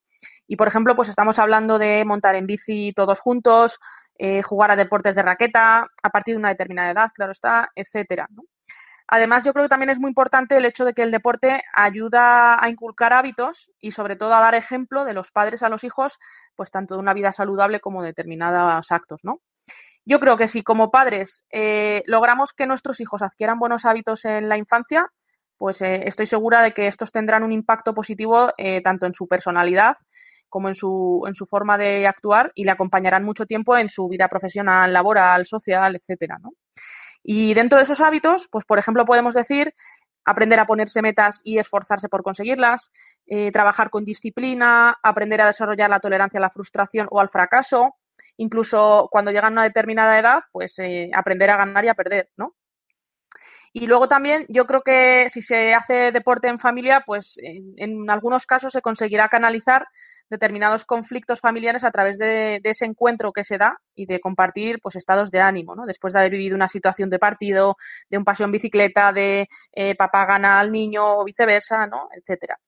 Y 0.48 0.56
por 0.56 0.70
ejemplo, 0.70 0.96
pues 0.96 1.10
estamos 1.10 1.38
hablando 1.40 1.78
de 1.78 2.06
montar 2.06 2.36
en 2.36 2.48
bici 2.48 2.94
todos 2.96 3.20
juntos, 3.20 3.80
eh, 4.18 4.42
jugar 4.42 4.72
a 4.72 4.76
deportes 4.78 5.16
de 5.16 5.22
raqueta 5.22 5.88
a 6.02 6.10
partir 6.10 6.34
de 6.36 6.40
una 6.40 6.50
determinada 6.50 6.92
edad, 6.92 7.12
claro 7.14 7.34
está, 7.34 7.70
etcétera. 7.76 8.28
Además, 9.08 9.44
yo 9.46 9.54
creo 9.54 9.66
que 9.66 9.70
también 9.70 9.90
es 9.90 10.00
muy 10.00 10.10
importante 10.10 10.58
el 10.58 10.66
hecho 10.66 10.84
de 10.84 10.94
que 10.94 11.02
el 11.04 11.12
deporte 11.12 11.62
ayuda 11.74 12.62
a 12.62 12.70
inculcar 12.70 13.14
hábitos 13.14 13.72
y 13.80 13.92
sobre 13.92 14.18
todo 14.18 14.34
a 14.34 14.42
dar 14.42 14.54
ejemplo 14.56 15.06
de 15.06 15.14
los 15.14 15.32
padres 15.32 15.64
a 15.64 15.70
los 15.70 15.86
hijos, 15.86 16.20
pues 16.56 16.72
tanto 16.72 16.96
de 16.96 17.00
una 17.00 17.14
vida 17.14 17.32
saludable 17.32 17.80
como 17.80 18.02
de 18.02 18.10
determinados 18.10 18.92
actos, 18.92 19.22
¿no? 19.24 19.40
Yo 20.06 20.20
creo 20.20 20.38
que 20.38 20.48
si 20.48 20.64
como 20.64 20.92
padres 20.92 21.46
eh, 21.52 22.04
logramos 22.06 22.54
que 22.54 22.68
nuestros 22.68 23.00
hijos 23.00 23.22
adquieran 23.22 23.60
buenos 23.60 23.86
hábitos 23.86 24.26
en 24.26 24.50
la 24.50 24.58
infancia, 24.58 25.10
pues 25.58 25.82
eh, 25.82 26.08
estoy 26.08 26.28
segura 26.28 26.62
de 26.62 26.74
que 26.74 26.88
estos 26.88 27.12
tendrán 27.12 27.44
un 27.44 27.52
impacto 27.52 27.94
positivo 27.94 28.52
tanto 28.84 29.06
en 29.06 29.14
su 29.14 29.28
personalidad 29.28 29.98
como 30.50 30.70
en 30.70 30.76
su, 30.76 31.24
en 31.28 31.36
su 31.36 31.46
forma 31.46 31.78
de 31.78 32.08
actuar 32.08 32.52
y 32.56 32.64
le 32.66 32.72
acompañarán 32.72 33.24
mucho 33.24 33.46
tiempo 33.46 33.78
en 33.78 33.90
su 33.90 34.08
vida 34.08 34.28
profesional, 34.30 34.94
laboral, 34.94 35.46
social, 35.46 35.96
etcétera, 35.96 36.38
¿no? 36.42 36.52
Y 37.30 37.54
dentro 37.56 37.78
de 37.78 37.84
esos 37.84 38.00
hábitos, 38.00 38.48
pues 38.50 38.64
por 38.64 38.80
ejemplo 38.80 39.06
podemos 39.06 39.34
decir 39.34 39.74
aprender 40.24 40.62
a 40.62 40.66
ponerse 40.66 41.02
metas 41.02 41.42
y 41.44 41.58
esforzarse 41.58 42.08
por 42.08 42.24
conseguirlas, 42.24 42.90
eh, 43.26 43.52
trabajar 43.52 43.90
con 43.90 44.06
disciplina, 44.06 44.98
aprender 45.04 45.42
a 45.42 45.48
desarrollar 45.48 45.90
la 45.90 46.00
tolerancia 46.00 46.38
a 46.38 46.42
la 46.42 46.50
frustración 46.50 47.06
o 47.12 47.20
al 47.20 47.30
fracaso, 47.30 47.96
incluso 48.38 49.10
cuando 49.12 49.32
llegan 49.32 49.52
a 49.52 49.56
una 49.56 49.64
determinada 49.64 50.18
edad, 50.18 50.40
pues 50.54 50.80
eh, 50.80 51.12
aprender 51.14 51.50
a 51.50 51.58
ganar 51.58 51.84
y 51.84 51.90
a 51.90 51.96
perder, 51.96 52.30
¿no? 52.38 52.56
Y 53.74 53.88
luego 53.88 54.08
también 54.08 54.46
yo 54.48 54.66
creo 54.66 54.82
que 54.82 55.30
si 55.30 55.42
se 55.42 55.74
hace 55.74 56.14
deporte 56.14 56.48
en 56.48 56.60
familia, 56.60 57.04
pues 57.06 57.38
en, 57.44 57.74
en 57.76 58.10
algunos 58.10 58.46
casos 58.46 58.72
se 58.72 58.82
conseguirá 58.82 59.28
canalizar 59.28 59.86
determinados 60.30 60.86
conflictos 60.86 61.40
familiares 61.40 61.84
a 61.84 61.92
través 61.92 62.18
de, 62.18 62.60
ese 62.64 62.86
encuentro 62.86 63.32
que 63.32 63.44
se 63.44 63.58
da 63.58 63.80
y 63.96 64.06
de 64.06 64.20
compartir 64.20 64.80
pues 64.82 64.96
estados 64.96 65.32
de 65.32 65.40
ánimo, 65.42 65.76
¿no? 65.76 65.86
Después 65.86 66.14
de 66.14 66.20
haber 66.20 66.32
vivido 66.32 66.56
una 66.56 66.68
situación 66.68 67.10
de 67.10 67.20
partido, 67.20 67.78
de 68.10 68.18
un 68.18 68.26
paseo 68.26 68.46
en 68.46 68.52
bicicleta, 68.52 69.12
de 69.12 69.48
eh, 69.74 69.96
papá 69.96 70.26
gana 70.26 70.60
al 70.60 70.72
niño 70.72 71.20
o 71.20 71.24
viceversa, 71.24 71.88
¿no? 71.88 72.10
Etcétera. 72.14 72.60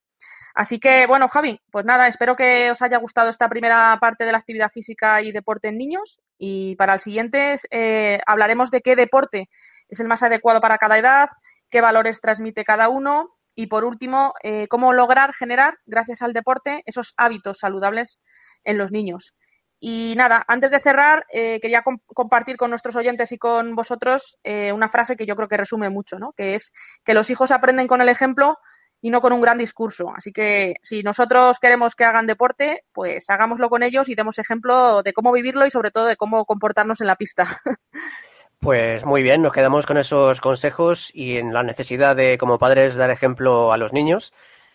Así 0.55 0.79
que, 0.79 1.05
bueno, 1.07 1.27
Javi, 1.29 1.61
pues 1.71 1.85
nada, 1.85 2.07
espero 2.07 2.35
que 2.35 2.71
os 2.71 2.81
haya 2.81 2.97
gustado 2.97 3.29
esta 3.29 3.47
primera 3.47 3.97
parte 4.01 4.25
de 4.25 4.31
la 4.31 4.39
actividad 4.39 4.71
física 4.71 5.21
y 5.21 5.31
deporte 5.31 5.69
en 5.69 5.77
niños. 5.77 6.19
Y 6.37 6.75
para 6.75 6.93
el 6.95 6.99
siguiente 6.99 7.57
eh, 7.71 8.19
hablaremos 8.25 8.71
de 8.71 8.81
qué 8.81 8.95
deporte 8.95 9.49
es 9.87 9.99
el 9.99 10.07
más 10.07 10.23
adecuado 10.23 10.59
para 10.61 10.77
cada 10.77 10.97
edad, 10.97 11.29
qué 11.69 11.81
valores 11.81 12.21
transmite 12.21 12.63
cada 12.63 12.89
uno 12.89 13.38
y 13.55 13.67
por 13.67 13.85
último, 13.85 14.33
eh, 14.43 14.67
cómo 14.67 14.93
lograr 14.93 15.33
generar, 15.33 15.79
gracias 15.85 16.21
al 16.21 16.33
deporte, 16.33 16.83
esos 16.85 17.13
hábitos 17.17 17.59
saludables 17.59 18.21
en 18.63 18.77
los 18.77 18.91
niños. 18.91 19.33
Y 19.81 20.13
nada, 20.17 20.43
antes 20.47 20.71
de 20.71 20.79
cerrar, 20.81 21.25
eh, 21.31 21.59
quería 21.61 21.83
compartir 22.13 22.57
con 22.57 22.69
nuestros 22.69 22.97
oyentes 22.97 23.31
y 23.31 23.37
con 23.37 23.75
vosotros 23.75 24.37
eh, 24.43 24.73
una 24.73 24.89
frase 24.89 25.15
que 25.15 25.25
yo 25.25 25.37
creo 25.37 25.47
que 25.47 25.55
resume 25.55 25.89
mucho, 25.89 26.19
¿no? 26.19 26.33
Que 26.33 26.55
es 26.55 26.73
que 27.05 27.13
los 27.13 27.29
hijos 27.29 27.51
aprenden 27.51 27.87
con 27.87 28.01
el 28.01 28.09
ejemplo 28.09 28.57
y 29.01 29.09
no 29.09 29.21
con 29.21 29.31
un 29.31 29.41
gran 29.41 29.57
discurso. 29.57 30.11
Así 30.15 30.33
que 30.33 30.75
si 30.83 31.01
nosotros 31.03 31.59
queremos 31.59 31.95
que 31.95 32.03
hagan 32.03 32.27
deporte, 32.27 32.83
pues 32.91 33.29
hagámoslo 33.29 33.69
con 33.69 33.81
ellos 33.83 34.09
y 34.09 34.15
demos 34.15 34.37
ejemplo 34.37 35.01
de 35.03 35.13
cómo 35.13 35.31
vivirlo 35.31 35.65
y 35.65 35.71
sobre 35.71 35.91
todo 35.91 36.05
de 36.05 36.17
cómo 36.17 36.45
comportarnos 36.45 36.99
en 36.99 37.07
la 37.07 37.15
pista. 37.15 37.61
Pues 38.59 39.05
muy 39.05 39.23
bien, 39.23 39.41
nos 39.41 39.53
quedamos 39.53 39.85
con 39.85 39.97
esos 39.97 40.41
consejos 40.41 41.11
y 41.13 41.37
en 41.37 41.53
la 41.53 41.63
necesidad 41.63 42.15
de, 42.15 42.37
como 42.37 42.59
padres, 42.59 42.95
dar 42.95 43.09
ejemplo 43.09 43.71
a 43.71 43.77
los 43.77 43.93
niños. 43.93 44.33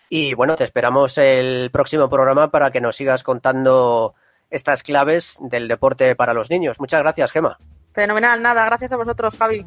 Y 0.08 0.32
bueno, 0.34 0.56
te 0.56 0.64
esperamos 0.64 1.18
el 1.18 1.70
próximo 1.70 2.08
programa 2.08 2.50
para 2.50 2.70
que 2.70 2.80
nos 2.80 2.96
sigas 2.96 3.22
contando 3.22 4.14
estas 4.50 4.82
claves 4.82 5.36
del 5.40 5.68
deporte 5.68 6.16
para 6.16 6.32
los 6.32 6.48
niños. 6.48 6.80
Muchas 6.80 7.02
gracias, 7.02 7.30
Gema. 7.30 7.58
Fenomenal, 7.92 8.40
nada, 8.40 8.64
gracias 8.64 8.92
a 8.92 8.96
vosotros, 8.96 9.36
Javi. 9.36 9.66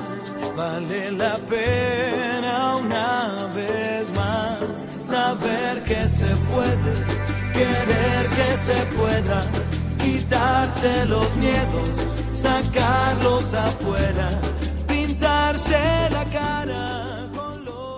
Vale 0.61 1.11
la 1.13 1.37
pena 1.49 2.75
una 2.75 3.49
vez 3.55 4.07
más. 4.11 4.59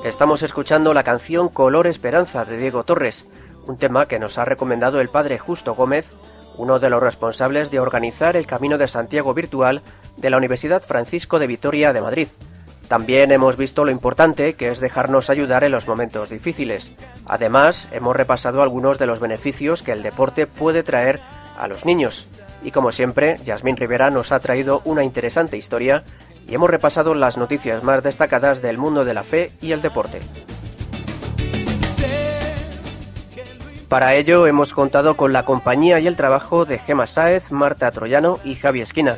Estamos 0.06 0.42
escuchando 0.42 0.94
la 0.94 1.04
canción 1.04 1.50
Color 1.50 1.88
Esperanza 1.88 2.46
de 2.46 2.56
Diego 2.56 2.86
Torres, 2.86 3.26
un 3.68 3.76
tema 3.76 4.06
que 4.06 4.20
nos 4.20 4.38
ha 4.38 4.46
recomendado 4.46 5.02
el 5.02 5.10
padre 5.10 5.38
Justo 5.38 5.76
Gómez 5.76 6.14
uno 6.58 6.80
de 6.80 6.90
los 6.90 7.02
responsables 7.02 7.72
de 7.72 7.80
organizar 7.80 8.36
el 8.36 8.46
Camino 8.46 8.78
de 8.78 8.88
Santiago 8.88 9.34
virtual 9.34 9.82
de 10.18 10.30
la 10.30 10.38
Universidad 10.38 10.82
Francisco 10.82 11.40
de 11.40 11.48
Vitoria 11.48 11.94
de 11.94 12.02
Madrid. 12.02 12.28
También 12.94 13.32
hemos 13.32 13.58
visto 13.58 13.86
lo 13.86 13.90
importante 13.90 14.54
que 14.54 14.70
es 14.70 14.80
dejarnos 14.80 15.32
ayudar 15.32 15.64
en 15.64 15.72
los 15.72 15.88
momentos 15.88 16.30
difíciles. 16.30 16.94
Además, 17.26 17.90
hemos 17.92 18.16
repasado 18.16 18.62
algunos 18.62 19.00
de 19.00 19.08
los 19.08 19.20
beneficios 19.20 19.82
que 19.82 19.94
el 19.94 20.04
deporte 20.04 20.46
puede 20.46 20.84
traer 20.84 21.20
a 21.58 21.68
los 21.68 21.86
niños. 21.86 22.28
Y 22.64 22.70
como 22.70 22.92
siempre, 22.92 23.40
Yasmín 23.44 23.78
Rivera 23.78 24.12
nos 24.12 24.32
ha 24.32 24.40
traído 24.42 24.84
una 24.86 25.04
interesante 25.04 25.58
historia 25.58 26.04
y 26.48 26.54
hemos 26.54 26.70
repasado 26.70 27.16
las 27.16 27.36
noticias 27.36 27.82
más 27.82 28.04
destacadas 28.04 28.62
del 28.62 28.78
mundo 28.78 29.04
de 29.04 29.16
la 29.16 29.24
fe 29.24 29.50
y 29.60 29.72
el 29.72 29.82
deporte. 29.82 30.20
Para 33.90 34.14
ello 34.14 34.46
hemos 34.46 34.72
contado 34.72 35.18
con 35.18 35.34
la 35.34 35.46
compañía 35.46 36.00
y 36.00 36.06
el 36.06 36.16
trabajo 36.16 36.66
de 36.66 36.78
Gema 36.78 37.08
Sáez, 37.08 37.52
Marta 37.52 37.90
Troyano 37.90 38.38
y 38.44 38.54
Javi 38.54 38.82
Esquina. 38.82 39.18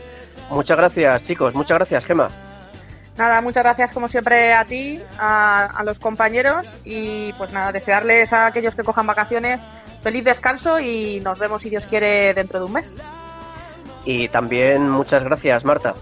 Muchas 0.49 0.78
gracias 0.78 1.23
chicos, 1.23 1.55
muchas 1.55 1.78
gracias 1.78 2.05
Gema. 2.05 2.44
Nada, 3.18 3.41
muchas 3.41 3.63
gracias 3.63 3.91
como 3.91 4.09
siempre 4.09 4.53
a 4.53 4.66
ti, 4.66 5.01
a, 5.18 5.66
a, 5.66 5.84
los 5.86 5.99
compañeros 5.99 6.68
y 6.84 7.32
pues 7.34 7.53
nada, 7.53 7.72
desearles 7.72 8.34
a 8.34 8.47
aquellos 8.47 8.76
que 8.76 8.84
cojan 8.84 9.07
vacaciones 9.07 9.61
feliz 10.05 10.24
descanso 10.24 10.80
y 10.80 11.20
nos 11.22 11.39
vemos 11.39 11.63
si 11.63 11.72
Dios 11.72 11.88
quiere 11.88 12.32
dentro 12.36 12.59
de 12.59 12.66
un 12.66 12.74
mes. 12.74 12.95
Y 14.05 14.28
también 14.28 14.88
muchas 14.88 15.24
gracias 15.24 15.66
Marta. 15.66 15.95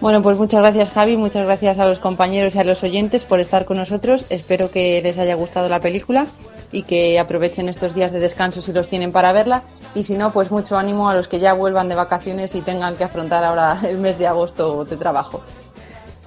Bueno, 0.00 0.22
pues 0.22 0.38
muchas 0.38 0.60
gracias 0.60 0.90
Javi, 0.92 1.18
muchas 1.18 1.44
gracias 1.44 1.78
a 1.78 1.86
los 1.86 1.98
compañeros 1.98 2.54
y 2.54 2.58
a 2.58 2.64
los 2.64 2.82
oyentes 2.84 3.26
por 3.26 3.38
estar 3.38 3.66
con 3.66 3.76
nosotros. 3.76 4.24
Espero 4.30 4.70
que 4.70 5.02
les 5.02 5.18
haya 5.18 5.34
gustado 5.34 5.68
la 5.68 5.80
película 5.80 6.26
y 6.72 6.84
que 6.84 7.20
aprovechen 7.20 7.68
estos 7.68 7.94
días 7.94 8.12
de 8.12 8.20
descanso 8.20 8.62
si 8.62 8.72
los 8.72 8.88
tienen 8.88 9.12
para 9.12 9.32
verla. 9.32 9.62
Y 9.94 10.04
si 10.04 10.16
no, 10.16 10.32
pues 10.32 10.50
mucho 10.50 10.78
ánimo 10.78 11.10
a 11.10 11.14
los 11.14 11.28
que 11.28 11.38
ya 11.38 11.52
vuelvan 11.52 11.90
de 11.90 11.96
vacaciones 11.96 12.54
y 12.54 12.62
tengan 12.62 12.96
que 12.96 13.04
afrontar 13.04 13.44
ahora 13.44 13.78
el 13.86 13.98
mes 13.98 14.16
de 14.16 14.26
agosto 14.26 14.86
de 14.86 14.96
trabajo. 14.96 15.42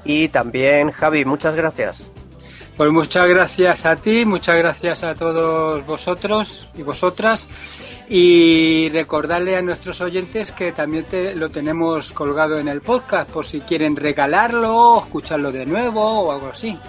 Y 0.04 0.30
también 0.30 0.92
Javi, 0.92 1.26
muchas 1.26 1.56
gracias. 1.56 2.12
Pues 2.78 2.92
muchas 2.92 3.28
gracias 3.28 3.86
a 3.86 3.98
ti, 3.98 4.26
muchas 4.26 4.58
gracias 4.58 5.04
a 5.04 5.14
todos 5.14 5.86
vosotros 5.86 6.68
y 6.78 6.84
vosotras. 6.84 7.50
Y 8.08 8.90
recordarle 8.90 9.58
a 9.58 9.62
nuestros 9.62 10.02
oyentes 10.02 10.52
que 10.52 10.72
también 10.72 11.04
te, 11.04 11.36
lo 11.36 11.50
tenemos 11.50 12.12
colgado 12.14 12.58
en 12.58 12.68
el 12.68 12.82
podcast 12.82 13.30
por 13.30 13.46
si 13.46 13.60
quieren 13.62 13.96
regalarlo, 13.96 15.04
escucharlo 15.06 15.52
de 15.52 15.66
nuevo 15.66 16.22
o 16.22 16.32
algo 16.32 16.48
así. 16.48 16.80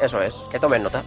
Eso 0.00 0.20
es, 0.20 0.34
que 0.50 0.58
tomen 0.58 0.82
nota. 0.82 1.02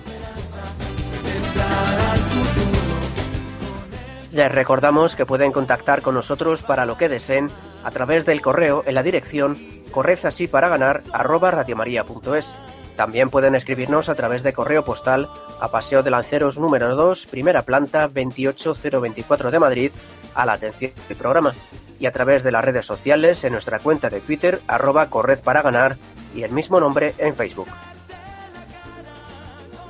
Les 4.38 4.50
recordamos 4.52 5.16
que 5.16 5.26
pueden 5.26 5.52
contactar 5.52 6.04
con 6.04 6.14
nosotros 6.14 6.62
para 6.62 6.86
lo 6.86 6.96
que 6.96 7.10
deseen 7.10 7.50
a 7.84 7.90
través 7.90 8.24
del 8.28 8.40
correo 8.40 8.84
en 8.86 8.94
la 8.94 9.02
dirección 9.02 9.58
correzasíparaganar@radiomaria.es. 9.90 12.54
También 12.96 13.32
pueden 13.32 13.56
escribirnos 13.56 14.10
a 14.10 14.16
través 14.16 14.44
de 14.44 14.54
correo 14.54 14.86
postal 14.86 15.28
a 15.60 15.70
Paseo 15.70 16.04
de 16.04 16.12
Lanceros 16.12 16.60
número 16.60 16.96
2, 16.96 17.26
primera 17.26 17.64
planta 17.64 18.08
28024 18.08 19.50
de 19.50 19.58
Madrid, 19.58 19.92
a 20.36 20.46
la 20.46 20.54
atención 20.54 20.92
del 21.08 21.18
programa. 21.18 21.56
Y 22.00 22.06
a 22.06 22.12
través 22.12 22.44
de 22.44 22.52
las 22.52 22.64
redes 22.64 22.86
sociales 22.86 23.44
en 23.44 23.54
nuestra 23.54 23.80
cuenta 23.80 24.12
de 24.12 24.20
Twitter, 24.20 24.62
arroba 24.68 25.08
Corred 25.08 25.40
para 25.40 25.64
ganar 25.64 25.98
y 26.36 26.44
el 26.44 26.52
mismo 26.52 26.80
nombre 26.80 27.16
en 27.18 27.36
Facebook. 27.36 27.70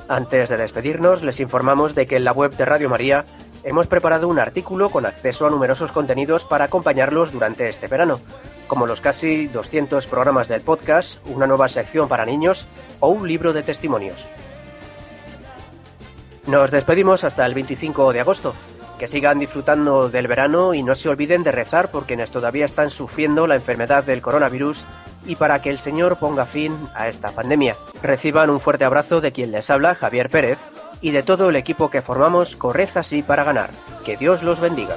Antes 0.10 0.48
de 0.48 0.56
despedirnos, 0.56 1.22
les 1.22 1.42
informamos 1.42 1.94
de 1.94 2.06
que 2.06 2.16
en 2.16 2.24
la 2.24 2.32
web 2.32 2.56
de 2.56 2.64
Radio 2.64 2.90
María 2.90 3.26
hemos 3.68 3.86
preparado 3.88 4.30
un 4.30 4.40
artículo 4.40 4.90
con 4.90 5.06
acceso 5.06 5.46
a 5.46 5.50
numerosos 5.50 5.92
contenidos 5.92 6.46
para 6.46 6.66
acompañarlos 6.66 7.34
durante 7.34 7.68
este 7.68 7.88
verano, 7.88 8.22
como 8.68 8.88
los 8.88 9.02
casi 9.02 9.48
200 9.48 10.08
programas 10.08 10.48
del 10.48 10.62
podcast, 10.62 11.20
una 11.28 11.48
nueva 11.48 11.68
sección 11.68 12.08
para 12.08 12.26
niños 12.26 12.66
o 13.02 13.10
un 13.10 13.28
libro 13.28 13.52
de 13.52 13.64
testimonios. 13.64 14.26
Nos 16.46 16.72
despedimos 16.72 17.26
hasta 17.26 17.46
el 17.46 17.54
25 17.54 18.14
de 18.14 18.22
agosto. 18.22 18.54
Que 18.98 19.08
sigan 19.08 19.38
disfrutando 19.38 20.10
del 20.10 20.28
verano 20.28 20.74
y 20.74 20.82
no 20.82 20.96
se 20.96 21.10
olviden 21.10 21.44
de 21.44 21.52
rezar 21.52 21.92
por 21.92 22.06
quienes 22.06 22.32
todavía 22.32 22.66
están 22.66 22.90
sufriendo 22.90 23.46
la 23.46 23.54
enfermedad 23.54 24.04
del 24.06 24.24
coronavirus 24.24 24.86
y 25.28 25.36
para 25.36 25.62
que 25.62 25.70
el 25.70 25.78
Señor 25.78 26.18
ponga 26.18 26.46
fin 26.46 26.76
a 26.96 27.08
esta 27.08 27.32
pandemia. 27.32 27.76
Reciban 28.02 28.50
un 28.50 28.60
fuerte 28.60 28.86
abrazo 28.86 29.22
de 29.22 29.34
quien 29.34 29.52
les 29.52 29.70
habla, 29.70 29.94
Javier 29.94 30.30
Pérez, 30.30 30.58
y 31.02 31.12
de 31.12 31.24
todo 31.24 31.50
el 31.50 31.56
equipo 31.56 31.90
que 31.90 32.02
formamos 32.02 32.56
Corred 32.56 32.90
así 32.96 33.22
para 33.22 33.44
ganar. 33.44 33.70
Que 34.06 34.18
Dios 34.18 34.44
los 34.44 34.60
bendiga. 34.60 34.96